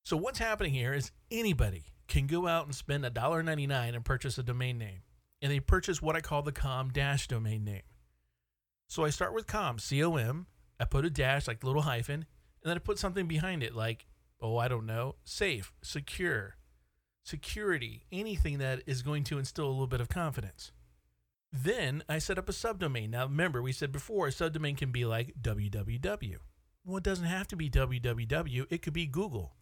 So 0.06 0.16
what's 0.16 0.40
happening 0.40 0.74
here 0.74 0.94
is 0.94 1.12
anybody 1.30 1.84
can 2.08 2.26
go 2.26 2.48
out 2.48 2.66
and 2.66 2.74
spend 2.74 3.04
$1.99 3.04 3.96
and 3.96 4.06
purchase 4.06 4.38
a 4.38 4.44
domain 4.44 4.78
name 4.78 5.02
and 5.42 5.52
they 5.52 5.60
purchase 5.60 6.02
what 6.02 6.16
I 6.16 6.22
call 6.22 6.42
the 6.42 6.52
com 6.52 6.90
dash 6.90 7.28
domain 7.28 7.64
name. 7.64 7.82
So 8.88 9.06
I 9.06 9.10
start 9.10 9.34
with 9.34 9.48
com, 9.48 9.80
C 9.80 10.04
O 10.04 10.16
M. 10.16 10.48
I 10.80 10.86
put 10.86 11.06
a 11.06 11.10
dash, 11.10 11.48
like 11.48 11.64
little 11.64 11.84
hyphen, 11.84 12.26
and 12.64 12.70
then 12.70 12.76
I 12.76 12.80
put 12.80 13.00
something 13.00 13.28
behind 13.28 13.64
it, 13.64 13.76
like, 13.76 14.08
oh, 14.42 14.58
I 14.58 14.68
don't 14.68 14.86
know, 14.86 15.16
safe, 15.24 15.74
secure, 15.82 16.56
security, 17.24 18.06
anything 18.12 18.60
that 18.60 18.82
is 18.88 19.02
going 19.02 19.24
to 19.26 19.38
instill 19.38 19.68
a 19.68 19.72
little 19.72 19.88
bit 19.88 20.02
of 20.02 20.10
confidence. 20.10 20.72
Then 21.52 22.04
I 22.08 22.20
set 22.20 22.38
up 22.38 22.48
a 22.48 22.54
subdomain. 22.54 23.10
Now, 23.10 23.26
remember, 23.26 23.62
we 23.62 23.72
said 23.72 23.92
before 23.92 24.28
a 24.28 24.32
subdomain 24.32 24.78
can 24.78 24.92
be 24.92 25.04
like 25.04 25.34
www. 25.42 26.38
Well, 26.86 26.98
it 26.98 27.04
doesn't 27.04 27.26
have 27.26 27.48
to 27.50 27.56
be 27.56 27.70
www, 27.70 28.66
it 28.70 28.82
could 28.82 28.94
be 28.94 29.06
Google. 29.06 29.54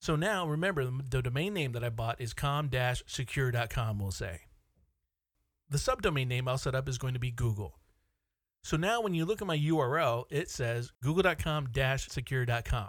So 0.00 0.16
now 0.16 0.46
remember, 0.46 0.90
the 1.08 1.22
domain 1.22 1.54
name 1.54 1.72
that 1.72 1.84
I 1.84 1.88
bought 1.88 2.20
is 2.20 2.34
com 2.34 2.70
secure.com, 3.06 3.98
we'll 3.98 4.10
say 4.10 4.42
the 5.68 5.78
subdomain 5.78 6.28
name 6.28 6.48
I'll 6.48 6.58
set 6.58 6.74
up 6.74 6.88
is 6.88 6.98
going 6.98 7.14
to 7.14 7.20
be 7.20 7.30
Google. 7.30 7.78
So 8.62 8.76
now 8.76 9.00
when 9.00 9.14
you 9.14 9.24
look 9.24 9.40
at 9.40 9.46
my 9.46 9.58
URL, 9.58 10.24
it 10.30 10.50
says 10.50 10.92
google.com 11.02 11.68
secure.com. 11.96 12.88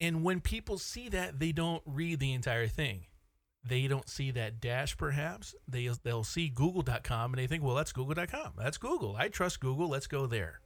And 0.00 0.22
when 0.22 0.40
people 0.40 0.76
see 0.78 1.08
that, 1.10 1.38
they 1.38 1.52
don't 1.52 1.82
read 1.86 2.20
the 2.20 2.32
entire 2.32 2.66
thing. 2.66 3.06
They 3.66 3.86
don't 3.86 4.08
see 4.08 4.30
that 4.32 4.60
dash 4.60 4.96
perhaps. 4.96 5.54
They, 5.66 5.88
they'll 6.02 6.24
see 6.24 6.50
google.com 6.50 7.32
and 7.32 7.38
they 7.38 7.46
think, 7.46 7.62
well, 7.62 7.74
that's 7.74 7.92
google.com. 7.92 8.52
That's 8.58 8.76
Google. 8.76 9.16
I 9.16 9.28
trust 9.28 9.60
Google. 9.60 9.88
Let's 9.88 10.06
go 10.06 10.26
there 10.26 10.60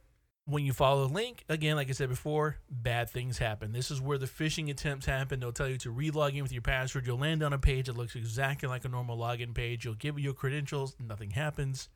when 0.49 0.65
you 0.65 0.73
follow 0.73 1.07
the 1.07 1.13
link, 1.13 1.45
again, 1.47 1.75
like 1.75 1.89
I 1.89 1.91
said 1.93 2.09
before, 2.09 2.57
bad 2.69 3.09
things 3.09 3.37
happen. 3.37 3.71
This 3.71 3.91
is 3.91 4.01
where 4.01 4.17
the 4.17 4.25
phishing 4.25 4.69
attempts 4.69 5.05
happen. 5.05 5.39
They'll 5.39 5.51
tell 5.51 5.69
you 5.69 5.77
to 5.79 5.91
re-log 5.91 6.35
in 6.35 6.43
with 6.43 6.51
your 6.51 6.61
password. 6.61 7.05
You'll 7.05 7.19
land 7.19 7.43
on 7.43 7.53
a 7.53 7.59
page 7.59 7.85
that 7.85 7.95
looks 7.95 8.15
exactly 8.15 8.67
like 8.67 8.83
a 8.85 8.89
normal 8.89 9.17
login 9.17 9.53
page. 9.53 9.85
You'll 9.85 9.93
give 9.93 10.19
your 10.19 10.33
credentials. 10.33 10.95
Nothing 10.99 11.31
happens 11.31 11.89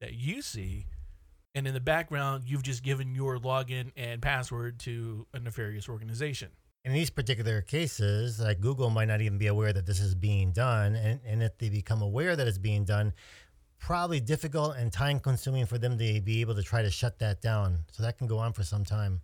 that 0.00 0.14
you 0.14 0.42
see. 0.42 0.86
And 1.54 1.68
in 1.68 1.74
the 1.74 1.80
background, 1.80 2.44
you've 2.46 2.64
just 2.64 2.82
given 2.82 3.14
your 3.14 3.38
login 3.38 3.92
and 3.96 4.20
password 4.20 4.80
to 4.80 5.26
a 5.32 5.38
nefarious 5.38 5.88
organization. 5.88 6.50
In 6.84 6.92
these 6.92 7.08
particular 7.08 7.62
cases, 7.62 8.40
like 8.40 8.60
Google 8.60 8.90
might 8.90 9.08
not 9.08 9.22
even 9.22 9.38
be 9.38 9.46
aware 9.46 9.72
that 9.72 9.86
this 9.86 10.00
is 10.00 10.14
being 10.14 10.52
done. 10.52 10.94
And, 10.96 11.20
and 11.24 11.42
if 11.42 11.56
they 11.56 11.70
become 11.70 12.02
aware 12.02 12.36
that 12.36 12.46
it's 12.46 12.58
being 12.58 12.84
done, 12.84 13.14
probably 13.78 14.20
difficult 14.20 14.76
and 14.76 14.92
time 14.92 15.20
consuming 15.20 15.66
for 15.66 15.78
them 15.78 15.98
to 15.98 16.20
be 16.20 16.40
able 16.40 16.54
to 16.54 16.62
try 16.62 16.82
to 16.82 16.90
shut 16.90 17.18
that 17.18 17.40
down. 17.40 17.80
So 17.92 18.02
that 18.02 18.18
can 18.18 18.26
go 18.26 18.38
on 18.38 18.52
for 18.52 18.62
some 18.62 18.84
time. 18.84 19.20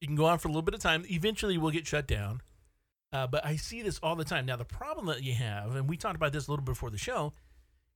It 0.00 0.06
can 0.06 0.16
go 0.16 0.26
on 0.26 0.38
for 0.38 0.48
a 0.48 0.50
little 0.50 0.62
bit 0.62 0.74
of 0.74 0.80
time. 0.80 1.04
Eventually, 1.08 1.58
we'll 1.58 1.72
get 1.72 1.86
shut 1.86 2.06
down. 2.06 2.40
Uh, 3.12 3.26
but 3.26 3.44
I 3.44 3.56
see 3.56 3.82
this 3.82 3.98
all 4.02 4.16
the 4.16 4.24
time. 4.24 4.46
Now, 4.46 4.56
the 4.56 4.64
problem 4.64 5.06
that 5.06 5.22
you 5.22 5.34
have, 5.34 5.74
and 5.74 5.88
we 5.88 5.96
talked 5.96 6.16
about 6.16 6.32
this 6.32 6.46
a 6.46 6.50
little 6.50 6.64
before 6.64 6.90
the 6.90 6.98
show, 6.98 7.32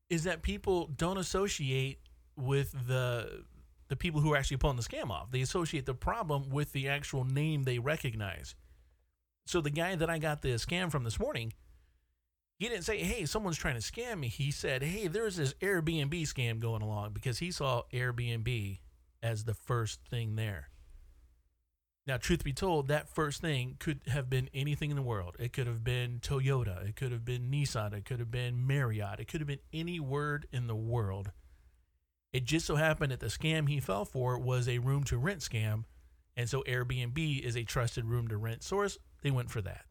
is 0.09 0.25
that 0.25 0.43
people 0.43 0.91
don't 0.97 1.19
associate 1.19 1.99
with 2.37 2.75
the 2.87 3.45
the 3.89 3.97
people 3.97 4.23
who 4.23 4.33
are 4.33 4.39
actually 4.39 4.57
pulling 4.57 4.79
the 4.79 4.83
scam 4.83 5.11
off. 5.11 5.31
They 5.31 5.43
associate 5.43 5.85
the 5.85 5.93
problem 5.93 6.49
with 6.49 6.73
the 6.73 6.89
actual 6.89 7.25
name 7.25 7.65
they 7.65 7.79
recognize. 7.79 8.55
So 9.45 9.61
the 9.61 9.69
guy 9.69 9.97
that 9.97 10.09
I 10.09 10.19
got 10.19 10.41
the 10.41 10.55
scam 10.55 10.91
from 10.91 11.05
this 11.05 11.21
morning, 11.21 11.53
he 12.63 12.69
didn't 12.69 12.85
say, 12.85 12.99
hey, 12.99 13.27
someone's 13.27 13.57
trying 13.57 13.75
to 13.75 13.81
scam 13.81 14.21
me. 14.21 14.29
He 14.29 14.53
said, 14.53 14.85
hey, 14.85 15.09
there's 15.09 15.35
this 15.35 15.53
Airbnb 15.55 16.13
scam 16.23 16.61
going 16.61 16.81
along 16.81 17.13
because 17.13 17.41
he 17.41 17.51
saw 17.51 17.83
Airbnb 17.93 18.79
as 19.21 19.43
the 19.43 19.55
first 19.55 19.99
thing 20.09 20.37
there. 20.37 20.69
Now, 22.07 22.19
truth 22.19 22.45
be 22.45 22.53
told, 22.53 22.87
that 22.87 23.09
first 23.09 23.41
thing 23.41 23.75
could 23.81 24.03
have 24.07 24.31
been 24.31 24.49
anything 24.55 24.91
in 24.91 24.97
the 24.97 25.03
world. 25.03 25.35
It 25.41 25.53
could 25.53 25.67
have 25.67 25.83
been 25.83 26.21
Toyota. 26.21 26.89
It 26.89 26.95
could 26.95 27.11
have 27.11 27.25
been 27.25 27.51
Nissan. 27.51 27.95
It 27.95 28.05
could 28.05 28.21
have 28.21 28.31
been 28.31 28.65
Marriott. 28.65 29.19
It 29.19 29.27
could 29.27 29.41
have 29.41 29.49
been 29.49 29.59
any 29.73 29.99
word 29.99 30.47
in 30.53 30.69
the 30.69 30.77
world. 30.77 31.33
It 32.33 32.45
just 32.45 32.67
so 32.67 32.77
happened 32.77 33.11
that 33.11 33.19
the 33.19 33.27
scam 33.27 33.69
he 33.69 33.81
fell 33.81 34.05
for 34.05 34.39
was 34.39 34.69
a 34.69 34.79
room 34.79 35.03
to 35.05 35.19
rent 35.19 35.41
scam. 35.41 35.83
And 36.37 36.49
so 36.49 36.63
Airbnb 36.69 37.41
is 37.41 37.57
a 37.57 37.65
trusted 37.65 38.05
room 38.05 38.29
to 38.29 38.37
rent 38.37 38.63
source. 38.63 38.99
They 39.23 39.33
went 39.33 39.51
for 39.51 39.63
that. 39.63 39.85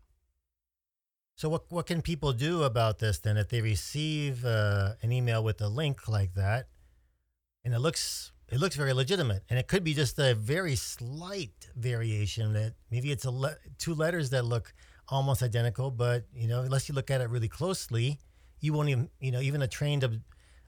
So 1.35 1.49
what 1.49 1.71
what 1.71 1.87
can 1.87 2.01
people 2.01 2.33
do 2.33 2.63
about 2.63 2.99
this 2.99 3.17
then 3.19 3.37
if 3.37 3.49
they 3.49 3.61
receive 3.61 4.45
uh, 4.45 4.93
an 5.01 5.11
email 5.11 5.43
with 5.43 5.59
a 5.61 5.67
link 5.67 6.07
like 6.07 6.33
that, 6.35 6.67
and 7.63 7.73
it 7.73 7.79
looks 7.79 8.31
it 8.49 8.59
looks 8.59 8.75
very 8.75 8.93
legitimate, 8.93 9.43
and 9.49 9.57
it 9.57 9.67
could 9.67 9.83
be 9.83 9.93
just 9.93 10.19
a 10.19 10.35
very 10.35 10.75
slight 10.75 11.69
variation 11.75 12.53
that 12.53 12.73
maybe 12.89 13.11
it's 13.11 13.25
a 13.25 13.31
le- 13.31 13.57
two 13.77 13.95
letters 13.95 14.29
that 14.31 14.43
look 14.43 14.73
almost 15.07 15.41
identical, 15.41 15.89
but 15.89 16.25
you 16.33 16.47
know 16.47 16.61
unless 16.61 16.87
you 16.87 16.95
look 16.95 17.09
at 17.09 17.21
it 17.21 17.29
really 17.29 17.49
closely, 17.49 18.19
you 18.59 18.73
won't 18.73 18.89
even 18.89 19.09
you 19.19 19.31
know 19.31 19.41
even 19.41 19.61
a 19.61 19.67
trained 19.67 20.03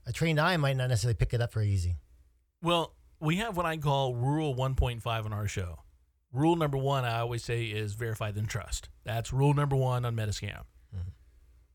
a 0.05 0.11
trained 0.11 0.39
eye 0.39 0.57
might 0.57 0.75
not 0.75 0.89
necessarily 0.89 1.15
pick 1.15 1.33
it 1.33 1.41
up 1.41 1.53
very 1.53 1.69
easy. 1.69 1.97
Well, 2.61 2.95
we 3.19 3.37
have 3.37 3.55
what 3.55 3.65
I 3.65 3.77
call 3.77 4.15
Rule 4.15 4.55
1.5 4.55 5.25
on 5.25 5.33
our 5.33 5.47
show. 5.47 5.82
Rule 6.33 6.55
number 6.55 6.77
one, 6.77 7.05
I 7.05 7.19
always 7.19 7.43
say, 7.43 7.65
is 7.65 7.93
verify 7.93 8.31
then 8.31 8.47
trust. 8.47 8.89
That's 9.03 9.31
rule 9.31 9.53
number 9.53 9.75
one 9.75 10.03
on 10.03 10.15
Metascam. 10.15 10.63
Mm-hmm. 10.93 11.09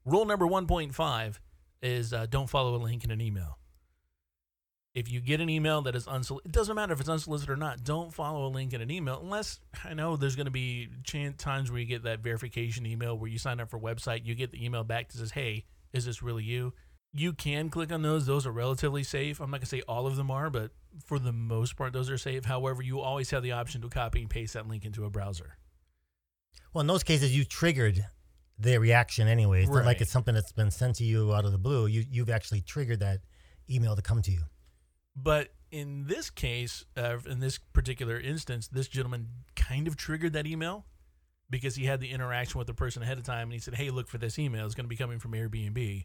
Rule 0.05 0.25
number 0.25 0.47
1.5 0.47 1.39
is 1.81 2.13
uh, 2.13 2.27
don't 2.29 2.51
follow 2.51 2.75
a 2.75 2.83
link 2.83 3.05
in 3.05 3.13
an 3.13 3.21
email. 3.21 3.59
If 4.95 5.13
you 5.13 5.21
get 5.21 5.41
an 5.41 5.49
email 5.49 5.83
that 5.83 5.95
is 5.95 6.09
unsolicited, 6.09 6.51
it 6.51 6.53
doesn't 6.53 6.75
matter 6.75 6.93
if 6.93 6.99
it's 6.99 7.09
unsolicited 7.09 7.51
or 7.51 7.57
not. 7.57 7.85
Don't 7.85 8.13
follow 8.13 8.47
a 8.47 8.49
link 8.49 8.73
in 8.73 8.81
an 8.81 8.91
email 8.91 9.21
unless 9.23 9.61
I 9.85 9.95
know 9.95 10.17
there's 10.17 10.35
going 10.35 10.47
to 10.47 10.51
be 10.51 10.89
chan- 11.05 11.35
times 11.35 11.71
where 11.71 11.79
you 11.79 11.87
get 11.87 12.03
that 12.03 12.19
verification 12.21 12.85
email 12.85 13.17
where 13.17 13.31
you 13.31 13.39
sign 13.39 13.61
up 13.61 13.71
for 13.71 13.77
a 13.77 13.81
website, 13.81 14.27
you 14.27 14.35
get 14.35 14.51
the 14.51 14.65
email 14.65 14.83
back 14.83 15.09
that 15.09 15.19
says, 15.19 15.31
"Hey, 15.31 15.67
is 15.93 16.05
this 16.05 16.21
really 16.21 16.43
you?" 16.43 16.73
You 17.13 17.33
can 17.33 17.71
click 17.71 17.91
on 17.91 18.03
those; 18.03 18.27
those 18.27 18.47
are 18.47 18.53
relatively 18.53 19.03
safe. 19.03 19.41
I'm 19.41 19.51
not 19.51 19.59
going 19.59 19.63
to 19.63 19.67
say 19.67 19.83
all 19.89 20.07
of 20.07 20.17
them 20.17 20.31
are, 20.31 20.51
but 20.51 20.73
for 21.05 21.19
the 21.19 21.33
most 21.33 21.77
part, 21.77 21.93
those 21.93 22.11
are 22.11 22.19
safe. 22.19 22.45
However, 22.45 22.83
you 22.83 23.01
always 23.01 23.31
have 23.31 23.43
the 23.43 23.53
option 23.53 23.81
to 23.83 23.89
copy 23.89 24.21
and 24.21 24.31
paste 24.31 24.55
that 24.55 24.69
link 24.69 24.85
into 24.85 25.05
a 25.05 25.11
browser. 25.11 25.57
Well, 26.73 26.81
in 26.83 26.87
those 26.87 27.03
cases, 27.03 27.35
you 27.37 27.45
triggered 27.45 28.05
the 28.59 28.79
reaction 28.79 29.27
anyway. 29.29 29.63
It's 29.63 29.71
not 29.71 29.87
like 29.87 30.01
it's 30.01 30.11
something 30.11 30.35
that's 30.35 30.53
been 30.53 30.71
sent 30.71 30.97
to 30.97 31.05
you 31.05 31.35
out 31.35 31.45
of 31.45 31.53
the 31.53 31.59
blue. 31.59 31.87
You 31.87 32.05
you've 32.11 32.31
actually 32.31 32.61
triggered 32.61 33.01
that 33.01 33.21
email 33.71 33.97
to 33.97 34.03
come 34.03 34.23
to 34.23 34.31
you. 34.31 34.43
But 35.17 35.49
in 35.71 36.07
this 36.07 36.31
case, 36.31 36.85
uh, 36.97 37.19
in 37.29 37.41
this 37.41 37.59
particular 37.59 38.19
instance, 38.19 38.69
this 38.69 38.89
gentleman 38.89 39.29
kind 39.57 39.89
of 39.89 39.97
triggered 39.97 40.33
that 40.35 40.47
email 40.47 40.87
because 41.51 41.77
he 41.77 41.85
had 41.87 42.01
the 42.01 42.11
interaction 42.11 42.59
with 42.59 42.67
the 42.67 42.75
person 42.75 43.03
ahead 43.03 43.19
of 43.19 43.25
time 43.25 43.45
and 43.45 43.53
he 43.53 43.59
said, 43.59 43.75
Hey, 43.75 43.91
look 43.91 44.09
for 44.09 44.19
this 44.19 44.39
email. 44.39 44.65
It's 44.67 44.75
going 44.75 44.85
to 44.85 44.89
be 44.89 44.97
coming 44.97 45.19
from 45.19 45.33
Airbnb. 45.33 46.05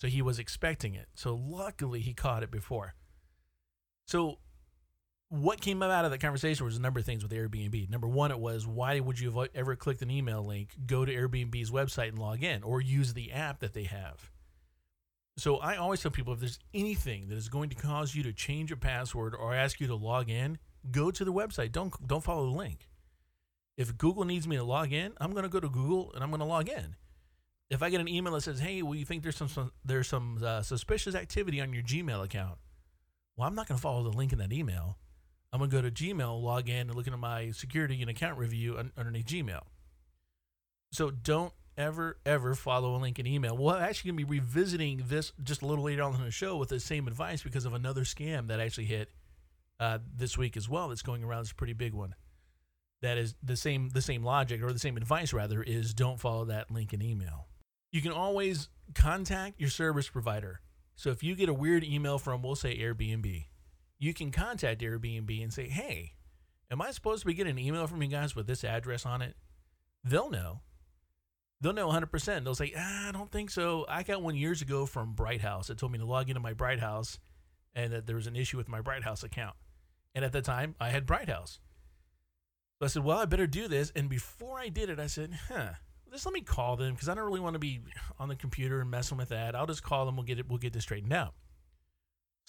So 0.00 0.08
he 0.08 0.22
was 0.22 0.38
expecting 0.38 0.94
it. 0.94 1.08
So 1.14 1.34
luckily 1.34 2.00
he 2.00 2.14
caught 2.14 2.42
it 2.42 2.50
before. 2.50 2.94
So 4.06 4.38
what 5.28 5.60
came 5.60 5.82
out 5.82 6.04
of 6.04 6.10
that 6.10 6.18
conversation 6.18 6.66
was 6.66 6.76
a 6.76 6.80
number 6.80 6.98
of 6.98 7.06
things 7.06 7.22
with 7.22 7.32
Airbnb. 7.32 7.88
Number 7.88 8.08
one, 8.08 8.30
it 8.30 8.40
was 8.40 8.66
why 8.66 8.98
would 8.98 9.20
you 9.20 9.30
have 9.30 9.48
ever 9.54 9.76
clicked 9.76 10.02
an 10.02 10.10
email 10.10 10.44
link, 10.44 10.70
go 10.86 11.04
to 11.04 11.14
Airbnb's 11.14 11.70
website 11.70 12.08
and 12.08 12.18
log 12.18 12.42
in, 12.42 12.62
or 12.62 12.80
use 12.80 13.12
the 13.12 13.30
app 13.30 13.60
that 13.60 13.74
they 13.74 13.84
have? 13.84 14.30
So 15.36 15.58
I 15.58 15.76
always 15.76 16.00
tell 16.00 16.10
people 16.10 16.32
if 16.32 16.40
there's 16.40 16.58
anything 16.74 17.28
that 17.28 17.36
is 17.36 17.48
going 17.48 17.70
to 17.70 17.76
cause 17.76 18.14
you 18.14 18.22
to 18.24 18.32
change 18.32 18.72
a 18.72 18.76
password 18.76 19.34
or 19.34 19.54
ask 19.54 19.80
you 19.80 19.86
to 19.86 19.94
log 19.94 20.28
in, 20.28 20.58
go 20.90 21.10
to 21.10 21.24
the 21.24 21.32
website. 21.32 21.72
Don't 21.72 21.94
don't 22.06 22.24
follow 22.24 22.50
the 22.50 22.56
link. 22.56 22.88
If 23.76 23.96
Google 23.96 24.24
needs 24.24 24.48
me 24.48 24.56
to 24.56 24.64
log 24.64 24.92
in, 24.92 25.12
I'm 25.20 25.30
going 25.30 25.44
to 25.44 25.48
go 25.48 25.60
to 25.60 25.68
Google 25.68 26.12
and 26.14 26.22
I'm 26.22 26.30
going 26.30 26.40
to 26.40 26.46
log 26.46 26.68
in. 26.68 26.96
If 27.70 27.82
I 27.82 27.90
get 27.90 28.00
an 28.00 28.08
email 28.08 28.32
that 28.34 28.42
says, 28.42 28.58
"Hey, 28.58 28.82
well, 28.82 28.94
you 28.94 29.04
think 29.04 29.22
there's 29.22 29.36
some, 29.36 29.48
some 29.48 29.72
there's 29.84 30.08
some 30.08 30.42
uh, 30.44 30.62
suspicious 30.62 31.14
activity 31.14 31.60
on 31.60 31.72
your 31.72 31.82
Gmail 31.82 32.24
account," 32.24 32.58
well, 33.36 33.46
I'm 33.46 33.54
not 33.54 33.68
going 33.68 33.78
to 33.78 33.82
follow 33.82 34.02
the 34.02 34.16
link 34.16 34.32
in 34.32 34.38
that 34.38 34.52
email. 34.52 34.98
I'm 35.52 35.58
going 35.58 35.70
to 35.70 35.76
go 35.76 35.82
to 35.82 35.90
Gmail, 35.90 36.42
log 36.42 36.68
in, 36.68 36.88
and 36.88 36.94
look 36.94 37.06
into 37.06 37.16
my 37.16 37.50
security 37.50 38.00
and 38.00 38.10
account 38.10 38.38
review 38.38 38.76
un- 38.78 38.92
underneath 38.96 39.26
Gmail. 39.26 39.62
So 40.92 41.10
don't 41.10 41.52
ever, 41.76 42.18
ever 42.24 42.54
follow 42.54 42.94
a 42.94 42.98
link 42.98 43.18
in 43.18 43.26
email. 43.26 43.56
We're 43.56 43.80
actually 43.80 44.12
going 44.12 44.20
to 44.20 44.26
be 44.26 44.38
revisiting 44.38 45.04
this 45.06 45.32
just 45.42 45.62
a 45.62 45.66
little 45.66 45.84
later 45.84 46.02
on 46.02 46.14
in 46.14 46.24
the 46.24 46.30
show 46.30 46.56
with 46.56 46.68
the 46.68 46.78
same 46.78 47.08
advice 47.08 47.42
because 47.42 47.64
of 47.64 47.74
another 47.74 48.02
scam 48.02 48.48
that 48.48 48.60
actually 48.60 48.84
hit 48.84 49.10
uh, 49.80 49.98
this 50.14 50.36
week 50.36 50.56
as 50.56 50.68
well. 50.68 50.88
That's 50.88 51.02
going 51.02 51.24
around. 51.24 51.42
It's 51.42 51.52
a 51.52 51.54
pretty 51.54 51.72
big 51.72 51.94
one. 51.94 52.14
That 53.02 53.16
is 53.16 53.34
the 53.42 53.56
same 53.56 53.88
the 53.88 54.02
same 54.02 54.22
logic 54.22 54.62
or 54.62 54.72
the 54.74 54.78
same 54.78 54.98
advice 54.98 55.32
rather 55.32 55.62
is 55.62 55.94
don't 55.94 56.20
follow 56.20 56.44
that 56.46 56.70
link 56.70 56.92
in 56.92 57.00
email. 57.00 57.46
You 57.90 58.02
can 58.02 58.12
always 58.12 58.68
contact 58.94 59.60
your 59.60 59.70
service 59.70 60.08
provider. 60.08 60.60
So 60.94 61.10
if 61.10 61.22
you 61.22 61.34
get 61.34 61.48
a 61.48 61.54
weird 61.54 61.84
email 61.84 62.18
from 62.18 62.42
we'll 62.42 62.54
say 62.54 62.78
Airbnb, 62.78 63.46
you 63.98 64.14
can 64.14 64.30
contact 64.30 64.80
Airbnb 64.80 65.42
and 65.42 65.52
say, 65.52 65.68
"Hey, 65.68 66.14
am 66.70 66.82
I 66.82 66.90
supposed 66.90 67.22
to 67.22 67.26
be 67.26 67.34
getting 67.34 67.52
an 67.52 67.58
email 67.58 67.86
from 67.86 68.02
you 68.02 68.08
guys 68.08 68.36
with 68.36 68.46
this 68.46 68.64
address 68.64 69.06
on 69.06 69.22
it?" 69.22 69.36
They'll 70.04 70.30
know 70.30 70.62
they'll 71.60 71.72
know 71.72 71.88
100%. 71.88 72.44
They'll 72.44 72.54
say, 72.54 72.72
ah, 72.76 73.08
I 73.08 73.12
don't 73.12 73.30
think 73.30 73.50
so. 73.50 73.84
I 73.88 74.02
got 74.02 74.22
one 74.22 74.36
years 74.36 74.62
ago 74.62 74.86
from 74.86 75.12
Bright 75.12 75.40
House. 75.40 75.70
It 75.70 75.78
told 75.78 75.92
me 75.92 75.98
to 75.98 76.04
log 76.04 76.28
into 76.28 76.40
my 76.40 76.52
Bright 76.52 76.80
House 76.80 77.18
and 77.74 77.92
that 77.92 78.06
there 78.06 78.16
was 78.16 78.26
an 78.26 78.36
issue 78.36 78.56
with 78.56 78.68
my 78.68 78.80
Bright 78.80 79.04
House 79.04 79.22
account. 79.22 79.56
And 80.14 80.24
at 80.24 80.32
the 80.32 80.42
time, 80.42 80.74
I 80.80 80.90
had 80.90 81.06
Bright 81.06 81.28
House. 81.28 81.60
So 82.78 82.86
I 82.86 82.88
said, 82.88 83.04
well, 83.04 83.18
I 83.18 83.26
better 83.26 83.46
do 83.46 83.68
this. 83.68 83.92
And 83.94 84.08
before 84.08 84.58
I 84.58 84.68
did 84.68 84.88
it, 84.88 84.98
I 84.98 85.06
said, 85.06 85.38
huh, 85.48 85.74
just 86.10 86.26
let 86.26 86.32
me 86.32 86.40
call 86.40 86.76
them 86.76 86.94
because 86.94 87.08
I 87.08 87.14
don't 87.14 87.24
really 87.24 87.40
want 87.40 87.54
to 87.54 87.58
be 87.58 87.80
on 88.18 88.28
the 88.28 88.36
computer 88.36 88.80
and 88.80 88.90
messing 88.90 89.18
with 89.18 89.30
that. 89.30 89.54
I'll 89.54 89.66
just 89.66 89.82
call 89.82 90.06
them. 90.06 90.16
We'll 90.16 90.26
get 90.26 90.38
it. 90.38 90.48
We'll 90.48 90.58
get 90.58 90.72
this 90.72 90.82
straightened 90.82 91.12
out. 91.12 91.34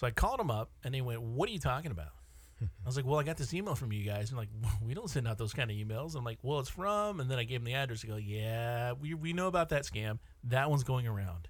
So 0.00 0.06
I 0.06 0.10
called 0.10 0.40
them 0.40 0.50
up 0.50 0.70
and 0.82 0.92
they 0.94 1.00
went, 1.00 1.22
what 1.22 1.48
are 1.48 1.52
you 1.52 1.58
talking 1.58 1.90
about? 1.90 2.12
I 2.60 2.86
was 2.86 2.96
like, 2.96 3.04
well, 3.04 3.18
I 3.18 3.24
got 3.24 3.36
this 3.36 3.52
email 3.52 3.74
from 3.74 3.92
you 3.92 4.04
guys. 4.04 4.30
And 4.30 4.38
like, 4.38 4.48
we 4.84 4.94
don't 4.94 5.10
send 5.10 5.26
out 5.26 5.38
those 5.38 5.52
kind 5.52 5.70
of 5.70 5.76
emails. 5.76 6.14
I'm 6.14 6.24
like, 6.24 6.38
well, 6.42 6.60
it's 6.60 6.68
from, 6.68 7.20
and 7.20 7.30
then 7.30 7.38
I 7.38 7.44
gave 7.44 7.60
them 7.60 7.64
the 7.64 7.74
address. 7.74 8.02
They 8.02 8.08
go, 8.08 8.16
yeah, 8.16 8.92
we, 8.92 9.14
we 9.14 9.32
know 9.32 9.48
about 9.48 9.68
that 9.70 9.82
scam. 9.82 10.18
That 10.44 10.70
one's 10.70 10.84
going 10.84 11.06
around. 11.06 11.48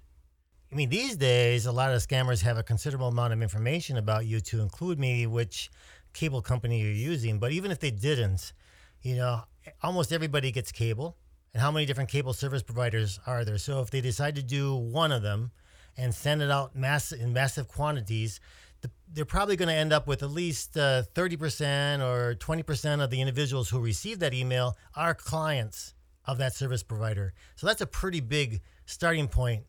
I 0.71 0.75
mean, 0.75 0.89
these 0.89 1.15
days, 1.15 1.67
a 1.67 1.71
lot 1.71 1.93
of 1.93 2.01
scammers 2.01 2.41
have 2.41 2.57
a 2.57 2.63
considerable 2.63 3.09
amount 3.09 3.31
of 3.31 3.43
information 3.43 3.97
about 3.97 4.25
you 4.25 4.39
to 4.41 4.61
include 4.61 4.99
maybe 4.99 5.27
which 5.27 5.69
cable 6.13 6.41
company 6.41 6.81
you're 6.81 6.91
using. 6.91 7.37
But 7.37 7.51
even 7.51 7.69
if 7.69 7.79
they 7.79 7.91
didn't, 7.91 8.53
you 9.01 9.15
know, 9.15 9.43
almost 9.83 10.11
everybody 10.11 10.51
gets 10.51 10.71
cable. 10.71 11.17
And 11.53 11.61
how 11.61 11.71
many 11.71 11.85
different 11.85 12.09
cable 12.09 12.33
service 12.33 12.63
providers 12.63 13.19
are 13.27 13.45
there? 13.45 13.57
So 13.57 13.81
if 13.81 13.91
they 13.91 14.01
decide 14.01 14.35
to 14.35 14.43
do 14.43 14.75
one 14.75 15.11
of 15.11 15.21
them 15.21 15.51
and 15.95 16.13
send 16.13 16.41
it 16.41 16.49
out 16.49 16.75
mass 16.75 17.11
in 17.11 17.31
massive 17.33 17.67
quantities, 17.67 18.39
the, 18.81 18.89
they're 19.11 19.25
probably 19.25 19.55
going 19.55 19.69
to 19.69 19.75
end 19.75 19.93
up 19.93 20.07
with 20.07 20.23
at 20.23 20.31
least 20.31 20.75
uh, 20.75 21.03
30% 21.13 22.01
or 22.01 22.35
20% 22.35 23.03
of 23.03 23.09
the 23.11 23.21
individuals 23.21 23.69
who 23.69 23.79
receive 23.79 24.19
that 24.19 24.33
email 24.33 24.75
are 24.95 25.13
clients 25.13 25.93
of 26.25 26.37
that 26.39 26.55
service 26.55 26.81
provider. 26.81 27.33
So 27.55 27.67
that's 27.67 27.81
a 27.81 27.87
pretty 27.87 28.19
big 28.19 28.61
starting 28.85 29.27
point 29.27 29.63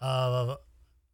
of 0.00 0.58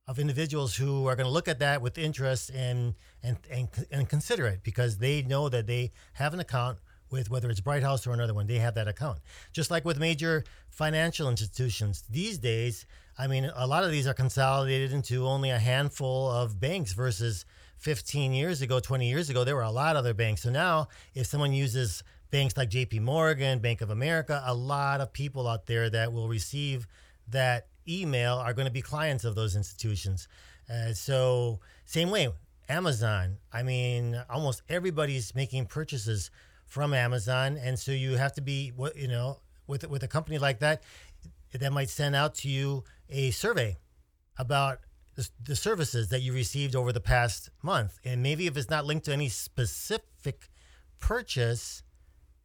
of 0.07 0.18
individuals 0.18 0.77
who 0.77 1.07
are 1.07 1.16
going 1.16 1.25
to 1.25 1.33
look 1.33 1.49
at 1.49 1.61
that 1.61 1.81
with 1.81 1.97
interest 1.97 2.51
and 2.51 2.95
and 3.22 3.39
and 3.51 3.68
and 3.91 4.09
consider 4.09 4.47
it 4.47 4.62
because 4.62 4.99
they 4.99 5.22
know 5.22 5.49
that 5.49 5.66
they 5.66 5.93
have 6.14 6.35
an 6.35 6.41
account 6.41 6.79
with 7.15 7.31
whether 7.31 7.49
it's 7.49 7.61
Bright 7.61 7.83
House 7.83 8.07
or 8.07 8.12
another 8.12 8.35
one, 8.35 8.47
they 8.47 8.59
have 8.59 8.75
that 8.75 8.89
account. 8.89 9.21
Just 9.53 9.71
like 9.71 9.85
with 9.85 9.99
major 9.99 10.45
financial 10.69 11.31
institutions 11.31 12.03
these 12.11 12.39
days, 12.39 12.87
I 13.17 13.29
mean, 13.29 13.51
a 13.55 13.67
lot 13.67 13.85
of 13.85 13.93
these 13.93 14.07
are 14.09 14.15
consolidated 14.15 14.93
into 14.93 15.27
only 15.27 15.51
a 15.51 15.59
handful 15.59 16.29
of 16.29 16.59
banks 16.59 16.93
versus 16.93 17.47
15 17.79 18.33
years 18.33 18.62
ago, 18.62 18.81
20 18.81 19.09
years 19.09 19.31
ago, 19.31 19.45
there 19.45 19.55
were 19.55 19.62
a 19.62 19.71
lot 19.71 19.95
of 19.95 20.01
other 20.01 20.15
banks. 20.15 20.43
So 20.43 20.51
now, 20.51 20.89
if 21.15 21.27
someone 21.27 21.53
uses 21.53 22.03
banks 22.31 22.57
like 22.57 22.71
JP 22.71 23.01
Morgan, 23.03 23.61
Bank 23.61 23.81
of 23.81 23.91
America, 23.91 24.43
a 24.45 24.55
lot 24.55 25.01
of 25.01 25.12
people 25.12 25.47
out 25.47 25.67
there 25.67 25.89
that 25.91 26.12
will 26.12 26.27
receive 26.27 26.89
that 27.29 27.69
email 27.89 28.35
are 28.35 28.53
going 28.53 28.67
to 28.67 28.73
be 28.73 28.83
clients 28.83 29.25
of 29.25 29.37
those 29.37 29.55
institutions. 29.55 30.27
Uh, 30.69 30.93
so, 30.93 31.61
same 31.85 32.11
way, 32.11 32.29
Amazon. 32.69 33.37
I 33.53 33.62
mean, 33.62 34.21
almost 34.29 34.62
everybody's 34.69 35.35
making 35.35 35.67
purchases 35.67 36.31
from 36.75 36.93
Amazon, 36.93 37.57
and 37.57 37.79
so 37.79 37.93
you 37.93 38.16
have 38.16 38.33
to 38.33 38.43
be, 38.43 38.72
what 38.75 38.97
you 38.97 39.07
know, 39.07 39.39
with 39.68 39.89
with 39.89 40.03
a 40.03 40.09
company 40.09 40.39
like 40.39 40.59
that, 40.59 40.83
that 41.53 41.72
might 41.72 41.89
send 41.89 42.16
out 42.16 42.35
to 42.35 42.49
you 42.49 42.83
a 43.09 43.31
survey 43.31 43.79
about 44.37 44.81
the, 45.14 45.55
services 45.55 46.09
that 46.09 46.20
you 46.20 46.33
received 46.33 46.75
over 46.75 46.93
the 46.93 47.01
past 47.01 47.49
month, 47.62 48.01
and 48.05 48.25
maybe 48.25 48.49
if 48.49 48.57
it's 48.57 48.68
not 48.68 48.85
linked 48.85 49.05
to 49.05 49.12
any 49.12 49.29
specific 49.29 50.51
purchase, 50.99 51.85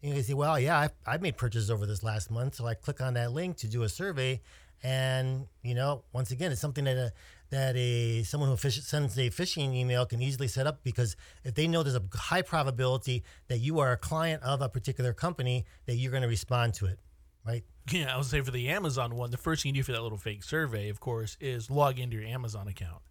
you 0.04 0.14
can 0.14 0.24
say, 0.24 0.36
well, 0.36 0.60
yeah, 0.60 0.78
I've, 0.78 0.94
I've 1.08 1.24
made 1.24 1.36
purchases 1.36 1.72
over 1.72 1.88
this 1.88 2.04
last 2.04 2.30
month. 2.30 2.54
So 2.56 2.68
I 2.68 2.76
click 2.76 3.02
on 3.02 3.16
that 3.16 3.32
link 3.32 3.58
to 3.58 3.68
do 3.68 3.82
a 3.82 3.90
survey. 3.90 4.42
And, 4.84 5.48
you 5.64 5.74
know, 5.74 6.04
once 6.14 6.32
again, 6.32 6.52
it's 6.52 6.62
something 6.62 6.86
that 6.86 6.98
a, 6.98 7.12
that 7.50 7.76
a 7.76 8.24
someone 8.24 8.50
who 8.50 8.58
fish, 8.58 8.82
sends 8.82 9.18
a 9.18 9.30
phishing 9.30 9.74
email 9.74 10.06
can 10.06 10.22
easily 10.22 10.48
set 10.48 10.68
up 10.68 10.84
because 10.84 11.16
if 11.44 11.56
they 11.56 11.68
know 11.68 11.84
there's 11.84 11.96
a 11.96 12.04
high 12.14 12.42
probability 12.42 13.24
that 13.48 13.60
you 13.60 13.80
are 13.80 13.92
a 13.92 13.98
client 13.98 14.44
of 14.44 14.62
a 14.62 14.70
particular 14.70 15.14
company, 15.14 15.66
that 15.86 15.96
you're 15.96 16.12
going 16.12 16.24
to 16.24 16.30
respond 16.30 16.74
to 16.76 16.86
it, 16.86 17.00
right? 17.46 17.64
Yeah, 17.92 18.14
I 18.14 18.18
would 18.18 18.26
say 18.26 18.42
for 18.42 18.52
the 18.52 18.70
Amazon 18.70 19.16
one, 19.16 19.32
the 19.32 19.38
first 19.38 19.64
thing 19.64 19.74
you 19.74 19.82
do 19.82 19.86
for 19.86 19.94
that 19.94 20.04
little 20.04 20.18
fake 20.18 20.44
survey, 20.44 20.90
of 20.90 21.00
course, 21.00 21.38
is 21.40 21.72
log 21.72 22.00
into 22.00 22.18
your 22.18 22.26
Amazon 22.26 22.68
account. 22.68 23.02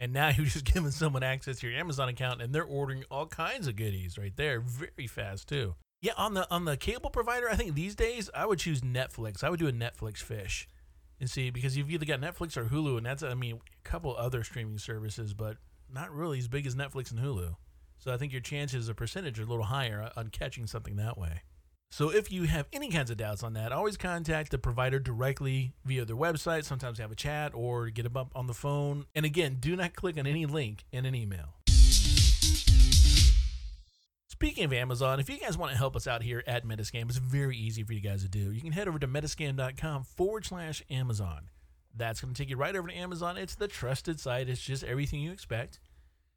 And 0.00 0.12
now 0.12 0.28
you're 0.36 0.46
just 0.46 0.64
giving 0.64 0.90
someone 0.90 1.22
access 1.22 1.58
to 1.60 1.68
your 1.68 1.78
Amazon 1.78 2.08
account 2.08 2.40
and 2.40 2.54
they're 2.54 2.64
ordering 2.64 3.04
all 3.10 3.26
kinds 3.26 3.66
of 3.66 3.76
goodies 3.76 4.16
right 4.16 4.34
there 4.36 4.60
very 4.60 5.06
fast 5.06 5.48
too. 5.48 5.74
Yeah, 6.00 6.12
on 6.18 6.34
the 6.34 6.46
on 6.50 6.66
the 6.66 6.76
cable 6.76 7.08
provider, 7.08 7.48
I 7.48 7.56
think 7.56 7.74
these 7.74 7.94
days 7.94 8.28
I 8.34 8.44
would 8.44 8.58
choose 8.58 8.82
Netflix. 8.82 9.42
I 9.42 9.48
would 9.48 9.58
do 9.58 9.68
a 9.68 9.72
Netflix 9.72 10.22
phish. 10.22 10.66
And 11.24 11.30
see, 11.30 11.48
because 11.48 11.74
you've 11.74 11.90
either 11.90 12.04
got 12.04 12.20
Netflix 12.20 12.54
or 12.54 12.66
Hulu, 12.66 12.98
and 12.98 13.06
that's 13.06 13.22
I 13.22 13.32
mean 13.32 13.54
a 13.54 13.88
couple 13.88 14.14
other 14.14 14.44
streaming 14.44 14.76
services, 14.76 15.32
but 15.32 15.56
not 15.90 16.12
really 16.12 16.38
as 16.38 16.48
big 16.48 16.66
as 16.66 16.74
Netflix 16.74 17.10
and 17.10 17.18
Hulu. 17.18 17.54
So 17.96 18.12
I 18.12 18.18
think 18.18 18.30
your 18.30 18.42
chances 18.42 18.90
of 18.90 18.96
percentage 18.96 19.40
are 19.40 19.44
a 19.44 19.46
little 19.46 19.64
higher 19.64 20.10
on 20.18 20.28
catching 20.28 20.66
something 20.66 20.96
that 20.96 21.16
way. 21.16 21.40
So 21.90 22.10
if 22.10 22.30
you 22.30 22.42
have 22.42 22.66
any 22.74 22.90
kinds 22.90 23.10
of 23.10 23.16
doubts 23.16 23.42
on 23.42 23.54
that, 23.54 23.72
always 23.72 23.96
contact 23.96 24.50
the 24.50 24.58
provider 24.58 24.98
directly 24.98 25.72
via 25.86 26.04
their 26.04 26.14
website. 26.14 26.66
Sometimes 26.66 26.98
have 26.98 27.10
a 27.10 27.16
chat 27.16 27.52
or 27.54 27.88
get 27.88 28.02
them 28.02 28.18
up 28.18 28.30
on 28.34 28.46
the 28.46 28.52
phone. 28.52 29.06
And 29.14 29.24
again, 29.24 29.56
do 29.58 29.76
not 29.76 29.94
click 29.94 30.18
on 30.18 30.26
any 30.26 30.44
link 30.44 30.84
in 30.92 31.06
an 31.06 31.14
email. 31.14 31.54
Speaking 34.44 34.64
of 34.64 34.74
Amazon, 34.74 35.20
if 35.20 35.30
you 35.30 35.38
guys 35.38 35.56
want 35.56 35.72
to 35.72 35.78
help 35.78 35.96
us 35.96 36.06
out 36.06 36.22
here 36.22 36.44
at 36.46 36.66
Metascam, 36.66 37.08
it's 37.08 37.16
very 37.16 37.56
easy 37.56 37.82
for 37.82 37.94
you 37.94 38.00
guys 38.02 38.24
to 38.24 38.28
do. 38.28 38.52
You 38.52 38.60
can 38.60 38.72
head 38.72 38.88
over 38.88 38.98
to 38.98 39.08
metascam.com 39.08 40.04
forward 40.04 40.44
slash 40.44 40.82
Amazon. 40.90 41.48
That's 41.96 42.20
going 42.20 42.34
to 42.34 42.42
take 42.42 42.50
you 42.50 42.58
right 42.58 42.76
over 42.76 42.88
to 42.88 42.94
Amazon. 42.94 43.38
It's 43.38 43.54
the 43.54 43.68
trusted 43.68 44.20
site, 44.20 44.50
it's 44.50 44.60
just 44.60 44.84
everything 44.84 45.20
you 45.20 45.32
expect. 45.32 45.80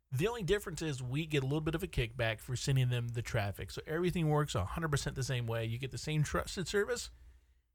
The 0.10 0.30
only 0.30 0.42
difference 0.42 0.82
is 0.82 1.04
we 1.04 1.26
get 1.26 1.44
a 1.44 1.46
little 1.46 1.60
bit 1.60 1.76
of 1.76 1.84
a 1.84 1.88
kickback 1.88 2.40
for 2.40 2.56
sending 2.56 2.88
them 2.88 3.10
the 3.10 3.22
traffic. 3.22 3.72
So 3.72 3.82
everything 3.86 4.30
works 4.30 4.54
100% 4.54 5.14
the 5.14 5.22
same 5.22 5.46
way. 5.46 5.66
You 5.66 5.78
get 5.78 5.92
the 5.92 5.98
same 5.98 6.24
trusted 6.24 6.70
service. 6.70 7.10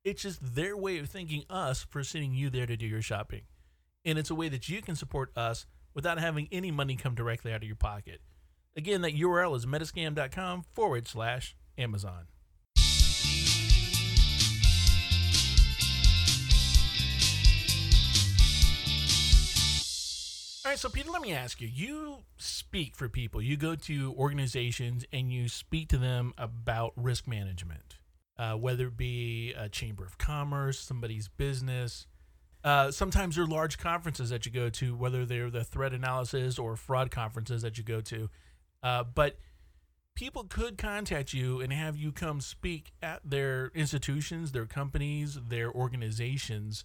It's 0.02 0.22
just 0.22 0.54
their 0.54 0.78
way 0.78 0.96
of 0.96 1.10
thanking 1.10 1.44
us 1.50 1.84
for 1.90 2.02
sending 2.02 2.32
you 2.32 2.48
there 2.48 2.64
to 2.64 2.76
do 2.78 2.86
your 2.86 3.02
shopping. 3.02 3.42
And 4.06 4.18
it's 4.18 4.30
a 4.30 4.34
way 4.34 4.48
that 4.48 4.66
you 4.66 4.80
can 4.80 4.96
support 4.96 5.30
us 5.36 5.66
without 5.92 6.18
having 6.18 6.48
any 6.50 6.70
money 6.70 6.96
come 6.96 7.14
directly 7.14 7.52
out 7.52 7.60
of 7.60 7.68
your 7.68 7.76
pocket. 7.76 8.22
Again, 8.76 9.02
that 9.02 9.14
URL 9.14 9.54
is 9.56 9.66
metascam.com 9.66 10.64
forward 10.72 11.06
slash 11.06 11.54
Amazon. 11.76 12.26
All 20.64 20.70
right, 20.70 20.78
so 20.78 20.88
Peter, 20.88 21.10
let 21.10 21.20
me 21.20 21.32
ask 21.32 21.60
you. 21.60 21.68
You 21.68 22.18
speak 22.38 22.94
for 22.94 23.08
people. 23.08 23.42
You 23.42 23.56
go 23.56 23.74
to 23.74 24.14
organizations 24.16 25.04
and 25.12 25.32
you 25.32 25.48
speak 25.48 25.88
to 25.88 25.98
them 25.98 26.32
about 26.38 26.92
risk 26.96 27.26
management, 27.26 27.98
uh, 28.38 28.54
whether 28.54 28.86
it 28.86 28.96
be 28.96 29.52
a 29.58 29.68
chamber 29.68 30.04
of 30.04 30.16
commerce, 30.18 30.78
somebody's 30.78 31.28
business. 31.28 32.06
Uh, 32.64 32.92
sometimes 32.92 33.34
there 33.34 33.44
are 33.44 33.48
large 33.48 33.76
conferences 33.76 34.30
that 34.30 34.46
you 34.46 34.52
go 34.52 34.70
to, 34.70 34.94
whether 34.94 35.26
they're 35.26 35.50
the 35.50 35.64
threat 35.64 35.92
analysis 35.92 36.60
or 36.60 36.76
fraud 36.76 37.10
conferences 37.10 37.62
that 37.62 37.76
you 37.76 37.82
go 37.82 38.00
to. 38.00 38.30
Uh, 38.82 39.04
but 39.04 39.38
people 40.14 40.44
could 40.44 40.76
contact 40.76 41.32
you 41.32 41.60
and 41.60 41.72
have 41.72 41.96
you 41.96 42.12
come 42.12 42.40
speak 42.40 42.92
at 43.02 43.20
their 43.24 43.70
institutions, 43.74 44.52
their 44.52 44.66
companies, 44.66 45.38
their 45.48 45.70
organizations 45.70 46.84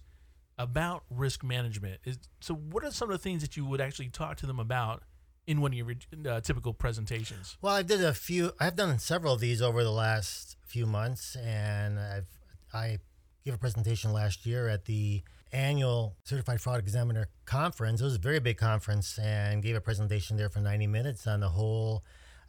about 0.58 1.04
risk 1.08 1.44
management. 1.44 2.00
Is, 2.04 2.18
so, 2.40 2.54
what 2.54 2.84
are 2.84 2.90
some 2.90 3.10
of 3.10 3.14
the 3.16 3.22
things 3.22 3.42
that 3.42 3.56
you 3.56 3.64
would 3.64 3.80
actually 3.80 4.08
talk 4.08 4.36
to 4.38 4.46
them 4.46 4.58
about 4.58 5.04
in 5.46 5.60
one 5.60 5.72
of 5.72 5.78
your 5.78 5.94
uh, 6.28 6.40
typical 6.40 6.74
presentations? 6.74 7.56
Well, 7.62 7.74
I 7.74 7.82
did 7.82 8.04
a 8.04 8.12
few. 8.12 8.52
I've 8.60 8.76
done 8.76 8.98
several 8.98 9.34
of 9.34 9.40
these 9.40 9.62
over 9.62 9.84
the 9.84 9.92
last 9.92 10.56
few 10.66 10.84
months, 10.84 11.36
and 11.36 11.98
I've 11.98 12.28
I 12.72 12.98
gave 13.44 13.54
a 13.54 13.58
presentation 13.58 14.12
last 14.12 14.44
year 14.44 14.68
at 14.68 14.84
the 14.84 15.22
annual 15.52 16.16
Certified 16.24 16.60
Fraud 16.60 16.78
Examiner 16.78 17.28
conference. 17.44 18.00
It 18.00 18.04
was 18.04 18.16
a 18.16 18.18
very 18.18 18.38
big 18.38 18.56
conference, 18.56 19.18
and 19.18 19.62
gave 19.62 19.76
a 19.76 19.80
presentation 19.80 20.36
there 20.36 20.48
for 20.48 20.60
90 20.60 20.86
minutes 20.86 21.26
on 21.26 21.40
the 21.40 21.48
whole 21.48 22.04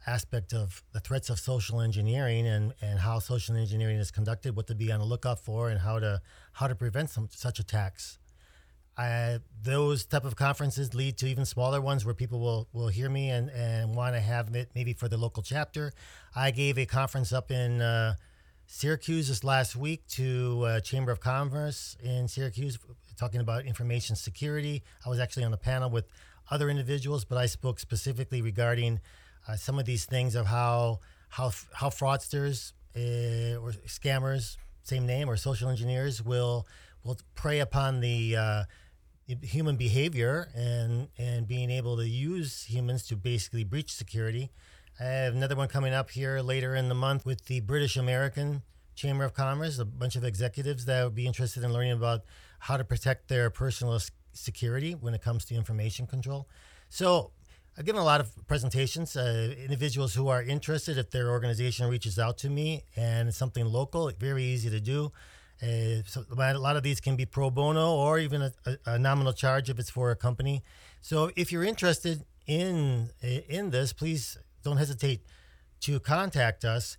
aspect 0.06 0.54
of 0.54 0.82
the 0.92 1.00
threats 1.00 1.28
of 1.28 1.38
social 1.38 1.80
engineering 1.80 2.46
and, 2.46 2.72
and 2.80 3.00
how 3.00 3.18
social 3.18 3.56
engineering 3.56 3.98
is 3.98 4.10
conducted, 4.10 4.56
what 4.56 4.66
to 4.66 4.74
be 4.74 4.90
on 4.90 4.98
the 4.98 5.04
lookout 5.04 5.38
for, 5.38 5.68
and 5.68 5.80
how 5.80 5.98
to 5.98 6.20
how 6.52 6.66
to 6.66 6.74
prevent 6.74 7.10
some 7.10 7.28
such 7.30 7.58
attacks. 7.58 8.18
I, 8.96 9.38
those 9.62 10.04
type 10.04 10.24
of 10.24 10.36
conferences 10.36 10.94
lead 10.94 11.16
to 11.18 11.26
even 11.26 11.46
smaller 11.46 11.80
ones 11.80 12.04
where 12.04 12.14
people 12.14 12.38
will, 12.40 12.68
will 12.72 12.88
hear 12.88 13.08
me 13.08 13.30
and, 13.30 13.48
and 13.50 13.94
want 13.94 14.14
to 14.14 14.20
have 14.20 14.54
it 14.54 14.70
maybe 14.74 14.92
for 14.92 15.08
the 15.08 15.16
local 15.16 15.42
chapter. 15.42 15.92
I 16.34 16.50
gave 16.50 16.76
a 16.76 16.84
conference 16.84 17.32
up 17.32 17.50
in 17.50 17.80
uh, 17.80 18.16
Syracuse 18.72 19.26
this 19.26 19.42
last 19.42 19.74
week 19.74 20.06
to 20.06 20.62
uh, 20.64 20.80
Chamber 20.80 21.10
of 21.10 21.18
Commerce 21.18 21.96
in 22.04 22.28
Syracuse 22.28 22.78
talking 23.18 23.40
about 23.40 23.66
information 23.66 24.14
security. 24.14 24.84
I 25.04 25.08
was 25.08 25.18
actually 25.18 25.42
on 25.42 25.50
the 25.50 25.56
panel 25.56 25.90
with 25.90 26.06
other 26.52 26.70
individuals, 26.70 27.24
but 27.24 27.36
I 27.36 27.46
spoke 27.46 27.80
specifically 27.80 28.40
regarding 28.40 29.00
uh, 29.48 29.56
some 29.56 29.80
of 29.80 29.86
these 29.86 30.04
things 30.04 30.36
of 30.36 30.46
how 30.46 31.00
how 31.30 31.50
how 31.74 31.88
fraudsters 31.88 32.72
uh, 32.96 33.60
or 33.60 33.72
scammers, 33.88 34.56
same 34.84 35.04
name, 35.04 35.28
or 35.28 35.36
social 35.36 35.68
engineers 35.68 36.22
will 36.22 36.64
will 37.02 37.18
prey 37.34 37.58
upon 37.58 37.98
the 37.98 38.36
uh, 38.36 38.64
human 39.42 39.76
behavior 39.76 40.48
and 40.54 41.08
and 41.18 41.48
being 41.48 41.70
able 41.70 41.96
to 41.96 42.08
use 42.08 42.62
humans 42.62 43.02
to 43.08 43.16
basically 43.16 43.64
breach 43.64 43.92
security. 43.92 44.52
I 45.00 45.04
have 45.04 45.34
another 45.34 45.56
one 45.56 45.68
coming 45.68 45.94
up 45.94 46.10
here 46.10 46.40
later 46.40 46.76
in 46.76 46.90
the 46.90 46.94
month 46.94 47.24
with 47.24 47.46
the 47.46 47.60
British 47.60 47.96
American 47.96 48.60
Chamber 48.94 49.24
of 49.24 49.32
Commerce, 49.32 49.78
a 49.78 49.86
bunch 49.86 50.14
of 50.14 50.24
executives 50.24 50.84
that 50.84 51.02
would 51.04 51.14
be 51.14 51.26
interested 51.26 51.64
in 51.64 51.72
learning 51.72 51.92
about 51.92 52.20
how 52.58 52.76
to 52.76 52.84
protect 52.84 53.28
their 53.28 53.48
personal 53.48 53.98
security 54.34 54.92
when 54.92 55.14
it 55.14 55.22
comes 55.22 55.46
to 55.46 55.54
information 55.54 56.06
control. 56.06 56.46
So 56.90 57.30
I've 57.78 57.86
given 57.86 58.02
a 58.02 58.04
lot 58.04 58.20
of 58.20 58.46
presentations. 58.46 59.16
Uh, 59.16 59.54
individuals 59.58 60.12
who 60.12 60.28
are 60.28 60.42
interested, 60.42 60.98
if 60.98 61.10
their 61.10 61.30
organization 61.30 61.88
reaches 61.88 62.18
out 62.18 62.36
to 62.38 62.50
me 62.50 62.84
and 62.94 63.28
it's 63.28 63.38
something 63.38 63.64
local, 63.64 64.12
very 64.18 64.44
easy 64.44 64.68
to 64.68 64.80
do. 64.80 65.12
Uh, 65.62 66.02
so 66.06 66.26
a 66.30 66.54
lot 66.58 66.76
of 66.76 66.82
these 66.82 67.00
can 67.00 67.16
be 67.16 67.24
pro 67.24 67.48
bono 67.48 67.94
or 67.94 68.18
even 68.18 68.42
a, 68.42 68.52
a, 68.84 68.98
nominal 68.98 69.32
charge 69.32 69.70
if 69.70 69.78
it's 69.78 69.88
for 69.88 70.10
a 70.10 70.16
company. 70.16 70.62
So 71.00 71.30
if 71.36 71.52
you're 71.52 71.64
interested 71.64 72.26
in 72.46 73.10
in 73.22 73.70
this, 73.70 73.94
please 73.94 74.36
don't 74.62 74.76
hesitate 74.76 75.22
to 75.80 76.00
contact 76.00 76.64
us. 76.64 76.96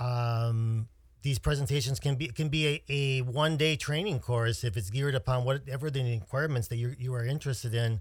Um, 0.00 0.88
these 1.22 1.38
presentations 1.38 2.00
can 2.00 2.16
be 2.16 2.28
can 2.28 2.48
be 2.48 2.66
a, 2.66 2.82
a 2.88 3.20
one 3.22 3.56
day 3.56 3.76
training 3.76 4.20
course 4.20 4.62
if 4.64 4.76
it's 4.76 4.90
geared 4.90 5.14
upon 5.14 5.44
whatever 5.44 5.90
the 5.90 6.02
requirements 6.02 6.68
that 6.68 6.76
you 6.76 6.94
you 6.98 7.14
are 7.14 7.24
interested 7.24 7.74
in, 7.74 8.00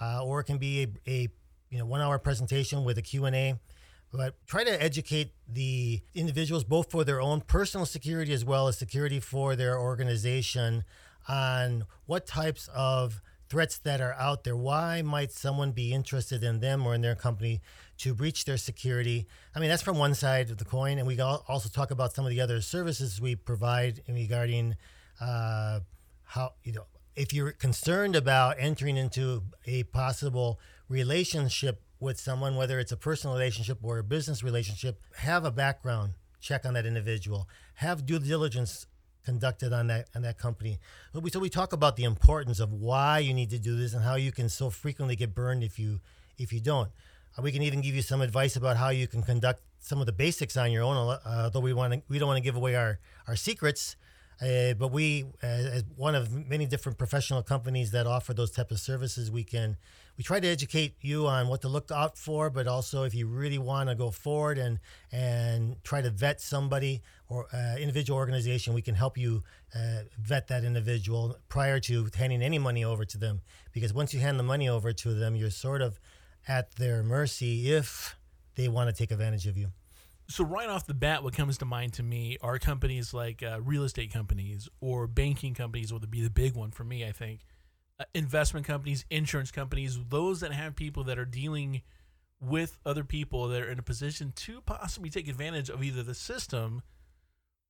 uh, 0.00 0.24
or 0.24 0.40
it 0.40 0.44
can 0.44 0.58
be 0.58 0.82
a, 0.82 1.10
a 1.10 1.28
you 1.70 1.78
know 1.78 1.84
one 1.84 2.00
hour 2.00 2.18
presentation 2.18 2.84
with 2.84 2.98
a 2.98 3.02
Q&A 3.02 3.58
but 4.12 4.34
try 4.46 4.62
to 4.62 4.82
educate 4.82 5.32
the 5.48 6.02
individuals 6.14 6.64
both 6.64 6.90
for 6.90 7.02
their 7.02 7.20
own 7.20 7.40
personal 7.40 7.86
security 7.86 8.32
as 8.32 8.44
well 8.44 8.68
as 8.68 8.76
security 8.76 9.18
for 9.18 9.56
their 9.56 9.78
organization 9.78 10.84
on 11.28 11.84
what 12.04 12.26
types 12.26 12.68
of 12.74 13.22
threats 13.52 13.76
that 13.76 14.00
are 14.00 14.14
out 14.14 14.44
there. 14.44 14.56
Why 14.56 15.02
might 15.02 15.30
someone 15.30 15.72
be 15.72 15.92
interested 15.92 16.42
in 16.42 16.60
them 16.60 16.86
or 16.86 16.94
in 16.94 17.02
their 17.02 17.14
company 17.14 17.60
to 17.98 18.14
breach 18.14 18.46
their 18.46 18.56
security? 18.56 19.26
I 19.54 19.60
mean 19.60 19.68
that's 19.68 19.82
from 19.82 19.98
one 19.98 20.14
side 20.14 20.50
of 20.50 20.56
the 20.56 20.64
coin 20.64 20.96
and 20.96 21.06
we 21.06 21.20
also 21.20 21.68
talk 21.68 21.90
about 21.90 22.14
some 22.14 22.24
of 22.24 22.30
the 22.30 22.40
other 22.40 22.62
services 22.62 23.20
we 23.20 23.36
provide 23.36 24.00
regarding 24.08 24.76
uh, 25.20 25.80
how 26.24 26.54
you 26.64 26.72
know 26.72 26.86
if 27.14 27.34
you're 27.34 27.52
concerned 27.52 28.16
about 28.16 28.56
entering 28.58 28.96
into 28.96 29.42
a 29.66 29.82
possible 29.82 30.58
relationship 30.88 31.82
with 32.00 32.18
someone, 32.18 32.56
whether 32.56 32.80
it's 32.80 32.90
a 32.90 32.96
personal 32.96 33.36
relationship 33.36 33.76
or 33.82 33.98
a 33.98 34.02
business 34.02 34.42
relationship, 34.42 34.98
have 35.18 35.44
a 35.44 35.50
background 35.50 36.14
check 36.40 36.64
on 36.64 36.72
that 36.72 36.86
individual, 36.86 37.46
have 37.74 38.06
due 38.06 38.18
diligence 38.18 38.86
conducted 39.24 39.72
on 39.72 39.86
that 39.88 40.08
on 40.14 40.22
that 40.22 40.38
company. 40.38 40.78
So 41.12 41.40
we 41.40 41.48
talk 41.48 41.72
about 41.72 41.96
the 41.96 42.04
importance 42.04 42.60
of 42.60 42.72
why 42.72 43.18
you 43.18 43.34
need 43.34 43.50
to 43.50 43.58
do 43.58 43.76
this 43.76 43.94
and 43.94 44.04
how 44.04 44.16
you 44.16 44.32
can 44.32 44.48
so 44.48 44.70
frequently 44.70 45.16
get 45.16 45.34
burned 45.34 45.62
if 45.62 45.78
you 45.78 46.00
if 46.38 46.52
you 46.52 46.60
don't. 46.60 46.90
Uh, 47.38 47.42
we 47.42 47.52
can 47.52 47.62
even 47.62 47.80
give 47.80 47.94
you 47.94 48.02
some 48.02 48.20
advice 48.20 48.56
about 48.56 48.76
how 48.76 48.90
you 48.90 49.06
can 49.06 49.22
conduct 49.22 49.62
some 49.80 50.00
of 50.00 50.06
the 50.06 50.12
basics 50.12 50.56
on 50.56 50.70
your 50.70 50.82
own. 50.82 51.18
Uh, 51.24 51.48
though 51.48 51.60
we 51.60 51.72
want 51.72 51.92
to, 51.92 52.02
we 52.08 52.18
don't 52.18 52.28
want 52.28 52.38
to 52.38 52.42
give 52.42 52.56
away 52.56 52.74
our 52.74 52.98
our 53.26 53.36
secrets. 53.36 53.96
Uh, 54.40 54.74
but 54.74 54.88
we, 54.88 55.24
uh, 55.42 55.46
as 55.46 55.84
one 55.96 56.16
of 56.16 56.48
many 56.48 56.66
different 56.66 56.98
professional 56.98 57.42
companies 57.42 57.92
that 57.92 58.08
offer 58.08 58.34
those 58.34 58.50
type 58.50 58.72
of 58.72 58.80
services, 58.80 59.30
we 59.30 59.44
can 59.44 59.76
we 60.16 60.24
try 60.24 60.40
to 60.40 60.48
educate 60.48 60.94
you 61.00 61.26
on 61.26 61.48
what 61.48 61.62
to 61.62 61.68
look 61.68 61.90
out 61.90 62.18
for, 62.18 62.50
but 62.50 62.66
also 62.66 63.04
if 63.04 63.14
you 63.14 63.26
really 63.26 63.58
want 63.58 63.88
to 63.88 63.94
go 63.94 64.10
forward 64.10 64.58
and 64.58 64.78
and 65.10 65.82
try 65.84 66.02
to 66.02 66.10
vet 66.10 66.40
somebody 66.40 67.02
or 67.28 67.46
uh, 67.52 67.76
individual 67.78 68.18
organization, 68.18 68.74
we 68.74 68.82
can 68.82 68.94
help 68.94 69.16
you 69.16 69.42
uh, 69.74 70.02
vet 70.20 70.48
that 70.48 70.64
individual 70.64 71.36
prior 71.48 71.80
to 71.80 72.08
handing 72.14 72.42
any 72.42 72.58
money 72.58 72.84
over 72.84 73.04
to 73.04 73.18
them. 73.18 73.40
Because 73.72 73.94
once 73.94 74.12
you 74.12 74.20
hand 74.20 74.38
the 74.38 74.44
money 74.44 74.68
over 74.68 74.92
to 74.92 75.14
them, 75.14 75.34
you're 75.34 75.50
sort 75.50 75.80
of 75.80 75.98
at 76.46 76.74
their 76.76 77.02
mercy 77.02 77.72
if 77.72 78.16
they 78.54 78.68
want 78.68 78.90
to 78.90 78.94
take 78.94 79.10
advantage 79.10 79.46
of 79.46 79.56
you. 79.56 79.68
So 80.28 80.44
right 80.44 80.68
off 80.68 80.86
the 80.86 80.94
bat, 80.94 81.22
what 81.22 81.34
comes 81.34 81.58
to 81.58 81.64
mind 81.64 81.94
to 81.94 82.02
me 82.02 82.38
are 82.42 82.58
companies 82.58 83.12
like 83.12 83.42
uh, 83.42 83.60
real 83.60 83.84
estate 83.84 84.12
companies 84.12 84.68
or 84.80 85.06
banking 85.06 85.54
companies 85.54 85.92
would 85.92 86.10
be 86.10 86.22
the 86.22 86.30
big 86.30 86.54
one 86.54 86.70
for 86.70 86.84
me. 86.84 87.04
I 87.04 87.12
think 87.12 87.40
investment 88.14 88.66
companies, 88.66 89.04
insurance 89.10 89.50
companies, 89.50 89.98
those 90.08 90.40
that 90.40 90.52
have 90.52 90.76
people 90.76 91.04
that 91.04 91.18
are 91.18 91.24
dealing 91.24 91.82
with 92.40 92.78
other 92.84 93.04
people 93.04 93.48
that 93.48 93.62
are 93.62 93.70
in 93.70 93.78
a 93.78 93.82
position 93.82 94.32
to 94.34 94.60
possibly 94.62 95.08
take 95.08 95.28
advantage 95.28 95.70
of 95.70 95.82
either 95.82 96.02
the 96.02 96.14
system 96.14 96.82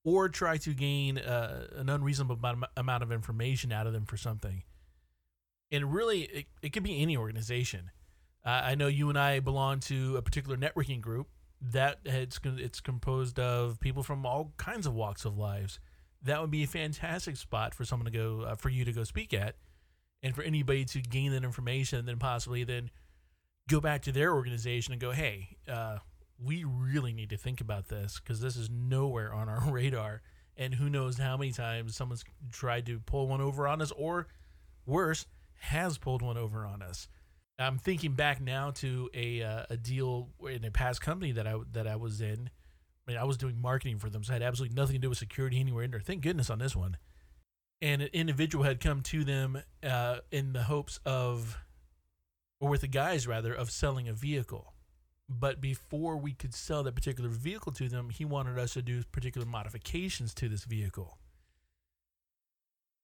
or 0.04 0.28
try 0.28 0.56
to 0.56 0.72
gain 0.74 1.18
uh, 1.18 1.66
an 1.76 1.88
unreasonable 1.88 2.38
amount 2.76 3.02
of 3.02 3.12
information 3.12 3.70
out 3.70 3.86
of 3.86 3.92
them 3.92 4.04
for 4.04 4.16
something. 4.16 4.62
And 5.70 5.92
really, 5.92 6.22
it, 6.22 6.46
it 6.62 6.72
could 6.72 6.82
be 6.82 7.00
any 7.00 7.16
organization. 7.16 7.90
Uh, 8.44 8.62
I 8.64 8.74
know 8.74 8.88
you 8.88 9.08
and 9.08 9.18
I 9.18 9.40
belong 9.40 9.80
to 9.80 10.16
a 10.16 10.22
particular 10.22 10.56
networking 10.56 11.00
group 11.00 11.28
that 11.60 11.98
it's 12.04 12.40
it's 12.44 12.80
composed 12.80 13.38
of 13.38 13.78
people 13.78 14.02
from 14.02 14.26
all 14.26 14.52
kinds 14.56 14.86
of 14.86 14.94
walks 14.94 15.24
of 15.24 15.38
lives. 15.38 15.78
That 16.22 16.40
would 16.40 16.50
be 16.50 16.64
a 16.64 16.66
fantastic 16.66 17.36
spot 17.36 17.74
for 17.74 17.84
someone 17.84 18.06
to 18.06 18.10
go 18.10 18.40
uh, 18.42 18.54
for 18.56 18.68
you 18.68 18.84
to 18.84 18.92
go 18.92 19.04
speak 19.04 19.32
at 19.32 19.54
and 20.22 20.34
for 20.34 20.42
anybody 20.42 20.84
to 20.84 21.00
gain 21.00 21.32
that 21.32 21.44
information 21.44 21.98
and 21.98 22.08
then 22.08 22.18
possibly 22.18 22.64
then 22.64 22.90
go 23.68 23.80
back 23.80 24.02
to 24.02 24.12
their 24.12 24.34
organization 24.34 24.92
and 24.92 25.00
go, 25.00 25.10
hey, 25.10 25.56
uh, 25.68 25.98
we 26.42 26.64
really 26.64 27.12
need 27.12 27.30
to 27.30 27.36
think 27.36 27.60
about 27.60 27.88
this 27.88 28.20
because 28.20 28.40
this 28.40 28.56
is 28.56 28.70
nowhere 28.70 29.32
on 29.32 29.48
our 29.48 29.62
radar. 29.70 30.22
And 30.56 30.74
who 30.74 30.90
knows 30.90 31.18
how 31.18 31.36
many 31.36 31.50
times 31.50 31.96
someone's 31.96 32.24
tried 32.50 32.86
to 32.86 33.00
pull 33.00 33.26
one 33.26 33.40
over 33.40 33.66
on 33.66 33.80
us 33.80 33.90
or 33.92 34.28
worse, 34.84 35.26
has 35.60 35.96
pulled 35.96 36.22
one 36.22 36.36
over 36.36 36.66
on 36.66 36.82
us. 36.82 37.08
I'm 37.58 37.78
thinking 37.78 38.12
back 38.12 38.40
now 38.40 38.70
to 38.72 39.08
a 39.14 39.42
uh, 39.42 39.64
a 39.70 39.76
deal 39.76 40.30
in 40.50 40.64
a 40.64 40.70
past 40.70 41.00
company 41.00 41.32
that 41.32 41.46
I 41.46 41.56
that 41.72 41.86
I 41.86 41.96
was 41.96 42.20
in. 42.20 42.50
I 43.06 43.10
mean, 43.10 43.18
I 43.18 43.24
was 43.24 43.36
doing 43.36 43.60
marketing 43.60 43.98
for 43.98 44.10
them, 44.10 44.24
so 44.24 44.32
I 44.32 44.34
had 44.34 44.42
absolutely 44.42 44.74
nothing 44.74 44.94
to 44.94 45.00
do 45.00 45.08
with 45.08 45.18
security 45.18 45.60
anywhere 45.60 45.84
in 45.84 45.90
there. 45.90 46.00
Thank 46.00 46.22
goodness 46.22 46.50
on 46.50 46.58
this 46.58 46.74
one. 46.74 46.96
And 47.82 48.00
an 48.00 48.08
individual 48.14 48.64
had 48.64 48.80
come 48.80 49.02
to 49.02 49.24
them 49.24 49.60
uh, 49.82 50.18
in 50.30 50.54
the 50.54 50.62
hopes 50.62 50.98
of, 51.04 51.58
or 52.58 52.70
with 52.70 52.80
the 52.80 52.88
guys 52.88 53.26
rather, 53.26 53.52
of 53.52 53.70
selling 53.70 54.08
a 54.08 54.14
vehicle. 54.14 54.72
But 55.28 55.60
before 55.60 56.16
we 56.16 56.32
could 56.32 56.54
sell 56.54 56.82
that 56.84 56.94
particular 56.94 57.28
vehicle 57.28 57.72
to 57.72 57.88
them, 57.88 58.08
he 58.10 58.24
wanted 58.24 58.58
us 58.58 58.74
to 58.74 58.82
do 58.82 59.02
particular 59.12 59.46
modifications 59.46 60.32
to 60.34 60.48
this 60.48 60.64
vehicle 60.64 61.18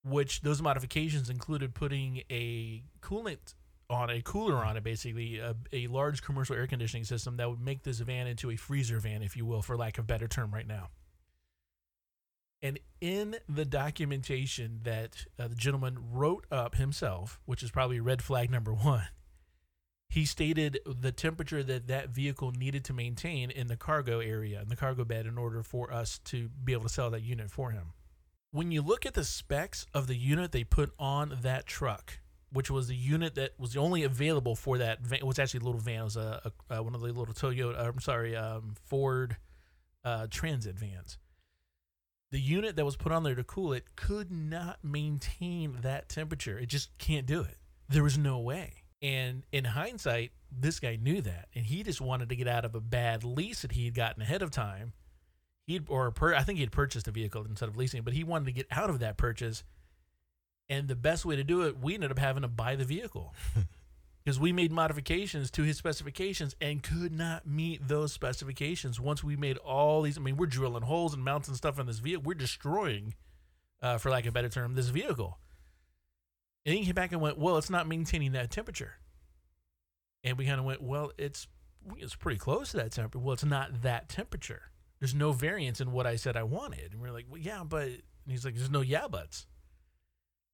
which 0.05 0.41
those 0.43 0.63
modifications 0.63 1.31
included 1.31 1.75
putting 1.75 2.23
a 2.31 2.83
coolant 3.01 3.55
on 3.91 4.11
a 4.11 4.21
cooler 4.21 4.57
on 4.57 4.77
it, 4.77 4.85
basically 4.85 5.39
a, 5.39 5.55
a 5.73 5.87
large 5.87 6.23
commercial 6.23 6.55
air 6.55 6.67
conditioning 6.67 7.05
system 7.05 7.37
that 7.39 7.49
would 7.49 7.61
make 7.61 7.83
this 7.83 8.01
van 8.01 8.27
into 8.27 8.51
a 8.51 8.57
freezer 8.57 8.99
van, 9.01 9.23
if 9.23 9.37
you 9.37 9.47
will, 9.47 9.63
for 9.63 9.77
lack 9.77 9.99
of 9.99 10.07
better 10.07 10.29
term, 10.29 10.53
right 10.53 10.67
now. 10.67 10.89
And 12.61 12.79
in 13.01 13.37
the 13.49 13.65
documentation 13.65 14.81
that 14.83 15.27
uh, 15.39 15.49
the 15.49 15.55
gentleman 15.55 15.99
wrote 16.11 16.45
up 16.51 16.75
himself, 16.75 17.41
which 17.45 17.63
is 17.63 17.71
probably 17.71 18.01
red 18.01 18.23
flag 18.23 18.51
number 18.51 18.73
one, 18.75 19.09
he 20.11 20.25
stated 20.25 20.81
the 20.87 21.13
temperature 21.13 21.63
that 21.63 21.87
that 21.89 22.09
vehicle 22.09 22.51
needed 22.51 22.85
to 22.87 22.95
maintain 22.95 23.51
in 23.51 23.67
the 23.67 23.77
cargo 23.77 24.21
area, 24.21 24.61
in 24.63 24.69
the 24.69 24.77
cargo 24.77 25.05
bed, 25.05 25.27
in 25.27 25.37
order 25.37 25.63
for 25.63 25.93
us 25.93 26.19
to 26.25 26.49
be 26.49 26.73
able 26.73 26.85
to 26.85 26.89
sell 26.89 27.11
that 27.11 27.23
unit 27.23 27.51
for 27.51 27.71
him 27.71 27.93
when 28.51 28.71
you 28.71 28.83
look 28.83 29.05
at 29.05 29.15
the 29.15 29.25
specs 29.25 29.87
of 29.93 30.07
the 30.07 30.17
unit 30.17 30.53
they 30.53 30.65
put 30.65 30.93
on 30.99 31.39
that 31.43 31.67
truck, 31.67 32.21
which 32.51 32.71
was 32.71 32.89
the 32.89 32.97
unit 32.97 33.35
that 33.35 33.53
was 33.59 33.77
only 33.77 34.03
available 34.03 34.57
for 34.57 34.79
that 34.79 35.01
van, 35.01 35.19
it 35.19 35.27
was 35.27 35.39
actually 35.39 35.61
a 35.61 35.65
little 35.65 35.81
van, 35.81 36.01
it 36.01 36.05
was 36.05 36.17
a, 36.17 36.53
a, 36.71 36.83
one 36.83 36.95
of 36.95 37.01
the 37.01 37.07
little 37.09 37.35
Toyota, 37.35 37.79
I'm 37.79 38.01
sorry, 38.01 38.37
um, 38.37 38.75
Ford 38.87 39.37
uh, 40.05 40.27
Transit 40.31 40.79
vans. 40.79 41.19
The 42.31 42.41
unit 42.41 42.77
that 42.77 42.85
was 42.85 42.97
put 42.97 43.13
on 43.13 43.23
there 43.23 43.35
to 43.35 43.45
cool 43.45 43.73
it 43.73 43.97
could 43.97 44.31
not 44.31 44.79
maintain 44.83 45.79
that 45.83 46.09
temperature. 46.09 46.59
It 46.59 46.69
just 46.69 46.97
can't 46.99 47.27
do 47.27 47.41
it. 47.41 47.57
There 47.89 48.03
was 48.03 48.19
no 48.19 48.39
way. 48.39 48.83
And 49.01 49.45
in 49.53 49.65
hindsight, 49.65 50.33
this 50.51 50.81
guy 50.81 50.99
knew 51.01 51.23
that, 51.23 51.49
and 51.55 51.65
he 51.65 51.83
just 51.83 52.01
wanted 52.01 52.29
to 52.29 52.37
get 52.37 52.49
out 52.49 52.65
of 52.65 52.75
a 52.75 52.81
bad 52.81 53.25
lease 53.25 53.63
that 53.63 53.73
he 53.73 53.85
had 53.85 53.95
gotten 53.95 54.23
ahead 54.23 54.43
of 54.43 54.51
time 54.51 54.93
he 55.69 55.83
or 55.87 56.11
per, 56.11 56.35
I 56.35 56.43
think 56.43 56.57
he 56.57 56.63
had 56.63 56.73
purchased 56.73 57.07
a 57.09 57.11
vehicle 57.11 57.45
instead 57.45 57.69
of 57.69 57.77
leasing, 57.77 58.01
but 58.01 58.15
he 58.15 58.25
wanted 58.25 58.47
to 58.47 58.53
get 58.53 58.67
out 58.71 58.89
of 58.89 59.01
that 59.01 59.19
purchase. 59.19 59.65
And 60.71 60.89
the 60.89 60.97
best 60.97 61.27
way 61.27 61.37
to 61.37 61.45
do 61.45 61.63
it, 61.63 61.79
we 61.79 61.93
ended 61.93 62.11
up 62.11 62.19
having 62.19 62.41
to 62.41 62.49
buy 62.49 62.75
the 62.75 62.87
vehicle 62.87 63.35
because 64.29 64.39
we 64.39 64.53
made 64.53 64.71
modifications 64.71 65.51
to 65.51 65.63
his 65.63 65.79
specifications 65.79 66.55
and 66.61 66.83
could 66.83 67.17
not 67.17 67.47
meet 67.47 67.89
those 67.89 68.13
specifications. 68.13 69.01
Once 69.01 69.25
we 69.25 69.37
made 69.37 69.57
all 69.57 70.03
these, 70.03 70.19
I 70.19 70.21
mean, 70.21 70.37
we're 70.37 70.45
drilling 70.45 70.83
holes 70.83 71.15
and 71.15 71.25
mounting 71.25 71.55
stuff 71.55 71.79
in 71.79 71.87
this 71.87 71.99
vehicle. 71.99 72.25
We're 72.27 72.35
destroying, 72.35 73.15
uh, 73.81 73.97
for 73.97 74.11
lack 74.11 74.25
of 74.25 74.29
a 74.29 74.33
better 74.33 74.51
term, 74.51 74.75
this 74.75 74.89
vehicle. 74.89 75.39
And 76.67 76.77
he 76.77 76.85
came 76.85 76.95
back 76.95 77.13
and 77.13 77.23
went, 77.23 77.39
"Well, 77.39 77.57
it's 77.57 77.71
not 77.71 77.89
maintaining 77.89 78.33
that 78.33 78.51
temperature." 78.51 78.99
And 80.23 80.37
we 80.37 80.45
kind 80.45 80.61
of 80.61 80.67
went, 80.67 80.83
"Well, 80.83 81.11
it's 81.17 81.47
it's 81.97 82.15
pretty 82.15 82.39
close 82.39 82.73
to 82.73 82.77
that 82.77 82.93
temperature. 82.93 83.25
Well, 83.25 83.33
it's 83.33 83.47
not 83.47 83.81
that 83.81 84.11
temperature." 84.11 84.73
there's 85.01 85.15
no 85.15 85.31
variance 85.31 85.81
in 85.81 85.93
what 85.93 86.09
I 86.09 86.17
said 86.17 86.37
I 86.37 86.43
wanted. 86.43 86.93
And 86.93 87.01
we're 87.01 87.13
like, 87.13 87.27
well, 87.31 87.41
yeah, 87.41 87.63
but 87.63 87.85
and 87.85 88.03
he's 88.27 88.45
like, 88.45 88.57
there's 88.57 88.69
no 88.69 88.81
yeah 88.81 89.07
buts. 89.07 89.47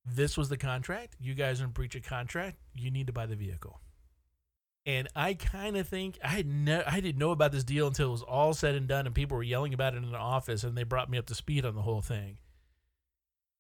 This 0.05 0.37
was 0.37 0.49
the 0.49 0.57
contract. 0.57 1.17
You 1.19 1.35
guys 1.35 1.61
are 1.61 1.65
in 1.65 1.71
breach 1.71 1.95
of 1.95 2.03
contract. 2.03 2.59
You 2.75 2.91
need 2.91 3.07
to 3.07 3.13
buy 3.13 3.27
the 3.27 3.37
vehicle. 3.37 3.81
And 4.87 5.09
I 5.17 5.33
kind 5.33 5.79
of 5.79 5.89
think 5.89 6.19
I 6.23 6.29
had 6.29 6.47
no, 6.47 6.83
I 6.87 7.01
didn't 7.01 7.19
know 7.19 7.31
about 7.31 7.53
this 7.53 7.65
deal 7.65 7.87
until 7.87 8.09
it 8.09 8.13
was 8.13 8.23
all 8.23 8.53
said 8.53 8.75
and 8.75 8.87
done, 8.87 9.07
and 9.07 9.15
people 9.15 9.37
were 9.37 9.43
yelling 9.43 9.73
about 9.73 9.95
it 9.95 10.03
in 10.03 10.11
the 10.11 10.19
office, 10.19 10.63
and 10.63 10.77
they 10.77 10.83
brought 10.83 11.09
me 11.09 11.17
up 11.17 11.27
to 11.27 11.35
speed 11.35 11.65
on 11.65 11.75
the 11.75 11.83
whole 11.83 12.03
thing. 12.03 12.37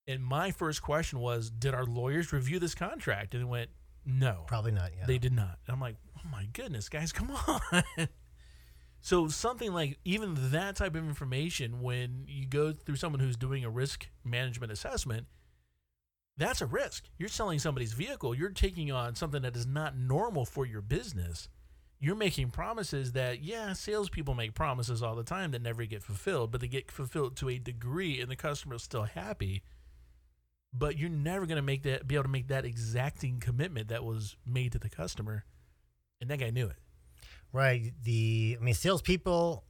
And 0.06 0.22
my 0.22 0.50
first 0.50 0.82
question 0.82 1.18
was, 1.18 1.48
did 1.48 1.72
our 1.72 1.86
lawyers 1.86 2.30
review 2.30 2.58
this 2.58 2.74
contract? 2.74 3.32
And 3.32 3.42
it 3.42 3.46
went, 3.46 3.70
no, 4.04 4.44
probably 4.46 4.72
not. 4.72 4.90
Yeah, 4.94 5.06
they 5.06 5.16
did 5.16 5.32
not. 5.32 5.58
And 5.66 5.74
I'm 5.74 5.80
like, 5.80 5.96
oh 6.18 6.28
my 6.30 6.46
goodness, 6.52 6.90
guys, 6.90 7.10
come 7.10 7.30
on. 7.30 7.84
So 9.04 9.28
something 9.28 9.74
like 9.74 9.98
even 10.06 10.34
that 10.52 10.76
type 10.76 10.94
of 10.94 11.06
information, 11.06 11.82
when 11.82 12.24
you 12.26 12.46
go 12.46 12.72
through 12.72 12.96
someone 12.96 13.20
who's 13.20 13.36
doing 13.36 13.62
a 13.62 13.68
risk 13.68 14.08
management 14.24 14.72
assessment, 14.72 15.26
that's 16.36 16.60
a 16.60 16.66
risk. 16.66 17.04
You're 17.18 17.28
selling 17.28 17.58
somebody's 17.58 17.92
vehicle. 17.92 18.34
You're 18.34 18.50
taking 18.50 18.90
on 18.90 19.14
something 19.14 19.42
that 19.42 19.56
is 19.56 19.66
not 19.66 19.96
normal 19.96 20.44
for 20.44 20.66
your 20.66 20.82
business. 20.82 21.48
You're 22.00 22.16
making 22.16 22.50
promises 22.50 23.12
that, 23.12 23.42
yeah, 23.42 23.72
salespeople 23.72 24.34
make 24.34 24.54
promises 24.54 25.02
all 25.02 25.14
the 25.14 25.22
time 25.22 25.52
that 25.52 25.62
never 25.62 25.84
get 25.84 26.02
fulfilled, 26.02 26.50
but 26.50 26.60
they 26.60 26.68
get 26.68 26.90
fulfilled 26.90 27.36
to 27.36 27.48
a 27.48 27.58
degree, 27.58 28.20
and 28.20 28.30
the 28.30 28.36
customer 28.36 28.74
is 28.74 28.82
still 28.82 29.04
happy. 29.04 29.62
But 30.72 30.98
you're 30.98 31.08
never 31.08 31.46
going 31.46 31.56
to 31.56 31.62
make 31.62 31.84
that, 31.84 32.06
be 32.06 32.16
able 32.16 32.24
to 32.24 32.28
make 32.28 32.48
that 32.48 32.64
exacting 32.64 33.38
commitment 33.38 33.88
that 33.88 34.04
was 34.04 34.36
made 34.44 34.72
to 34.72 34.78
the 34.78 34.90
customer, 34.90 35.44
and 36.20 36.28
that 36.30 36.40
guy 36.40 36.50
knew 36.50 36.66
it. 36.66 36.76
Right. 37.52 37.92
The 38.02 38.58
I 38.60 38.64
mean, 38.64 38.74
salespeople 38.74 39.64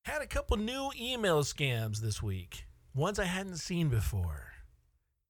had 0.05 0.22
a 0.22 0.26
couple 0.26 0.57
new 0.57 0.91
email 0.99 1.43
scams 1.43 2.01
this 2.01 2.22
week 2.22 2.64
ones 2.95 3.18
I 3.18 3.24
hadn't 3.24 3.57
seen 3.59 3.89
before. 3.89 4.53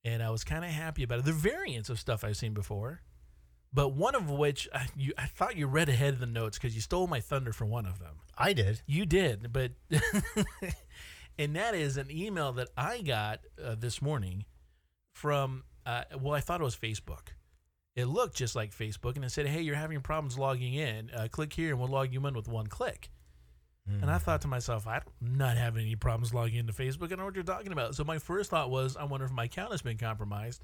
And 0.04 0.22
I 0.22 0.30
was 0.30 0.44
kind 0.44 0.64
of 0.64 0.70
happy 0.70 1.02
about 1.02 1.20
it. 1.20 1.24
They're 1.24 1.34
variants 1.34 1.90
of 1.90 2.00
stuff 2.00 2.24
I've 2.24 2.36
seen 2.36 2.54
before, 2.54 3.02
but 3.72 3.90
one 3.90 4.14
of 4.14 4.30
which 4.30 4.68
I, 4.74 4.86
you, 4.96 5.12
I 5.16 5.26
thought 5.26 5.56
you 5.56 5.66
read 5.66 5.88
ahead 5.88 6.14
of 6.14 6.20
the 6.20 6.26
notes 6.26 6.58
because 6.58 6.74
you 6.74 6.80
stole 6.80 7.06
my 7.06 7.20
thunder 7.20 7.52
for 7.52 7.64
one 7.64 7.86
of 7.86 7.98
them. 7.98 8.16
I 8.36 8.52
did. 8.52 8.82
You 8.86 9.06
did, 9.06 9.52
but 9.52 9.72
and 11.38 11.54
that 11.56 11.74
is 11.74 11.96
an 11.96 12.10
email 12.10 12.52
that 12.52 12.68
I 12.76 13.02
got 13.02 13.40
uh, 13.62 13.76
this 13.78 14.02
morning 14.02 14.44
from. 15.14 15.64
Uh, 15.86 16.02
well, 16.20 16.34
I 16.34 16.40
thought 16.40 16.60
it 16.60 16.64
was 16.64 16.76
Facebook. 16.76 17.28
It 17.96 18.04
looked 18.04 18.36
just 18.36 18.54
like 18.54 18.72
Facebook, 18.72 19.16
and 19.16 19.24
it 19.24 19.30
said, 19.30 19.46
"Hey, 19.46 19.62
you're 19.62 19.76
having 19.76 20.00
problems 20.00 20.38
logging 20.38 20.74
in. 20.74 21.10
Uh, 21.10 21.28
click 21.30 21.52
here, 21.52 21.70
and 21.70 21.78
we'll 21.78 21.88
log 21.88 22.12
you 22.12 22.24
in 22.26 22.34
with 22.34 22.48
one 22.48 22.66
click." 22.66 23.10
Mm. 23.88 24.02
And 24.02 24.10
I 24.10 24.18
thought 24.18 24.42
to 24.42 24.48
myself, 24.48 24.86
I'm 24.86 25.02
not 25.20 25.56
having 25.56 25.82
any 25.86 25.96
problems 25.96 26.34
logging 26.34 26.58
into 26.58 26.72
Facebook. 26.72 27.12
I 27.12 27.16
know 27.16 27.24
what 27.24 27.34
you're 27.34 27.44
talking 27.44 27.72
about. 27.72 27.94
So 27.94 28.04
my 28.04 28.18
first 28.18 28.50
thought 28.50 28.70
was, 28.70 28.96
I 28.96 29.04
wonder 29.04 29.26
if 29.26 29.32
my 29.32 29.44
account 29.44 29.72
has 29.72 29.82
been 29.82 29.96
compromised. 29.96 30.62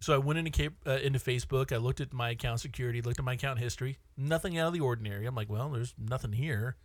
So 0.00 0.14
I 0.14 0.18
went 0.18 0.38
into 0.38 0.72
uh, 0.86 0.92
into 0.92 1.18
Facebook. 1.18 1.72
I 1.72 1.76
looked 1.76 2.00
at 2.00 2.12
my 2.12 2.30
account 2.30 2.60
security, 2.60 3.02
looked 3.02 3.18
at 3.18 3.24
my 3.24 3.34
account 3.34 3.58
history. 3.58 3.98
Nothing 4.16 4.58
out 4.58 4.68
of 4.68 4.72
the 4.72 4.80
ordinary. 4.80 5.26
I'm 5.26 5.34
like, 5.34 5.50
well, 5.50 5.68
there's 5.68 5.94
nothing 5.98 6.32
here. 6.32 6.76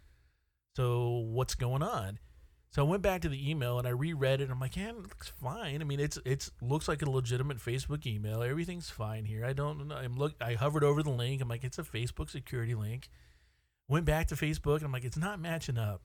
So 0.76 1.24
what's 1.32 1.56
going 1.56 1.82
on? 1.82 2.20
So 2.72 2.86
I 2.86 2.90
went 2.90 3.02
back 3.02 3.22
to 3.22 3.30
the 3.30 3.50
email 3.50 3.80
and 3.80 3.88
I 3.88 3.92
reread 3.92 4.42
it. 4.42 4.52
I'm 4.52 4.60
like, 4.60 4.76
yeah, 4.76 4.90
it 4.90 4.98
looks 4.98 5.30
fine. 5.30 5.82
I 5.82 5.86
mean, 5.86 6.02
it's 6.02 6.20
it's 6.26 6.52
looks 6.62 6.90
like 6.90 7.02
a 7.02 7.10
legitimate 7.10 7.58
Facebook 7.58 8.06
email. 8.06 8.44
Everything's 8.44 8.90
fine 8.90 9.24
here. 9.24 9.46
I 9.46 9.54
don't. 9.54 9.90
I'm 9.94 10.18
look. 10.18 10.34
I 10.42 10.56
hovered 10.56 10.84
over 10.84 11.02
the 11.02 11.10
link. 11.10 11.42
I'm 11.42 11.48
like, 11.48 11.64
it's 11.64 11.80
a 11.80 11.84
Facebook 11.84 12.30
security 12.30 12.76
link. 12.76 13.08
Went 13.88 14.06
back 14.06 14.28
to 14.28 14.36
Facebook 14.36 14.78
and 14.78 14.86
I'm 14.86 14.92
like, 14.92 15.06
it's 15.06 15.16
not 15.16 15.40
matching 15.40 15.78
up. 15.78 16.02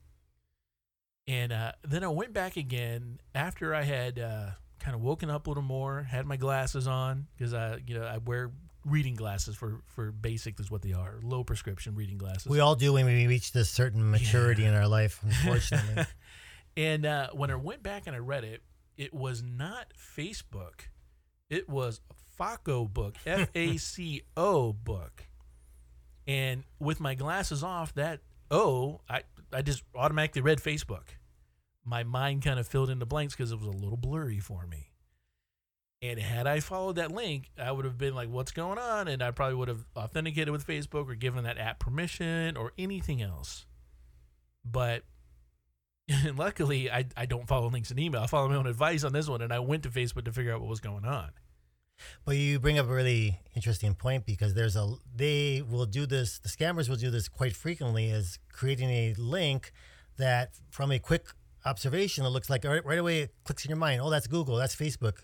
And 1.26 1.52
uh, 1.52 1.72
then 1.82 2.04
I 2.04 2.08
went 2.08 2.32
back 2.32 2.56
again 2.56 3.18
after 3.34 3.74
I 3.74 3.82
had 3.82 4.18
uh, 4.20 4.50
kind 4.81 4.95
of 4.95 5.03
woken 5.03 5.31
up 5.31 5.47
a 5.47 5.51
little 5.51 5.62
more, 5.62 6.03
had 6.03 6.26
my 6.26 6.37
glasses 6.37 6.87
on 6.87 7.26
because 7.37 7.55
I, 7.55 7.78
you 7.87 7.99
know, 7.99 8.05
I 8.05 8.18
wear 8.18 8.51
reading 8.85 9.14
glasses 9.14 9.55
for 9.55 9.83
for 9.87 10.11
basic 10.11 10.59
is 10.59 10.70
what 10.70 10.83
they 10.83 10.93
are, 10.93 11.20
low 11.22 11.45
prescription 11.45 11.95
reading 11.95 12.18
glasses. 12.18 12.47
We 12.47 12.61
all 12.61 12.74
do 12.74 12.95
when 12.95 13.07
we 13.07 13.26
reach 13.26 13.53
this 13.53 13.70
certain 13.70 14.11
maturity 14.11 14.64
in 14.64 14.74
our 14.74 14.89
life, 14.89 15.20
unfortunately. 15.22 16.05
And 16.76 17.05
uh, 17.05 17.28
when 17.33 17.51
I 17.51 17.57
went 17.57 17.83
back 17.83 18.07
and 18.07 18.14
I 18.14 18.20
read 18.20 18.45
it, 18.45 18.62
it 18.97 19.12
was 19.12 19.43
not 19.43 19.93
Facebook. 19.99 20.83
It 21.49 21.68
was 21.68 22.01
FACO 22.39 22.87
book, 22.87 23.16
F 23.26 23.49
A 23.55 23.76
C 23.76 24.22
O 24.37 24.72
book. 24.72 25.24
And 26.26 26.64
with 26.78 27.01
my 27.01 27.14
glasses 27.14 27.64
off, 27.64 27.93
that 27.95 28.20
O, 28.51 29.01
I, 29.09 29.22
I 29.53 29.62
just 29.62 29.83
automatically 29.95 30.43
read 30.43 30.59
Facebook. 30.59 31.09
My 31.85 32.05
mind 32.05 32.43
kind 32.43 32.59
of 32.59 32.68
filled 32.68 32.91
in 32.91 32.99
the 32.99 33.07
blanks 33.07 33.35
because 33.35 33.53
it 33.53 33.59
was 33.59 33.68
a 33.68 33.70
little 33.70 33.97
blurry 33.97 34.39
for 34.39 34.66
me. 34.66 34.91
And 36.03 36.18
had 36.18 36.47
I 36.47 36.61
followed 36.61 36.97
that 36.97 37.12
link, 37.12 37.51
I 37.59 37.70
would 37.70 37.85
have 37.85 37.99
been 37.99 38.14
like, 38.14 38.31
what's 38.31 38.53
going 38.53 38.78
on? 38.78 39.07
And 39.07 39.22
I 39.22 39.33
probably 39.33 39.57
would 39.57 39.68
have 39.68 39.85
authenticated 39.95 40.51
with 40.51 40.66
Facebook 40.66 41.11
or 41.11 41.14
given 41.14 41.45
that 41.45 41.59
app 41.59 41.78
permission 41.78 42.57
or 42.57 42.72
anything 42.78 43.20
else. 43.20 43.66
But 44.64 45.05
luckily, 46.35 46.91
I, 46.91 47.07
I 47.16 47.26
don't 47.26 47.47
follow 47.47 47.68
links 47.68 47.91
in 47.91 47.99
email. 47.99 48.22
I 48.22 48.26
follow 48.26 48.49
my 48.49 48.57
own 48.57 48.66
advice 48.66 49.05
on 49.05 49.12
this 49.12 49.28
one, 49.28 49.43
and 49.43 49.53
I 49.53 49.59
went 49.59 49.83
to 49.83 49.91
Facebook 49.91 50.24
to 50.24 50.33
figure 50.33 50.55
out 50.55 50.61
what 50.61 50.70
was 50.70 50.81
going 50.81 51.05
on. 51.05 51.31
But 52.24 52.37
you 52.37 52.59
bring 52.59 52.78
up 52.78 52.89
a 52.89 52.95
really 52.95 53.39
interesting 53.55 53.95
point 53.95 54.24
because 54.24 54.55
there's 54.55 54.74
a 54.74 54.95
they 55.14 55.62
will 55.68 55.85
do 55.85 56.07
this. 56.07 56.39
The 56.39 56.49
scammers 56.49 56.89
will 56.89 56.97
do 56.97 57.11
this 57.11 57.28
quite 57.28 57.55
frequently, 57.55 58.09
is 58.09 58.39
creating 58.51 58.89
a 58.89 59.14
link 59.18 59.72
that, 60.16 60.53
from 60.70 60.91
a 60.91 60.99
quick 60.99 61.26
observation, 61.64 62.24
it 62.24 62.30
looks 62.30 62.50
like 62.50 62.64
right, 62.64 62.84
right 62.84 62.98
away 62.98 63.20
it 63.20 63.34
clicks 63.44 63.64
in 63.64 63.70
your 63.70 63.78
mind. 63.78 64.00
Oh, 64.00 64.11
that's 64.11 64.26
Google, 64.26 64.56
that's 64.56 64.74
Facebook, 64.74 65.18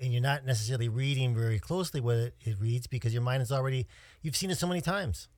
and 0.00 0.12
you're 0.12 0.22
not 0.22 0.44
necessarily 0.44 0.88
reading 0.88 1.34
very 1.34 1.58
closely 1.58 2.00
what 2.00 2.16
it, 2.16 2.34
it 2.40 2.56
reads 2.60 2.86
because 2.86 3.12
your 3.12 3.22
mind 3.22 3.42
is 3.42 3.52
already 3.52 3.86
you've 4.22 4.36
seen 4.36 4.50
it 4.50 4.58
so 4.58 4.66
many 4.66 4.80
times, 4.80 5.28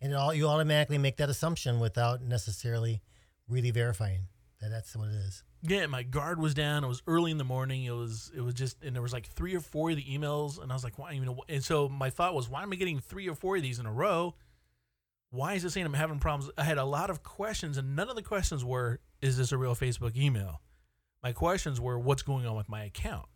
and 0.00 0.12
it 0.12 0.14
all 0.14 0.34
you 0.34 0.46
automatically 0.46 0.98
make 0.98 1.16
that 1.16 1.28
assumption 1.28 1.80
without 1.80 2.22
necessarily 2.22 3.02
really 3.48 3.70
verifying 3.70 4.28
that 4.60 4.70
that's 4.70 4.94
what 4.94 5.08
it 5.08 5.14
is. 5.14 5.42
Yeah, 5.62 5.86
my 5.86 6.02
guard 6.02 6.38
was 6.38 6.54
down. 6.54 6.84
It 6.84 6.88
was 6.88 7.02
early 7.06 7.30
in 7.30 7.38
the 7.38 7.44
morning. 7.44 7.84
It 7.84 7.92
was 7.92 8.30
it 8.34 8.40
was 8.40 8.54
just 8.54 8.82
and 8.82 8.94
there 8.94 9.02
was 9.02 9.12
like 9.12 9.26
three 9.26 9.54
or 9.54 9.60
four 9.60 9.90
of 9.90 9.96
the 9.96 10.04
emails, 10.04 10.62
and 10.62 10.70
I 10.70 10.74
was 10.74 10.84
like, 10.84 10.98
why? 10.98 11.12
You 11.12 11.24
know, 11.24 11.42
and 11.48 11.62
so 11.62 11.88
my 11.88 12.10
thought 12.10 12.34
was, 12.34 12.48
why 12.48 12.62
am 12.62 12.72
I 12.72 12.76
getting 12.76 13.00
three 13.00 13.28
or 13.28 13.34
four 13.34 13.56
of 13.56 13.62
these 13.62 13.78
in 13.78 13.86
a 13.86 13.92
row? 13.92 14.34
Why 15.30 15.54
is 15.54 15.64
it 15.64 15.70
saying 15.70 15.86
I'm 15.86 15.94
having 15.94 16.18
problems? 16.18 16.50
I 16.58 16.64
had 16.64 16.78
a 16.78 16.84
lot 16.84 17.10
of 17.10 17.22
questions, 17.22 17.78
and 17.78 17.94
none 17.94 18.08
of 18.08 18.16
the 18.16 18.22
questions 18.22 18.64
were, 18.64 19.00
is 19.22 19.36
this 19.36 19.52
a 19.52 19.58
real 19.58 19.74
Facebook 19.74 20.16
email? 20.16 20.60
My 21.22 21.32
questions 21.32 21.80
were, 21.80 21.98
what's 21.98 22.22
going 22.22 22.46
on 22.46 22.56
with 22.56 22.68
my 22.68 22.84
account? 22.84 23.26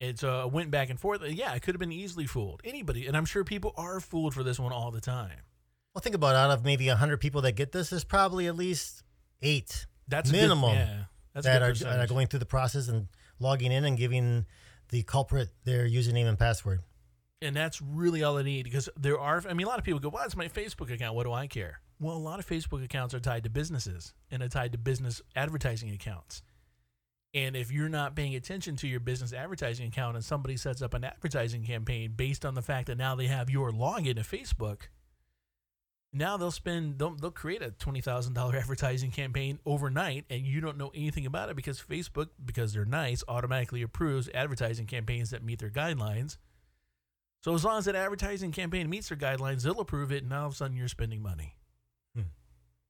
And 0.00 0.18
so 0.18 0.40
I 0.42 0.44
went 0.44 0.70
back 0.70 0.90
and 0.90 1.00
forth. 1.00 1.22
Yeah, 1.26 1.50
I 1.50 1.58
could 1.58 1.74
have 1.74 1.80
been 1.80 1.90
easily 1.92 2.26
fooled. 2.26 2.60
Anybody, 2.64 3.06
and 3.06 3.16
I'm 3.16 3.24
sure 3.24 3.42
people 3.42 3.72
are 3.76 3.98
fooled 3.98 4.32
for 4.32 4.44
this 4.44 4.60
one 4.60 4.72
all 4.72 4.92
the 4.92 5.00
time. 5.00 5.40
Well, 5.94 6.00
think 6.00 6.14
about 6.14 6.34
it. 6.34 6.38
out 6.38 6.50
of 6.52 6.64
maybe 6.64 6.86
hundred 6.86 7.16
people 7.16 7.40
that 7.42 7.52
get 7.52 7.72
this, 7.72 7.90
there's 7.90 8.04
probably 8.04 8.46
at 8.46 8.54
least 8.56 9.02
eight 9.42 9.86
That's 10.06 10.30
a 10.30 10.32
good- 10.32 10.42
minimum 10.42 10.74
yeah, 10.74 11.04
that's 11.34 11.46
that 11.46 11.62
are, 11.62 11.72
that 11.72 11.98
are 11.98 12.06
going 12.06 12.28
through 12.28 12.38
the 12.38 12.46
process 12.46 12.86
and 12.86 13.08
logging 13.40 13.72
in 13.72 13.84
and 13.84 13.96
giving 13.96 14.46
the 14.90 15.02
culprit 15.02 15.48
their 15.64 15.88
username 15.88 16.26
and 16.26 16.38
password. 16.38 16.80
And 17.42 17.54
that's 17.56 17.80
really 17.82 18.22
all 18.22 18.38
I 18.38 18.42
need 18.42 18.64
because 18.64 18.88
there 18.96 19.18
are, 19.18 19.42
I 19.48 19.54
mean, 19.54 19.66
a 19.66 19.70
lot 19.70 19.78
of 19.78 19.84
people 19.84 19.98
go, 20.00 20.08
well, 20.08 20.24
it's 20.24 20.36
my 20.36 20.48
Facebook 20.48 20.92
account. 20.92 21.16
What 21.16 21.24
do 21.24 21.32
I 21.32 21.46
care? 21.48 21.80
Well, 22.00 22.16
a 22.16 22.18
lot 22.18 22.38
of 22.38 22.46
Facebook 22.46 22.84
accounts 22.84 23.12
are 23.12 23.20
tied 23.20 23.42
to 23.44 23.50
businesses 23.50 24.14
and 24.30 24.42
are 24.42 24.48
tied 24.48 24.72
to 24.72 24.78
business 24.78 25.20
advertising 25.34 25.90
accounts. 25.90 26.42
And 27.34 27.56
if 27.56 27.72
you're 27.72 27.88
not 27.88 28.14
paying 28.16 28.36
attention 28.36 28.76
to 28.76 28.88
your 28.88 29.00
business 29.00 29.32
advertising 29.32 29.88
account 29.88 30.16
and 30.16 30.24
somebody 30.24 30.56
sets 30.56 30.80
up 30.80 30.94
an 30.94 31.04
advertising 31.04 31.64
campaign 31.64 32.12
based 32.16 32.44
on 32.44 32.54
the 32.54 32.62
fact 32.62 32.86
that 32.86 32.96
now 32.96 33.14
they 33.16 33.26
have 33.26 33.50
your 33.50 33.70
login 33.70 34.14
to 34.14 34.22
Facebook, 34.22 34.82
now 36.12 36.36
they'll 36.36 36.50
spend, 36.50 36.98
they'll, 36.98 37.14
they'll 37.16 37.30
create 37.30 37.62
a 37.62 37.70
$20,000 37.70 38.54
advertising 38.54 39.10
campaign 39.10 39.58
overnight 39.66 40.24
and 40.30 40.46
you 40.46 40.60
don't 40.60 40.78
know 40.78 40.90
anything 40.94 41.26
about 41.26 41.50
it 41.50 41.56
because 41.56 41.82
Facebook, 41.82 42.28
because 42.42 42.72
they're 42.72 42.86
nice, 42.86 43.22
automatically 43.28 43.82
approves 43.82 44.30
advertising 44.32 44.86
campaigns 44.86 45.30
that 45.30 45.44
meet 45.44 45.58
their 45.58 45.68
guidelines. 45.68 46.38
So 47.44 47.54
as 47.54 47.64
long 47.64 47.78
as 47.78 47.84
that 47.84 47.94
advertising 47.94 48.52
campaign 48.52 48.88
meets 48.88 49.10
their 49.10 49.18
guidelines, 49.18 49.62
they'll 49.62 49.80
approve 49.80 50.12
it, 50.12 50.22
and 50.22 50.30
now 50.30 50.40
all 50.40 50.46
of 50.46 50.52
a 50.54 50.56
sudden 50.56 50.76
you're 50.76 50.88
spending 50.88 51.22
money. 51.22 51.57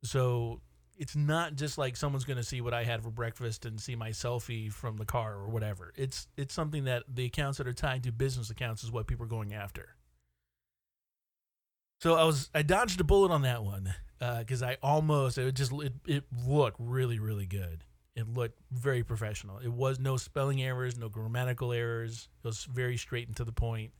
So 0.02 0.60
it's 0.98 1.14
not 1.14 1.54
just 1.54 1.78
like 1.78 1.96
someone's 1.96 2.24
going 2.24 2.36
to 2.36 2.44
see 2.44 2.60
what 2.60 2.74
I 2.74 2.84
had 2.84 3.02
for 3.02 3.10
breakfast 3.10 3.64
and 3.64 3.80
see 3.80 3.94
my 3.94 4.10
selfie 4.10 4.72
from 4.72 4.96
the 4.96 5.04
car 5.04 5.34
or 5.34 5.48
whatever. 5.48 5.92
It's 5.96 6.26
it's 6.36 6.52
something 6.52 6.84
that 6.84 7.04
the 7.08 7.24
accounts 7.24 7.58
that 7.58 7.68
are 7.68 7.72
tied 7.72 8.02
to 8.04 8.12
business 8.12 8.50
accounts 8.50 8.82
is 8.82 8.90
what 8.90 9.06
people 9.06 9.24
are 9.24 9.28
going 9.28 9.54
after. 9.54 9.94
So 12.00 12.14
I 12.14 12.24
was 12.24 12.50
I 12.54 12.62
dodged 12.62 13.00
a 13.00 13.04
bullet 13.04 13.30
on 13.30 13.42
that 13.42 13.62
one 13.64 13.94
uh, 14.20 14.40
because 14.40 14.62
I 14.62 14.76
almost 14.82 15.38
it 15.38 15.54
just 15.54 15.72
it, 15.72 15.94
it 16.06 16.24
looked 16.46 16.76
really 16.80 17.18
really 17.18 17.46
good. 17.46 17.84
It 18.16 18.28
looked 18.28 18.58
very 18.72 19.04
professional. 19.04 19.58
It 19.58 19.72
was 19.72 20.00
no 20.00 20.16
spelling 20.16 20.60
errors, 20.60 20.98
no 20.98 21.08
grammatical 21.08 21.72
errors. 21.72 22.28
It 22.42 22.46
was 22.48 22.64
very 22.64 22.96
straight 22.96 23.28
and 23.28 23.36
to 23.36 23.44
the 23.44 23.52
point, 23.52 23.92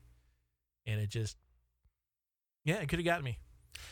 and 0.85 0.99
it 0.99 1.09
just 1.09 1.37
yeah, 2.65 2.75
it 2.75 2.89
could 2.89 2.99
have 2.99 3.05
got 3.05 3.23
me. 3.23 3.39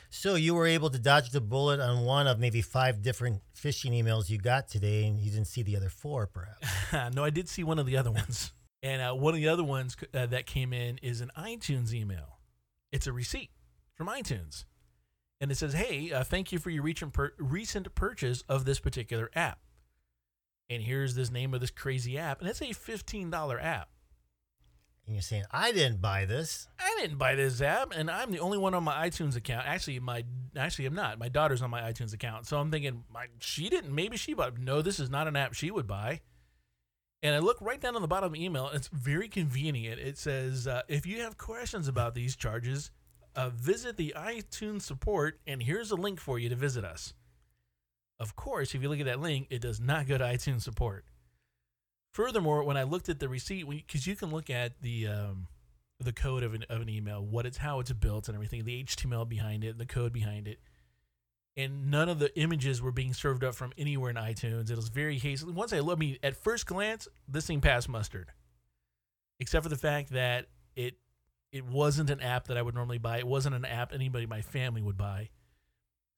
So 0.09 0.35
you 0.35 0.53
were 0.53 0.67
able 0.67 0.89
to 0.89 0.99
dodge 0.99 1.31
the 1.31 1.41
bullet 1.41 1.79
on 1.79 2.05
one 2.05 2.27
of 2.27 2.39
maybe 2.39 2.61
five 2.61 3.01
different 3.01 3.41
phishing 3.55 3.91
emails 3.91 4.29
you 4.29 4.37
got 4.37 4.67
today, 4.67 5.05
and 5.05 5.19
you 5.19 5.31
didn't 5.31 5.47
see 5.47 5.63
the 5.63 5.75
other 5.75 5.89
four, 5.89 6.27
perhaps. 6.27 7.15
no, 7.15 7.23
I 7.23 7.29
did 7.29 7.49
see 7.49 7.63
one 7.63 7.79
of 7.79 7.85
the 7.85 7.97
other 7.97 8.11
ones, 8.11 8.53
and 8.81 9.01
uh, 9.01 9.13
one 9.13 9.33
of 9.33 9.39
the 9.39 9.49
other 9.49 9.63
ones 9.63 9.97
uh, 10.13 10.25
that 10.27 10.45
came 10.45 10.73
in 10.73 10.97
is 10.99 11.21
an 11.21 11.31
iTunes 11.37 11.93
email. 11.93 12.39
It's 12.91 13.07
a 13.07 13.13
receipt 13.13 13.51
from 13.93 14.07
iTunes, 14.07 14.65
and 15.41 15.51
it 15.51 15.55
says, 15.55 15.73
"Hey, 15.73 16.11
uh, 16.11 16.23
thank 16.23 16.51
you 16.51 16.59
for 16.59 16.69
your 16.69 16.83
recent 16.83 17.15
recent 17.37 17.93
purchase 17.95 18.43
of 18.47 18.65
this 18.65 18.79
particular 18.79 19.29
app." 19.35 19.59
And 20.69 20.83
here's 20.83 21.15
this 21.15 21.31
name 21.31 21.53
of 21.53 21.61
this 21.61 21.71
crazy 21.71 22.17
app, 22.17 22.39
and 22.39 22.49
it's 22.49 22.61
a 22.61 22.71
fifteen 22.73 23.29
dollar 23.29 23.59
app. 23.59 23.89
And 25.07 25.15
you're 25.15 25.21
saying, 25.23 25.45
I 25.51 25.71
didn't 25.71 26.01
buy 26.01 26.25
this. 26.25 26.67
I 26.77 26.97
didn't 26.99 27.17
buy 27.17 27.35
this 27.35 27.61
app, 27.61 27.93
and 27.95 28.11
I'm 28.11 28.29
the 28.29 28.39
only 28.39 28.57
one 28.57 28.73
on 28.73 28.83
my 28.83 29.07
iTunes 29.07 29.37
account. 29.37 29.65
Actually, 29.65 30.01
my 30.01 30.25
actually 30.55 30.85
I'm 30.85 30.95
not. 30.95 31.17
My 31.17 31.29
daughter's 31.29 31.61
on 31.61 31.69
my 31.69 31.81
iTunes 31.81 32.13
account, 32.13 32.45
so 32.45 32.59
I'm 32.59 32.69
thinking, 32.69 33.05
my 33.09 33.27
she 33.39 33.69
didn't. 33.69 33.95
Maybe 33.95 34.17
she 34.17 34.33
bought. 34.33 34.57
No, 34.57 34.81
this 34.81 34.99
is 34.99 35.09
not 35.09 35.27
an 35.27 35.37
app 35.37 35.53
she 35.53 35.71
would 35.71 35.87
buy. 35.87 36.19
And 37.23 37.33
I 37.33 37.39
look 37.39 37.57
right 37.61 37.79
down 37.79 37.95
on 37.95 38.01
the 38.01 38.07
bottom 38.07 38.27
of 38.27 38.33
the 38.33 38.43
email. 38.43 38.69
It's 38.73 38.89
very 38.89 39.27
convenient. 39.29 39.99
It 39.99 40.17
says, 40.17 40.67
uh, 40.67 40.81
if 40.87 41.05
you 41.07 41.21
have 41.21 41.37
questions 41.37 41.87
about 41.87 42.13
these 42.13 42.35
charges, 42.35 42.91
uh, 43.35 43.49
visit 43.49 43.97
the 43.97 44.13
iTunes 44.15 44.83
support, 44.83 45.39
and 45.47 45.63
here's 45.63 45.89
a 45.89 45.95
link 45.95 46.19
for 46.19 46.37
you 46.37 46.49
to 46.49 46.55
visit 46.55 46.83
us. 46.83 47.13
Of 48.19 48.35
course, 48.35 48.75
if 48.75 48.81
you 48.81 48.89
look 48.89 48.99
at 48.99 49.05
that 49.05 49.21
link, 49.21 49.47
it 49.49 49.61
does 49.61 49.79
not 49.79 50.07
go 50.07 50.17
to 50.17 50.23
iTunes 50.23 50.61
support. 50.61 51.05
Furthermore, 52.13 52.63
when 52.63 52.77
I 52.77 52.83
looked 52.83 53.09
at 53.09 53.19
the 53.19 53.29
receipt, 53.29 53.69
because 53.69 54.07
you 54.07 54.15
can 54.15 54.31
look 54.31 54.49
at 54.49 54.81
the 54.81 55.07
um, 55.07 55.47
the 55.99 56.13
code 56.13 56.43
of 56.43 56.53
an, 56.53 56.65
of 56.69 56.81
an 56.81 56.89
email, 56.89 57.23
what 57.23 57.45
it's 57.45 57.57
how 57.57 57.79
it's 57.79 57.91
built 57.91 58.27
and 58.27 58.35
everything, 58.35 58.63
the 58.63 58.83
HTML 58.83 59.27
behind 59.27 59.63
it, 59.63 59.77
the 59.77 59.85
code 59.85 60.13
behind 60.13 60.47
it, 60.47 60.59
and 61.55 61.89
none 61.89 62.09
of 62.09 62.19
the 62.19 62.35
images 62.39 62.81
were 62.81 62.91
being 62.91 63.13
served 63.13 63.43
up 63.43 63.55
from 63.55 63.73
anywhere 63.77 64.09
in 64.09 64.15
iTunes. 64.15 64.69
It 64.69 64.75
was 64.75 64.89
very 64.89 65.17
hastily. 65.17 65.53
Once 65.53 65.73
I 65.73 65.79
looked, 65.79 65.99
I 65.99 66.05
mean, 66.05 66.17
at 66.23 66.35
first 66.35 66.65
glance, 66.65 67.07
this 67.27 67.47
thing 67.47 67.61
passed 67.61 67.89
mustard, 67.89 68.31
except 69.39 69.63
for 69.63 69.69
the 69.69 69.75
fact 69.75 70.11
that 70.11 70.47
it 70.75 70.95
it 71.51 71.65
wasn't 71.65 72.09
an 72.09 72.21
app 72.21 72.47
that 72.47 72.57
I 72.57 72.61
would 72.61 72.75
normally 72.75 72.99
buy. 72.99 73.17
It 73.17 73.27
wasn't 73.27 73.55
an 73.55 73.65
app 73.65 73.93
anybody 73.93 74.23
in 74.23 74.29
my 74.29 74.41
family 74.41 74.81
would 74.81 74.97
buy. 74.97 75.29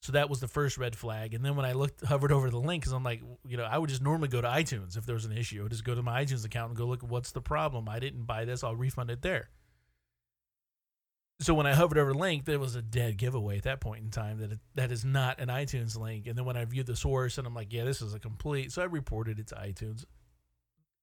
So 0.01 0.13
that 0.13 0.29
was 0.29 0.39
the 0.39 0.47
first 0.47 0.77
red 0.77 0.95
flag. 0.95 1.33
And 1.33 1.43
then 1.43 1.55
when 1.55 1.65
I 1.65 1.73
looked, 1.73 2.05
hovered 2.05 2.31
over 2.31 2.49
the 2.49 2.59
link, 2.59 2.83
because 2.83 2.93
I'm 2.93 3.03
like, 3.03 3.21
you 3.45 3.57
know, 3.57 3.65
I 3.65 3.77
would 3.77 3.89
just 3.89 4.01
normally 4.01 4.29
go 4.29 4.39
to 4.39 4.47
iTunes 4.47 4.97
if 4.97 5.05
there 5.05 5.15
was 5.15 5.25
an 5.25 5.37
issue. 5.37 5.59
I 5.59 5.63
would 5.63 5.71
just 5.71 5.83
go 5.83 5.93
to 5.93 6.01
my 6.01 6.23
iTunes 6.23 6.45
account 6.45 6.69
and 6.69 6.77
go 6.77 6.85
look 6.85 7.03
what's 7.03 7.31
the 7.31 7.41
problem. 7.41 7.89
I 7.89 7.99
didn't 7.99 8.23
buy 8.23 8.45
this. 8.45 8.63
I'll 8.63 8.75
refund 8.75 9.11
it 9.11 9.21
there. 9.21 9.49
So 11.41 11.53
when 11.53 11.65
I 11.65 11.73
hovered 11.73 11.97
over 11.97 12.11
the 12.11 12.19
link, 12.19 12.45
there 12.45 12.59
was 12.59 12.75
a 12.75 12.81
dead 12.81 13.17
giveaway 13.17 13.57
at 13.57 13.63
that 13.63 13.79
point 13.79 14.03
in 14.03 14.09
time 14.09 14.39
that 14.39 14.51
it, 14.51 14.59
that 14.75 14.91
is 14.91 15.05
not 15.05 15.39
an 15.39 15.47
iTunes 15.47 15.97
link. 15.97 16.27
And 16.27 16.37
then 16.37 16.43
when 16.43 16.57
I 16.57 16.65
viewed 16.65 16.85
the 16.85 16.97
source, 16.97 17.37
and 17.37 17.47
I'm 17.47 17.53
like, 17.53 17.71
yeah, 17.71 17.85
this 17.85 18.01
is 18.01 18.13
a 18.13 18.19
complete. 18.19 18.73
So 18.73 18.81
I 18.81 18.85
reported 18.85 19.39
it 19.39 19.47
to 19.47 19.55
iTunes. 19.55 20.03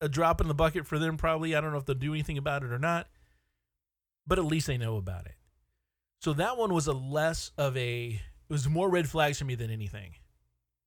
A 0.03 0.11
drop 0.11 0.43
in 0.43 0.49
the 0.49 0.55
bucket 0.55 0.87
for 0.87 0.99
them, 0.99 1.17
probably. 1.17 1.55
I 1.55 1.61
don't 1.63 1.73
know 1.73 1.79
if 1.79 1.87
they'll 1.87 1.95
do 1.95 2.13
anything 2.13 2.37
about 2.37 2.63
it 2.63 2.71
or 2.71 2.79
not, 2.79 3.09
but 4.27 4.39
at 4.39 4.45
least 4.45 4.67
they 4.67 4.77
know 4.77 4.97
about 4.97 5.25
it. 5.25 5.37
So 6.21 6.35
that 6.35 6.59
one 6.59 6.73
was 6.73 6.87
a 6.87 6.93
less 6.93 7.51
of 7.57 7.77
a. 7.77 8.21
It 8.49 8.53
was 8.53 8.69
more 8.69 8.89
red 8.89 9.09
flags 9.09 9.39
for 9.39 9.45
me 9.45 9.55
than 9.55 9.71
anything, 9.71 10.15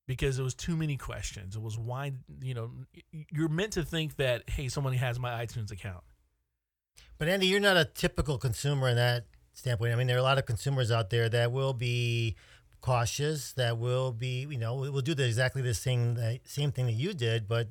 because 0.08 0.40
it 0.40 0.44
was 0.44 0.54
too 0.54 0.76
many 0.76 0.98
questions. 0.98 1.56
It 1.56 1.62
was 1.62 1.78
why 1.78 2.14
you 2.42 2.54
know 2.54 2.72
you're 3.32 3.50
meant 3.50 3.74
to 3.74 3.84
think 3.84 4.16
that 4.16 4.50
hey, 4.50 4.68
somebody 4.68 4.98
has 4.98 5.20
my 5.20 5.46
iTunes 5.46 5.72
account. 5.72 6.04
But 7.18 7.28
Andy, 7.28 7.48
you're 7.48 7.60
not 7.60 7.78
a 7.78 7.86
typical 7.86 8.38
consumer 8.38 8.88
in 8.88 8.96
that 8.96 9.26
standpoint. 9.54 9.94
I 9.94 9.96
mean, 9.96 10.08
there 10.08 10.16
are 10.16 10.20
a 10.20 10.24
lot 10.24 10.38
of 10.38 10.46
consumers 10.46 10.90
out 10.90 11.10
there 11.10 11.28
that 11.30 11.52
will 11.52 11.74
be 11.74 12.36
cautious, 12.82 13.52
that 13.54 13.78
will 13.78 14.12
be, 14.14 14.48
you 14.50 14.58
know, 14.58 14.76
will 14.76 15.02
do 15.02 15.14
the, 15.14 15.26
exactly 15.26 15.62
the 15.62 15.74
same 15.74 16.16
the 16.16 16.40
same 16.46 16.72
thing 16.72 16.86
that 16.86 16.94
you 16.94 17.14
did. 17.14 17.48
But 17.48 17.70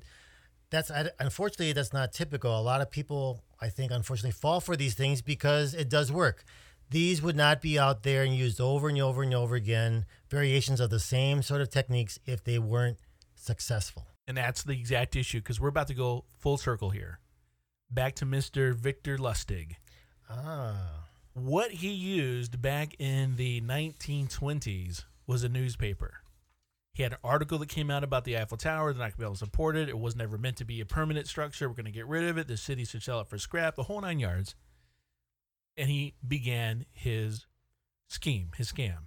that's 0.70 0.90
unfortunately 1.18 1.72
that's 1.72 1.92
not 1.92 2.12
typical. 2.12 2.58
A 2.58 2.60
lot 2.60 2.80
of 2.80 2.90
people, 2.90 3.42
I 3.60 3.70
think, 3.70 3.90
unfortunately, 3.90 4.32
fall 4.32 4.60
for 4.60 4.76
these 4.76 4.94
things 4.94 5.22
because 5.22 5.74
it 5.74 5.88
does 5.88 6.12
work. 6.12 6.44
These 6.90 7.20
would 7.20 7.36
not 7.36 7.60
be 7.60 7.78
out 7.78 8.02
there 8.02 8.22
and 8.22 8.34
used 8.34 8.60
over 8.60 8.88
and 8.88 9.00
over 9.00 9.22
and 9.22 9.34
over 9.34 9.54
again, 9.54 10.06
variations 10.30 10.80
of 10.80 10.90
the 10.90 11.00
same 11.00 11.42
sort 11.42 11.60
of 11.60 11.68
techniques 11.68 12.18
if 12.24 12.42
they 12.42 12.58
weren't 12.58 12.98
successful. 13.34 14.06
And 14.26 14.36
that's 14.36 14.62
the 14.62 14.72
exact 14.72 15.16
issue 15.16 15.38
because 15.38 15.60
we're 15.60 15.68
about 15.68 15.88
to 15.88 15.94
go 15.94 16.24
full 16.38 16.56
circle 16.56 16.90
here. 16.90 17.18
Back 17.90 18.14
to 18.16 18.26
Mr. 18.26 18.74
Victor 18.74 19.18
Lustig. 19.18 19.76
Ah. 20.30 21.04
What 21.34 21.70
he 21.70 21.90
used 21.90 22.60
back 22.60 22.94
in 22.98 23.36
the 23.36 23.60
1920s 23.60 25.04
was 25.26 25.44
a 25.44 25.48
newspaper. 25.48 26.22
He 26.94 27.02
had 27.02 27.12
an 27.12 27.18
article 27.22 27.58
that 27.58 27.68
came 27.68 27.90
out 27.90 28.02
about 28.02 28.24
the 28.24 28.36
Eiffel 28.36 28.56
Tower. 28.56 28.92
They're 28.92 28.98
not 28.98 29.04
going 29.04 29.12
to 29.12 29.18
be 29.18 29.24
able 29.24 29.34
to 29.34 29.38
support 29.38 29.76
it. 29.76 29.88
It 29.88 29.98
was 29.98 30.16
never 30.16 30.36
meant 30.36 30.56
to 30.56 30.64
be 30.64 30.80
a 30.80 30.84
permanent 30.84 31.28
structure. 31.28 31.68
We're 31.68 31.76
going 31.76 31.84
to 31.86 31.92
get 31.92 32.08
rid 32.08 32.24
of 32.24 32.38
it. 32.38 32.48
The 32.48 32.56
city 32.56 32.84
should 32.84 33.02
sell 33.02 33.20
it 33.20 33.28
for 33.28 33.38
scrap, 33.38 33.76
the 33.76 33.84
whole 33.84 34.00
nine 34.00 34.18
yards. 34.18 34.56
And 35.78 35.88
he 35.88 36.14
began 36.26 36.84
his 36.90 37.46
scheme, 38.08 38.50
his 38.56 38.72
scam. 38.72 39.06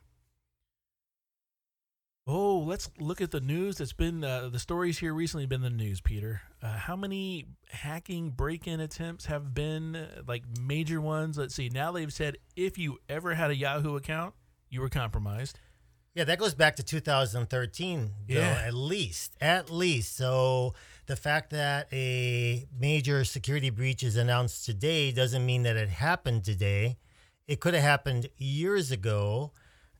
Oh, 2.27 2.59
let's 2.59 2.89
look 2.99 3.19
at 3.19 3.31
the 3.31 3.41
news 3.41 3.77
that's 3.77 3.93
been 3.93 4.23
uh, 4.23 4.47
the 4.49 4.59
stories 4.59 4.99
here 4.99 5.13
recently 5.13 5.47
been 5.47 5.61
the 5.61 5.69
news, 5.69 5.99
Peter. 5.99 6.41
Uh, 6.61 6.77
how 6.77 6.95
many 6.95 7.47
hacking 7.71 8.29
break-in 8.29 8.79
attempts 8.79 9.25
have 9.25 9.53
been 9.53 9.95
uh, 9.95 10.21
like 10.27 10.43
major 10.59 11.01
ones? 11.01 11.37
Let's 11.37 11.55
see. 11.55 11.69
Now 11.69 11.91
they've 11.91 12.13
said 12.13 12.37
if 12.55 12.77
you 12.77 12.99
ever 13.09 13.33
had 13.33 13.49
a 13.51 13.55
Yahoo 13.55 13.97
account, 13.97 14.33
you 14.69 14.79
were 14.81 14.89
compromised. 14.89 15.59
Yeah, 16.13 16.25
that 16.25 16.39
goes 16.39 16.53
back 16.53 16.75
to 16.75 16.83
2013, 16.83 18.11
though, 18.27 18.33
Yeah. 18.33 18.63
at 18.65 18.73
least. 18.73 19.37
At 19.39 19.69
least. 19.69 20.15
So 20.15 20.73
the 21.05 21.15
fact 21.15 21.51
that 21.51 21.87
a 21.93 22.67
major 22.77 23.23
security 23.23 23.69
breach 23.69 24.03
is 24.03 24.17
announced 24.17 24.65
today 24.65 25.11
doesn't 25.13 25.45
mean 25.45 25.63
that 25.63 25.77
it 25.77 25.87
happened 25.89 26.43
today. 26.43 26.97
It 27.47 27.61
could 27.61 27.73
have 27.73 27.83
happened 27.83 28.27
years 28.37 28.91
ago. 28.91 29.53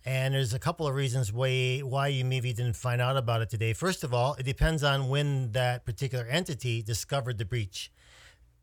And 0.03 0.34
there's 0.34 0.53
a 0.53 0.59
couple 0.59 0.88
of 0.88 0.95
reasons 0.95 1.32
why 1.32 1.80
why 1.80 2.07
you 2.07 2.26
maybe 2.26 2.51
didn't 2.53 2.76
find 2.76 2.99
out 2.99 3.18
about 3.18 3.41
it 3.43 3.49
today. 3.51 3.72
First 3.74 4.03
of 4.03 4.14
all, 4.14 4.34
it 4.34 4.43
depends 4.43 4.84
on 4.84 5.09
when 5.09 5.51
that 5.51 5.86
particular 5.86 6.26
entity 6.26 6.82
discovered 6.82 7.38
the 7.38 7.45
breach. 7.45 7.91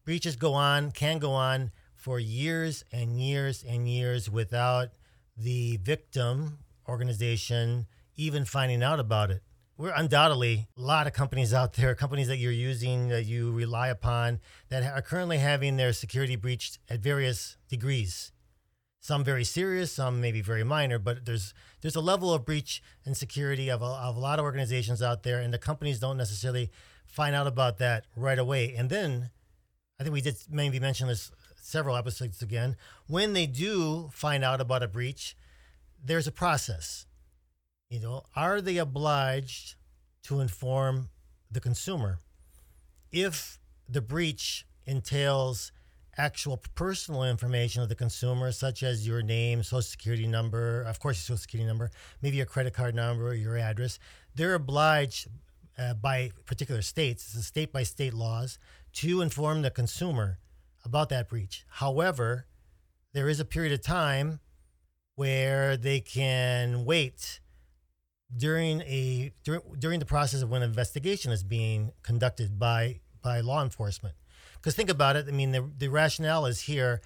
Breaches 0.05 0.35
go 0.35 0.53
on, 0.55 0.91
can 0.91 1.19
go 1.21 1.33
on 1.33 1.71
for 1.95 2.19
years 2.19 2.85
and 2.91 3.21
years 3.21 3.63
and 3.63 3.89
years 3.89 4.29
without 4.29 4.91
the 5.37 5.77
victim 5.77 6.59
organization 6.89 7.87
even 8.17 8.45
finding 8.45 8.83
out 8.83 8.99
about 8.99 9.31
it. 9.31 9.43
We're 9.77 9.95
undoubtedly 9.95 10.67
a 10.77 10.81
lot 10.81 11.07
of 11.07 11.13
companies 11.13 11.55
out 11.55 11.75
there, 11.75 11.95
companies 11.95 12.27
that 12.27 12.39
you're 12.39 12.51
using, 12.51 13.09
that 13.09 13.27
you 13.27 13.53
rely 13.53 13.89
upon, 13.89 14.41
that 14.71 14.83
are 14.83 15.03
currently 15.03 15.39
having 15.39 15.77
their 15.77 15.93
security 15.93 16.35
breached 16.35 16.81
at 16.91 16.99
various 16.99 17.57
degrees. 17.69 18.33
Some 19.01 19.23
very 19.23 19.45
serious, 19.45 19.93
some 19.93 20.21
maybe 20.21 20.41
very 20.41 20.65
minor, 20.65 20.99
but 20.99 21.25
there's 21.25 21.55
there's 21.81 21.95
a 21.95 22.01
level 22.01 22.35
of 22.35 22.45
breach 22.45 22.83
and 23.07 23.17
security 23.17 23.69
of 23.69 23.81
a, 23.81 23.85
of 23.85 24.17
a 24.17 24.21
lot 24.21 24.41
of 24.41 24.45
organizations 24.45 25.01
out 25.01 25.23
there, 25.23 25.39
and 25.39 25.55
the 25.55 25.59
companies 25.59 26.01
don't 26.01 26.17
necessarily 26.17 26.73
find 27.07 27.37
out 27.37 27.47
about 27.47 27.79
that 27.79 28.07
right 28.17 28.39
away. 28.39 28.75
And 28.77 28.91
then 28.91 29.31
I 30.01 30.03
think 30.03 30.13
we 30.13 30.21
did 30.21 30.37
maybe 30.51 30.81
mention 30.81 31.07
this 31.07 31.31
several 31.63 31.97
episodes 31.97 32.43
again. 32.43 32.77
When 33.07 33.33
they 33.33 33.47
do 33.47 34.11
find 34.13 34.43
out 34.43 34.61
about 34.61 34.83
a 34.83 34.89
breach, 34.89 35.37
there's 36.03 36.27
a 36.27 36.33
process. 36.33 37.07
You 37.91 38.01
know, 38.01 38.23
are 38.37 38.61
they 38.61 38.77
obliged 38.77 39.77
to 40.25 40.41
inform 40.41 41.09
the 41.51 41.61
consumer 41.61 42.21
if 43.11 43.59
the 43.89 44.03
breach 44.03 44.67
entails 44.87 45.73
actual 46.19 46.61
personal 46.75 47.25
information 47.25 47.83
of 47.83 47.89
the 47.89 47.95
consumer, 47.95 48.51
such 48.53 48.83
as 48.83 49.07
your 49.07 49.23
name, 49.23 49.63
social 49.63 49.83
security 49.83 50.27
number, 50.27 50.83
of 50.83 50.99
course, 50.99 51.17
your 51.17 51.37
social 51.37 51.39
security 51.39 51.67
number, 51.67 51.91
maybe 52.21 52.37
your 52.37 52.47
credit 52.47 52.75
card 52.75 52.95
number, 52.95 53.29
or 53.29 53.35
your 53.35 53.57
address. 53.57 53.99
They're 54.35 54.55
obliged 54.55 55.29
uh, 55.79 55.95
by 55.95 56.33
particular 56.45 56.83
states, 56.83 57.29
it's 57.29 57.37
a 57.37 57.43
state 57.43 57.73
by 57.73 57.85
state 57.85 58.13
laws, 58.13 58.59
to 58.95 59.21
inform 59.21 59.63
the 59.63 59.71
consumer 59.71 60.39
about 60.85 61.09
that 61.11 61.29
breach. 61.29 61.65
However, 61.69 62.47
there 63.13 63.29
is 63.29 63.39
a 63.39 63.45
period 63.45 63.73
of 63.73 63.81
time 63.81 64.41
where 65.19 65.77
they 65.77 65.99
can 65.99 66.85
wait 66.85 67.41
during 68.37 68.83
a 68.83 69.33
during, 69.43 69.63
during 69.77 69.99
the 69.99 70.07
process 70.07 70.43
of 70.43 70.49
when 70.49 70.63
an 70.63 70.69
investigation 70.69 71.33
is 71.33 71.43
being 71.43 71.91
conducted 72.05 72.57
by 72.57 73.01
by 73.21 73.41
law 73.41 73.61
enforcement. 73.61 74.15
Because 74.55 74.77
think 74.77 74.89
about 74.89 75.17
it, 75.17 75.27
I 75.27 75.33
mean 75.33 75.51
the 75.51 75.69
the 75.77 75.89
rationale 75.89 76.47
is 76.47 76.63
here. 76.63 77.01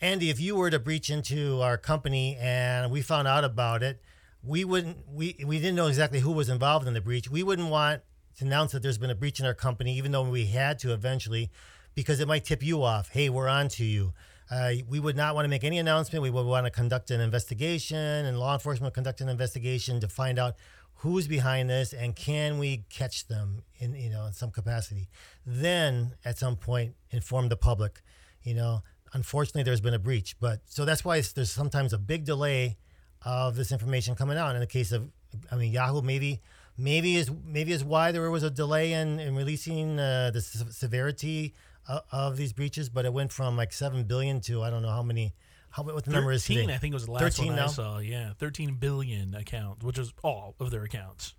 Andy, 0.00 0.30
if 0.30 0.40
you 0.40 0.54
were 0.54 0.70
to 0.70 0.78
breach 0.78 1.10
into 1.10 1.60
our 1.60 1.76
company 1.76 2.36
and 2.40 2.92
we 2.92 3.02
found 3.02 3.26
out 3.26 3.42
about 3.42 3.82
it, 3.82 4.00
we 4.40 4.64
wouldn't 4.64 4.98
we 5.08 5.34
we 5.44 5.58
didn't 5.58 5.74
know 5.74 5.88
exactly 5.88 6.20
who 6.20 6.30
was 6.30 6.48
involved 6.48 6.86
in 6.86 6.94
the 6.94 7.00
breach. 7.00 7.28
We 7.28 7.42
wouldn't 7.42 7.70
want 7.70 8.02
to 8.36 8.44
announce 8.44 8.70
that 8.70 8.84
there's 8.84 8.98
been 8.98 9.10
a 9.10 9.16
breach 9.16 9.40
in 9.40 9.46
our 9.46 9.54
company, 9.54 9.96
even 9.96 10.12
though 10.12 10.22
we 10.22 10.46
had 10.46 10.78
to 10.78 10.92
eventually, 10.92 11.50
because 11.96 12.20
it 12.20 12.28
might 12.28 12.44
tip 12.44 12.62
you 12.62 12.84
off. 12.84 13.08
Hey, 13.08 13.28
we're 13.28 13.48
on 13.48 13.66
to 13.70 13.84
you. 13.84 14.14
Uh, 14.50 14.72
we 14.88 14.98
would 14.98 15.16
not 15.16 15.34
want 15.34 15.44
to 15.44 15.48
make 15.48 15.64
any 15.64 15.78
announcement. 15.78 16.22
We 16.22 16.30
would 16.30 16.46
want 16.46 16.66
to 16.66 16.70
conduct 16.70 17.10
an 17.10 17.20
investigation, 17.20 17.98
and 17.98 18.38
law 18.38 18.54
enforcement 18.54 18.94
conduct 18.94 19.20
an 19.20 19.28
investigation 19.28 20.00
to 20.00 20.08
find 20.08 20.38
out 20.38 20.54
who's 20.98 21.28
behind 21.28 21.70
this 21.70 21.92
and 21.92 22.16
can 22.16 22.58
we 22.58 22.84
catch 22.90 23.28
them 23.28 23.62
in 23.78 23.94
you 23.94 24.10
know 24.10 24.26
in 24.26 24.32
some 24.32 24.50
capacity. 24.50 25.08
Then 25.46 26.14
at 26.24 26.38
some 26.38 26.56
point 26.56 26.94
inform 27.10 27.48
the 27.48 27.56
public. 27.56 28.02
You 28.42 28.54
know, 28.54 28.82
unfortunately, 29.12 29.64
there's 29.64 29.80
been 29.80 29.94
a 29.94 29.98
breach, 29.98 30.36
but 30.40 30.60
so 30.66 30.84
that's 30.84 31.04
why 31.04 31.20
there's 31.20 31.50
sometimes 31.50 31.92
a 31.92 31.98
big 31.98 32.24
delay 32.24 32.78
of 33.24 33.56
this 33.56 33.72
information 33.72 34.14
coming 34.14 34.38
out. 34.38 34.54
In 34.54 34.60
the 34.60 34.66
case 34.66 34.92
of, 34.92 35.10
I 35.50 35.56
mean, 35.56 35.72
Yahoo 35.72 36.02
maybe 36.02 36.40
maybe 36.76 37.16
is 37.16 37.30
maybe 37.44 37.72
is 37.72 37.84
why 37.84 38.12
there 38.12 38.30
was 38.30 38.42
a 38.42 38.50
delay 38.50 38.92
in, 38.92 39.20
in 39.20 39.36
releasing 39.36 39.98
uh, 39.98 40.30
the 40.32 40.40
se- 40.40 40.70
severity 40.70 41.54
of, 41.88 42.36
these 42.36 42.52
breaches, 42.52 42.88
but 42.88 43.04
it 43.04 43.12
went 43.12 43.32
from 43.32 43.56
like 43.56 43.72
seven 43.72 44.04
billion 44.04 44.40
to 44.42 44.62
I 44.62 44.70
don't 44.70 44.82
know 44.82 44.90
how 44.90 45.02
many. 45.02 45.34
How 45.70 45.82
what 45.82 46.04
the 46.04 46.12
number 46.12 46.32
is 46.32 46.46
13, 46.46 46.62
today? 46.62 46.74
I 46.74 46.78
think 46.78 46.92
it 46.92 46.94
was 46.94 47.04
the 47.04 47.12
last 47.12 47.36
13 47.36 47.46
one 47.48 47.56
now? 47.56 47.64
I 47.64 47.68
saw. 47.68 47.98
Yeah, 47.98 48.32
13 48.38 48.76
billion 48.76 49.34
accounts, 49.34 49.84
which 49.84 49.98
is 49.98 50.14
all 50.22 50.54
of 50.60 50.70
their 50.70 50.82
accounts. 50.82 51.34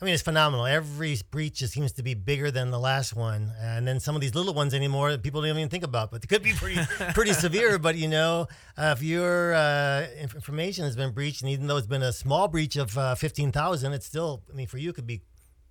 I 0.00 0.04
mean, 0.04 0.14
it's 0.14 0.22
phenomenal. 0.22 0.64
Every 0.64 1.16
breach 1.32 1.54
just 1.54 1.72
seems 1.72 1.90
to 1.92 2.04
be 2.04 2.14
bigger 2.14 2.52
than 2.52 2.70
the 2.70 2.78
last 2.78 3.16
one, 3.16 3.52
and 3.60 3.86
then 3.86 3.98
some 3.98 4.14
of 4.14 4.20
these 4.20 4.32
little 4.32 4.54
ones 4.54 4.72
anymore 4.72 5.10
that 5.10 5.24
people 5.24 5.40
don't 5.40 5.50
even 5.56 5.68
think 5.68 5.82
about, 5.82 6.12
but 6.12 6.22
they 6.22 6.28
could 6.28 6.42
be 6.42 6.52
pretty 6.52 6.80
pretty 7.14 7.32
severe. 7.32 7.80
But 7.80 7.96
you 7.96 8.06
know, 8.06 8.46
uh, 8.76 8.94
if 8.96 9.02
your 9.02 9.54
uh, 9.54 10.06
information 10.20 10.84
has 10.84 10.94
been 10.94 11.10
breached, 11.10 11.42
and 11.42 11.50
even 11.50 11.66
though 11.66 11.76
it's 11.76 11.88
been 11.88 12.04
a 12.04 12.12
small 12.12 12.46
breach 12.46 12.76
of 12.76 12.96
uh, 12.96 13.16
fifteen 13.16 13.50
thousand, 13.50 13.92
it's 13.92 14.06
still, 14.06 14.44
I 14.52 14.54
mean, 14.54 14.68
for 14.68 14.78
you, 14.78 14.90
it 14.90 14.94
could 14.94 15.06
be 15.06 15.22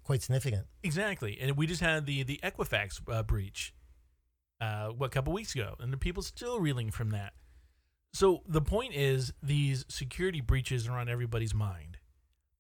quite 0.03 0.21
significant. 0.21 0.65
Exactly, 0.84 1.38
and 1.39 1.55
we 1.55 1.65
just 1.65 1.82
had 1.82 2.05
the 2.05 2.23
the 2.23 2.38
Equifax 2.43 2.99
uh, 3.09 3.23
breach, 3.23 3.73
uh, 4.59 4.87
what 4.89 5.07
a 5.07 5.09
couple 5.09 5.33
weeks 5.33 5.53
ago, 5.53 5.75
and 5.79 5.91
the 5.91 5.97
people 5.97 6.23
still 6.23 6.59
reeling 6.59 6.91
from 6.91 7.11
that. 7.11 7.33
So 8.13 8.41
the 8.47 8.61
point 8.61 8.95
is, 8.95 9.33
these 9.43 9.85
security 9.89 10.41
breaches 10.41 10.87
are 10.87 10.97
on 10.97 11.09
everybody's 11.09 11.53
mind. 11.53 11.97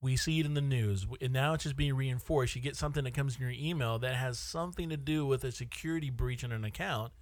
We 0.01 0.15
see 0.15 0.39
it 0.39 0.45
in 0.45 0.53
the 0.53 0.61
news, 0.61 1.07
and 1.21 1.33
now 1.33 1.53
it's 1.53 1.63
just 1.63 1.75
being 1.75 1.95
reinforced. 1.95 2.55
You 2.55 2.61
get 2.61 2.75
something 2.75 3.03
that 3.03 3.15
comes 3.15 3.35
in 3.35 3.41
your 3.41 3.51
email 3.51 3.97
that 3.99 4.15
has 4.15 4.37
something 4.37 4.89
to 4.89 4.97
do 4.97 5.25
with 5.25 5.43
a 5.43 5.51
security 5.51 6.11
breach 6.11 6.43
in 6.43 6.51
an 6.51 6.63
account. 6.63 7.13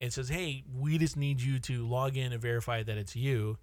It 0.00 0.12
says, 0.12 0.28
"Hey, 0.28 0.64
we 0.70 0.98
just 0.98 1.16
need 1.16 1.40
you 1.40 1.58
to 1.60 1.86
log 1.86 2.16
in 2.16 2.32
and 2.32 2.42
verify 2.42 2.82
that 2.82 2.98
it's 2.98 3.14
you." 3.14 3.58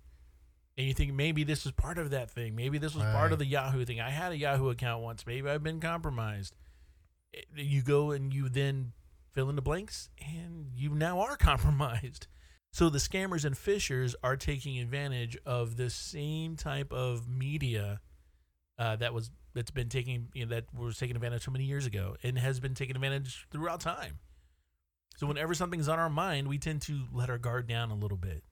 And 0.78 0.88
you 0.88 0.93
think 0.93 1.13
maybe 1.13 1.43
this 1.43 1.65
is 1.65 1.71
part 1.74 1.97
of 1.97 2.11
that 2.11 2.32
thing. 2.32 2.55
Maybe 2.55 2.80
this 2.80 2.95
was 2.95 3.03
part 3.03 3.32
of 3.32 3.38
the 3.38 3.45
Yahoo 3.45 3.86
thing. 3.86 3.99
I 3.99 4.09
had 4.09 4.32
a 4.32 4.38
Yahoo 4.38 4.69
account 4.69 5.03
once. 5.03 5.28
Maybe 5.28 5.47
I've 5.47 5.61
been 5.61 5.80
compromised 5.80 6.55
you 7.55 7.82
go 7.82 8.11
and 8.11 8.34
you 8.34 8.49
then 8.49 8.93
fill 9.34 9.50
in 9.50 9.56
the 9.56 9.62
blanks 9.62 10.10
and 10.20 10.68
you 10.76 10.90
now 10.96 11.20
are 11.20 11.36
compromised. 11.38 12.28
So 12.72 12.90
the 12.90 12.98
scammers 12.98 13.46
and 13.46 13.56
phishers 13.56 14.16
are 14.24 14.36
taking 14.36 14.80
advantage 14.80 15.38
of 15.46 15.78
the 15.78 15.90
same 15.90 16.56
type 16.56 16.92
of 16.92 17.28
media 17.30 18.02
uh, 18.80 18.96
that 18.96 19.14
was 19.14 19.30
that's 19.54 19.70
been 19.70 19.90
taking 19.90 20.30
you 20.34 20.46
know, 20.46 20.56
that 20.56 20.66
was 20.74 20.98
taken 20.98 21.16
advantage 21.16 21.38
of 21.38 21.44
so 21.44 21.52
many 21.52 21.66
years 21.66 21.86
ago 21.86 22.16
and 22.24 22.40
has 22.40 22.60
been 22.60 22.74
taken 22.74 22.96
advantage 22.96 23.48
throughout 23.52 23.80
time. 23.80 24.20
So 25.18 25.28
whenever 25.28 25.54
something's 25.54 25.88
on 25.88 26.00
our 26.00 26.10
mind, 26.10 26.48
we 26.48 26.58
tend 26.58 26.82
to 26.84 27.04
let 27.12 27.30
our 27.30 27.38
guard 27.38 27.68
down 27.68 27.92
a 27.92 27.96
little 27.96 28.18
bit. 28.18 28.44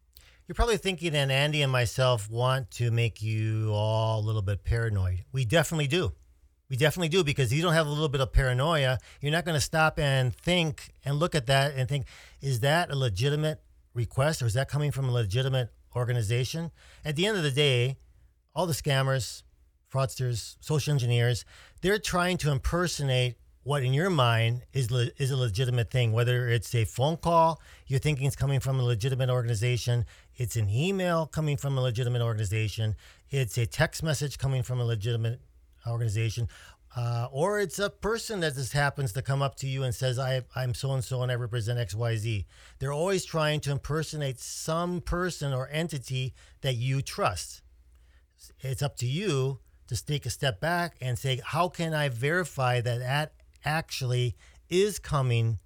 You're 0.47 0.55
probably 0.55 0.77
thinking 0.77 1.13
that 1.13 1.31
Andy 1.31 1.61
and 1.63 1.71
myself 1.71 2.29
want 2.29 2.71
to 2.71 2.91
make 2.91 3.21
you 3.21 3.71
all 3.73 4.19
a 4.19 4.25
little 4.25 4.41
bit 4.41 4.63
paranoid. 4.63 5.25
We 5.31 5.45
definitely 5.45 5.87
do. 5.87 6.11
We 6.71 6.77
definitely 6.77 7.09
do 7.09 7.25
because 7.25 7.51
you 7.53 7.61
don't 7.61 7.73
have 7.73 7.85
a 7.85 7.89
little 7.89 8.07
bit 8.07 8.21
of 8.21 8.31
paranoia. 8.31 8.97
You're 9.19 9.33
not 9.33 9.43
going 9.43 9.57
to 9.57 9.61
stop 9.61 9.99
and 9.99 10.33
think 10.33 10.93
and 11.03 11.19
look 11.19 11.35
at 11.35 11.45
that 11.47 11.73
and 11.75 11.89
think, 11.89 12.05
is 12.39 12.61
that 12.61 12.89
a 12.89 12.95
legitimate 12.95 13.61
request 13.93 14.41
or 14.41 14.45
is 14.45 14.53
that 14.53 14.69
coming 14.69 14.89
from 14.89 15.09
a 15.09 15.11
legitimate 15.11 15.67
organization? 15.93 16.71
At 17.03 17.17
the 17.17 17.27
end 17.27 17.35
of 17.35 17.43
the 17.43 17.51
day, 17.51 17.97
all 18.55 18.67
the 18.67 18.73
scammers, 18.73 19.43
fraudsters, 19.93 20.55
social 20.61 20.93
engineers, 20.93 21.43
they're 21.81 21.99
trying 21.99 22.37
to 22.37 22.51
impersonate 22.53 23.35
what 23.63 23.83
in 23.83 23.93
your 23.93 24.09
mind 24.09 24.61
is 24.71 24.89
le- 24.91 25.11
is 25.17 25.29
a 25.29 25.37
legitimate 25.37 25.91
thing 25.91 26.13
whether 26.13 26.47
it's 26.47 26.73
a 26.73 26.83
phone 26.83 27.15
call 27.15 27.61
you're 27.85 27.99
thinking 27.99 28.25
it's 28.25 28.35
coming 28.35 28.59
from 28.59 28.79
a 28.79 28.83
legitimate 28.83 29.29
organization 29.29 30.03
it's 30.35 30.55
an 30.55 30.67
email 30.67 31.27
coming 31.27 31.55
from 31.55 31.77
a 31.77 31.81
legitimate 31.81 32.23
organization 32.23 32.95
it's 33.29 33.59
a 33.59 33.67
text 33.67 34.01
message 34.01 34.39
coming 34.39 34.63
from 34.63 34.79
a 34.79 34.83
legitimate 34.83 35.39
organization 35.87 36.47
uh, 36.95 37.27
or 37.31 37.59
it's 37.59 37.79
a 37.79 37.89
person 37.89 38.41
that 38.41 38.53
just 38.55 38.73
happens 38.73 39.13
to 39.13 39.21
come 39.21 39.41
up 39.41 39.55
to 39.55 39.67
you 39.67 39.83
and 39.83 39.95
says 39.95 40.19
I, 40.19 40.41
i'm 40.55 40.73
so 40.73 40.91
and 40.93 41.03
so 41.03 41.21
and 41.21 41.31
i 41.31 41.35
represent 41.35 41.79
xyz 41.89 42.45
they're 42.79 42.91
always 42.91 43.25
trying 43.25 43.59
to 43.61 43.71
impersonate 43.71 44.39
some 44.39 45.01
person 45.01 45.53
or 45.53 45.69
entity 45.71 46.33
that 46.61 46.75
you 46.75 47.01
trust 47.01 47.61
it's 48.61 48.81
up 48.81 48.97
to 48.97 49.05
you 49.05 49.59
to 49.87 50.05
take 50.05 50.25
a 50.25 50.29
step 50.29 50.59
back 50.61 50.95
and 51.01 51.17
say, 51.19 51.41
how 51.43 51.67
can 51.67 51.93
I 51.93 52.09
verify 52.09 52.79
that 52.81 52.99
that 52.99 53.33
actually 53.65 54.35
is 54.69 54.99
coming 54.99 55.59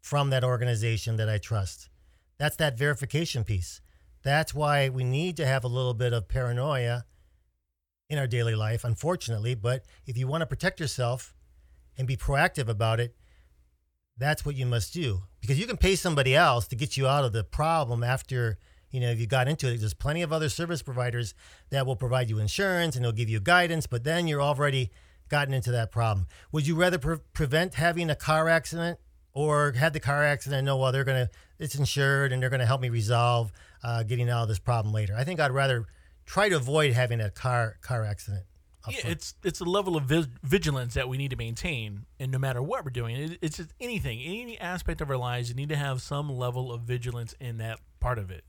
from 0.00 0.30
that 0.30 0.44
organization 0.44 1.16
that 1.16 1.28
I 1.28 1.38
trust? 1.38 1.88
That's 2.38 2.56
that 2.56 2.78
verification 2.78 3.44
piece. 3.44 3.80
That's 4.22 4.54
why 4.54 4.88
we 4.88 5.04
need 5.04 5.36
to 5.38 5.46
have 5.46 5.64
a 5.64 5.68
little 5.68 5.94
bit 5.94 6.12
of 6.12 6.28
paranoia 6.28 7.04
in 8.12 8.18
our 8.18 8.26
daily 8.26 8.54
life, 8.54 8.84
unfortunately. 8.84 9.54
But 9.54 9.84
if 10.06 10.18
you 10.18 10.28
want 10.28 10.42
to 10.42 10.46
protect 10.46 10.78
yourself 10.78 11.34
and 11.96 12.06
be 12.06 12.16
proactive 12.16 12.68
about 12.68 13.00
it, 13.00 13.16
that's 14.18 14.44
what 14.44 14.54
you 14.54 14.66
must 14.66 14.92
do. 14.92 15.22
Because 15.40 15.58
you 15.58 15.66
can 15.66 15.78
pay 15.78 15.96
somebody 15.96 16.36
else 16.36 16.68
to 16.68 16.76
get 16.76 16.96
you 16.96 17.08
out 17.08 17.24
of 17.24 17.32
the 17.32 17.42
problem 17.42 18.04
after 18.04 18.58
you 18.90 19.00
know, 19.00 19.08
if 19.08 19.18
you 19.18 19.26
got 19.26 19.48
into 19.48 19.72
it, 19.72 19.78
there's 19.78 19.94
plenty 19.94 20.20
of 20.20 20.34
other 20.34 20.50
service 20.50 20.82
providers 20.82 21.32
that 21.70 21.86
will 21.86 21.96
provide 21.96 22.28
you 22.28 22.38
insurance 22.38 22.94
and 22.94 23.02
they'll 23.02 23.10
give 23.10 23.30
you 23.30 23.40
guidance, 23.40 23.86
but 23.86 24.04
then 24.04 24.28
you're 24.28 24.42
already 24.42 24.90
gotten 25.30 25.54
into 25.54 25.70
that 25.70 25.90
problem. 25.90 26.26
Would 26.52 26.66
you 26.66 26.74
rather 26.74 26.98
pre- 26.98 27.16
prevent 27.32 27.72
having 27.72 28.10
a 28.10 28.14
car 28.14 28.50
accident 28.50 28.98
or 29.32 29.72
have 29.72 29.94
the 29.94 30.00
car 30.00 30.22
accident 30.22 30.58
and 30.58 30.66
know, 30.66 30.76
well, 30.76 30.92
they're 30.92 31.04
to, 31.26 31.30
it's 31.58 31.74
insured 31.74 32.32
and 32.32 32.42
they're 32.42 32.50
to 32.60 32.66
help 32.66 32.82
me 32.82 32.90
resolve 32.90 33.50
uh, 33.82 34.02
getting 34.02 34.28
out 34.28 34.42
of 34.42 34.48
this 34.48 34.58
problem 34.58 34.92
later? 34.92 35.14
I 35.16 35.24
think 35.24 35.40
I'd 35.40 35.52
rather 35.52 35.86
try 36.26 36.48
to 36.48 36.56
avoid 36.56 36.92
having 36.92 37.20
a 37.20 37.30
car 37.30 37.78
car 37.82 38.04
accident. 38.04 38.44
Yeah, 38.88 38.98
it's 39.04 39.34
it's 39.44 39.60
a 39.60 39.64
level 39.64 39.96
of 39.96 40.04
vi- 40.04 40.26
vigilance 40.42 40.94
that 40.94 41.08
we 41.08 41.16
need 41.16 41.30
to 41.30 41.36
maintain, 41.36 42.06
and 42.18 42.32
no 42.32 42.38
matter 42.38 42.60
what 42.60 42.84
we're 42.84 42.90
doing, 42.90 43.14
it, 43.14 43.38
it's 43.40 43.58
just 43.58 43.72
anything, 43.80 44.20
any 44.20 44.58
aspect 44.58 45.00
of 45.00 45.08
our 45.08 45.16
lives, 45.16 45.48
you 45.48 45.54
need 45.54 45.68
to 45.68 45.76
have 45.76 46.02
some 46.02 46.28
level 46.28 46.72
of 46.72 46.82
vigilance 46.82 47.32
in 47.40 47.58
that 47.58 47.78
part 48.00 48.18
of 48.18 48.30
it 48.30 48.44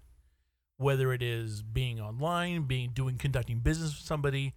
whether 0.77 1.13
it 1.13 1.23
is 1.23 1.61
being 1.61 1.99
online, 1.99 2.63
being 2.63 2.91
doing 2.93 3.17
conducting 3.17 3.59
business 3.59 3.91
with 3.91 4.05
somebody, 4.05 4.53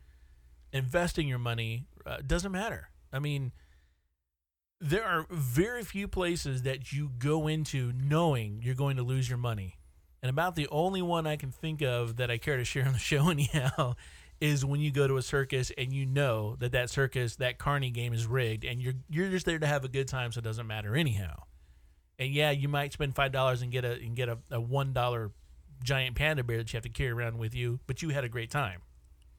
investing 0.72 1.28
your 1.28 1.38
money, 1.38 1.86
uh, 2.04 2.18
doesn't 2.26 2.52
matter. 2.52 2.90
I 3.12 3.18
mean, 3.18 3.52
there 4.80 5.04
are 5.04 5.26
very 5.30 5.84
few 5.84 6.08
places 6.08 6.62
that 6.62 6.92
you 6.92 7.10
go 7.18 7.46
into 7.46 7.92
knowing 7.92 8.60
you're 8.62 8.74
going 8.74 8.96
to 8.96 9.02
lose 9.02 9.28
your 9.28 9.38
money. 9.38 9.78
And 10.22 10.30
about 10.30 10.56
the 10.56 10.68
only 10.68 11.02
one 11.02 11.26
I 11.26 11.36
can 11.36 11.50
think 11.50 11.82
of 11.82 12.16
that 12.16 12.30
I 12.30 12.38
care 12.38 12.56
to 12.56 12.64
share 12.64 12.86
on 12.86 12.92
the 12.92 12.98
show 13.12 13.28
anyhow 13.28 13.94
is 14.40 14.64
when 14.64 14.80
you 14.80 14.90
go 14.90 15.08
to 15.08 15.16
a 15.16 15.22
circus 15.22 15.72
and 15.78 15.92
you 15.92 16.04
know 16.04 16.56
that 16.58 16.72
that 16.72 16.90
circus, 16.90 17.36
that 17.36 17.58
carny 17.58 17.90
game 17.90 18.12
is 18.12 18.26
rigged 18.26 18.64
and 18.64 18.82
you're 18.82 18.94
you're 19.08 19.30
just 19.30 19.46
there 19.46 19.58
to 19.58 19.66
have 19.66 19.84
a 19.84 19.88
good 19.88 20.08
time 20.08 20.32
so 20.32 20.38
it 20.38 20.44
doesn't 20.44 20.66
matter 20.66 20.94
anyhow. 20.94 21.42
And 22.18 22.32
yeah, 22.32 22.50
you 22.50 22.68
might 22.68 22.92
spend 22.92 23.14
$5 23.14 23.62
and 23.62 23.70
get 23.70 23.84
a 23.84 23.92
and 23.92 24.16
get 24.16 24.28
a, 24.28 24.38
a 24.50 24.60
$1 24.60 25.30
giant 25.82 26.16
panda 26.16 26.42
bear 26.42 26.58
that 26.58 26.72
you 26.72 26.76
have 26.76 26.84
to 26.84 26.88
carry 26.88 27.10
around 27.10 27.38
with 27.38 27.54
you, 27.54 27.80
but 27.86 28.02
you 28.02 28.10
had 28.10 28.24
a 28.24 28.28
great 28.28 28.50
time. 28.50 28.80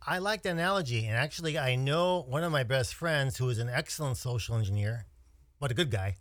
I 0.05 0.19
like 0.19 0.43
the 0.43 0.51
analogy. 0.51 1.05
And 1.05 1.15
actually, 1.15 1.57
I 1.57 1.75
know 1.75 2.23
one 2.27 2.43
of 2.43 2.51
my 2.51 2.63
best 2.63 2.93
friends 2.93 3.37
who 3.37 3.49
is 3.49 3.59
an 3.59 3.69
excellent 3.69 4.17
social 4.17 4.55
engineer, 4.55 5.05
but 5.59 5.71
a 5.71 5.73
good 5.73 5.91
guy, 5.91 6.15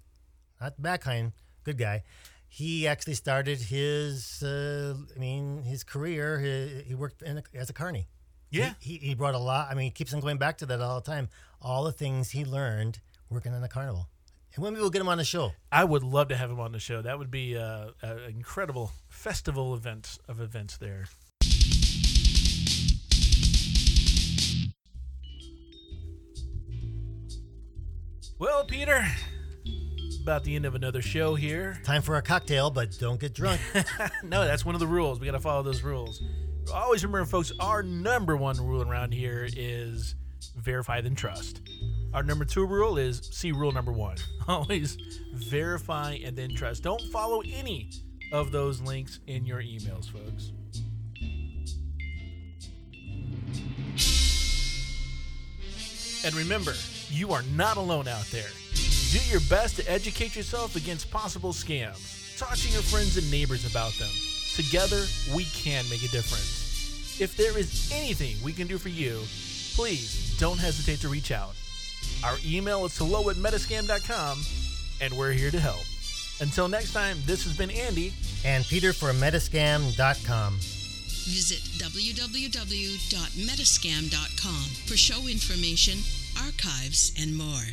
not 0.61 0.81
bad 0.81 1.03
kind, 1.03 1.33
good 1.65 1.79
guy. 1.79 2.03
He 2.49 2.86
actually 2.86 3.14
started 3.14 3.61
his, 3.61 4.42
uh, 4.42 4.94
I 5.14 5.18
mean, 5.18 5.62
his 5.62 5.84
career. 5.84 6.40
He, 6.40 6.82
he 6.88 6.94
worked 6.94 7.22
a, 7.22 7.42
as 7.55 7.68
a 7.68 7.72
carny. 7.72 8.09
Yeah. 8.51 8.74
He, 8.80 8.99
he, 8.99 9.09
he 9.09 9.14
brought 9.14 9.34
a 9.34 9.38
lot. 9.38 9.68
I 9.70 9.74
mean, 9.74 9.84
he 9.84 9.90
keeps 9.90 10.14
on 10.14 10.20
going 10.20 10.38
back 10.38 10.59
to 10.59 10.66
that 10.66 10.80
all 10.80 11.01
the 11.01 11.07
time. 11.11 11.28
All 11.61 11.84
the 11.84 11.92
things 11.92 12.30
he 12.30 12.44
learned 12.44 13.01
working 13.28 13.53
in 13.53 13.62
a 13.62 13.68
carnival. 13.68 14.09
And 14.55 14.64
when 14.64 14.72
we 14.72 14.80
will 14.80 14.88
get 14.90 15.03
him 15.03 15.09
on 15.09 15.18
the 15.18 15.24
show. 15.24 15.53
I 15.70 15.84
would 15.84 16.03
love 16.03 16.28
to 16.28 16.36
have 16.36 16.51
him 16.51 16.61
on 16.61 16.72
the 16.72 16.78
show. 16.78 17.03
That 17.03 17.18
would 17.18 17.30
be 17.30 17.55
an 17.55 17.92
incredible 18.28 18.92
festival 19.09 19.74
event 19.74 20.18
of 20.26 20.40
events 20.40 20.78
there. 20.78 21.07
Well, 28.38 28.64
Peter, 28.66 29.07
about 30.27 30.43
the 30.43 30.57
end 30.57 30.66
of 30.66 30.74
another 30.74 31.01
show 31.01 31.37
here. 31.37 31.81
Time 31.85 32.03
for 32.03 32.16
a 32.16 32.22
cocktail, 32.22 32.68
but 32.68 32.99
don't 32.99 33.20
get 33.20 33.33
drunk. 33.33 33.61
no, 34.24 34.45
that's 34.45 34.64
one 34.64 34.74
of 34.74 34.81
the 34.81 34.87
rules. 34.87 35.20
We 35.20 35.27
got 35.27 35.33
to 35.35 35.39
follow 35.39 35.62
those 35.62 35.83
rules. 35.83 36.20
Always 36.74 37.05
remember, 37.05 37.27
folks, 37.27 37.53
our 37.61 37.81
number 37.85 38.37
one 38.37 38.57
rule 38.57 38.83
around 38.83 39.14
here 39.14 39.47
is 39.57 40.16
verify 40.57 41.01
then 41.01 41.14
trust. 41.14 41.61
Our 42.12 42.24
number 42.24 42.45
two 42.45 42.66
rule 42.66 42.99
is 42.99 43.20
see 43.33 43.53
rule 43.53 43.70
number 43.70 43.93
one. 43.93 44.16
Always 44.49 44.99
verify 45.33 46.18
and 46.24 46.37
then 46.37 46.57
trust. 46.57 46.83
Don't 46.83 47.03
follow 47.12 47.43
any 47.43 47.89
of 48.33 48.51
those 48.51 48.81
links 48.81 49.20
in 49.29 49.47
your 49.47 49.62
emails, 49.62 50.11
folks. 50.11 50.51
And 56.24 56.35
remember, 56.35 56.74
you 57.11 57.31
are 57.33 57.43
not 57.55 57.77
alone 57.77 58.09
out 58.09 58.27
there. 58.33 58.51
Do 59.17 59.23
your 59.31 59.41
best 59.49 59.77
to 59.77 59.91
educate 59.91 60.37
yourself 60.37 60.77
against 60.77 61.11
possible 61.11 61.55
scams. 61.55 62.39
Talk 62.39 62.59
to 62.59 62.69
your 62.69 62.83
friends 62.83 63.17
and 63.17 63.31
neighbors 63.31 63.64
about 63.64 63.95
them. 63.95 64.11
Together, 64.55 65.07
we 65.35 65.45
can 65.45 65.89
make 65.89 66.03
a 66.03 66.09
difference. 66.09 67.19
If 67.19 67.35
there 67.35 67.57
is 67.57 67.91
anything 67.95 68.37
we 68.45 68.53
can 68.53 68.67
do 68.67 68.77
for 68.77 68.91
you, 68.91 69.23
please 69.75 70.37
don't 70.39 70.59
hesitate 70.59 71.01
to 71.01 71.09
reach 71.09 71.31
out. 71.31 71.55
Our 72.23 72.37
email 72.45 72.85
is 72.85 72.99
hello 72.99 73.31
at 73.31 73.37
metascam.com, 73.37 74.43
and 75.01 75.17
we're 75.17 75.33
here 75.33 75.51
to 75.51 75.61
help. 75.61 75.87
Until 76.43 76.69
next 76.69 76.93
time, 76.93 77.17
this 77.25 77.43
has 77.45 77.57
been 77.57 77.71
Andy. 77.71 78.12
And 78.45 78.67
Peter 78.67 78.93
for 78.93 79.12
metascam.com. 79.12 80.59
Visit 80.59 81.62
www.metascam.com 81.81 84.64
for 84.85 84.97
show 84.99 85.27
information, 85.27 86.01
archives, 86.45 87.12
and 87.19 87.35
more. 87.35 87.64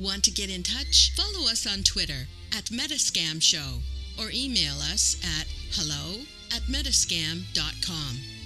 Want 0.00 0.24
to 0.24 0.30
get 0.30 0.48
in 0.48 0.62
touch? 0.62 1.12
Follow 1.14 1.46
us 1.50 1.66
on 1.66 1.82
Twitter 1.82 2.26
at 2.56 2.64
Metascam 2.66 3.42
Show 3.42 3.80
or 4.18 4.30
email 4.32 4.76
us 4.76 5.20
at 5.38 5.46
hello 5.72 6.22
at 6.56 6.62
metascam.com. 6.62 8.39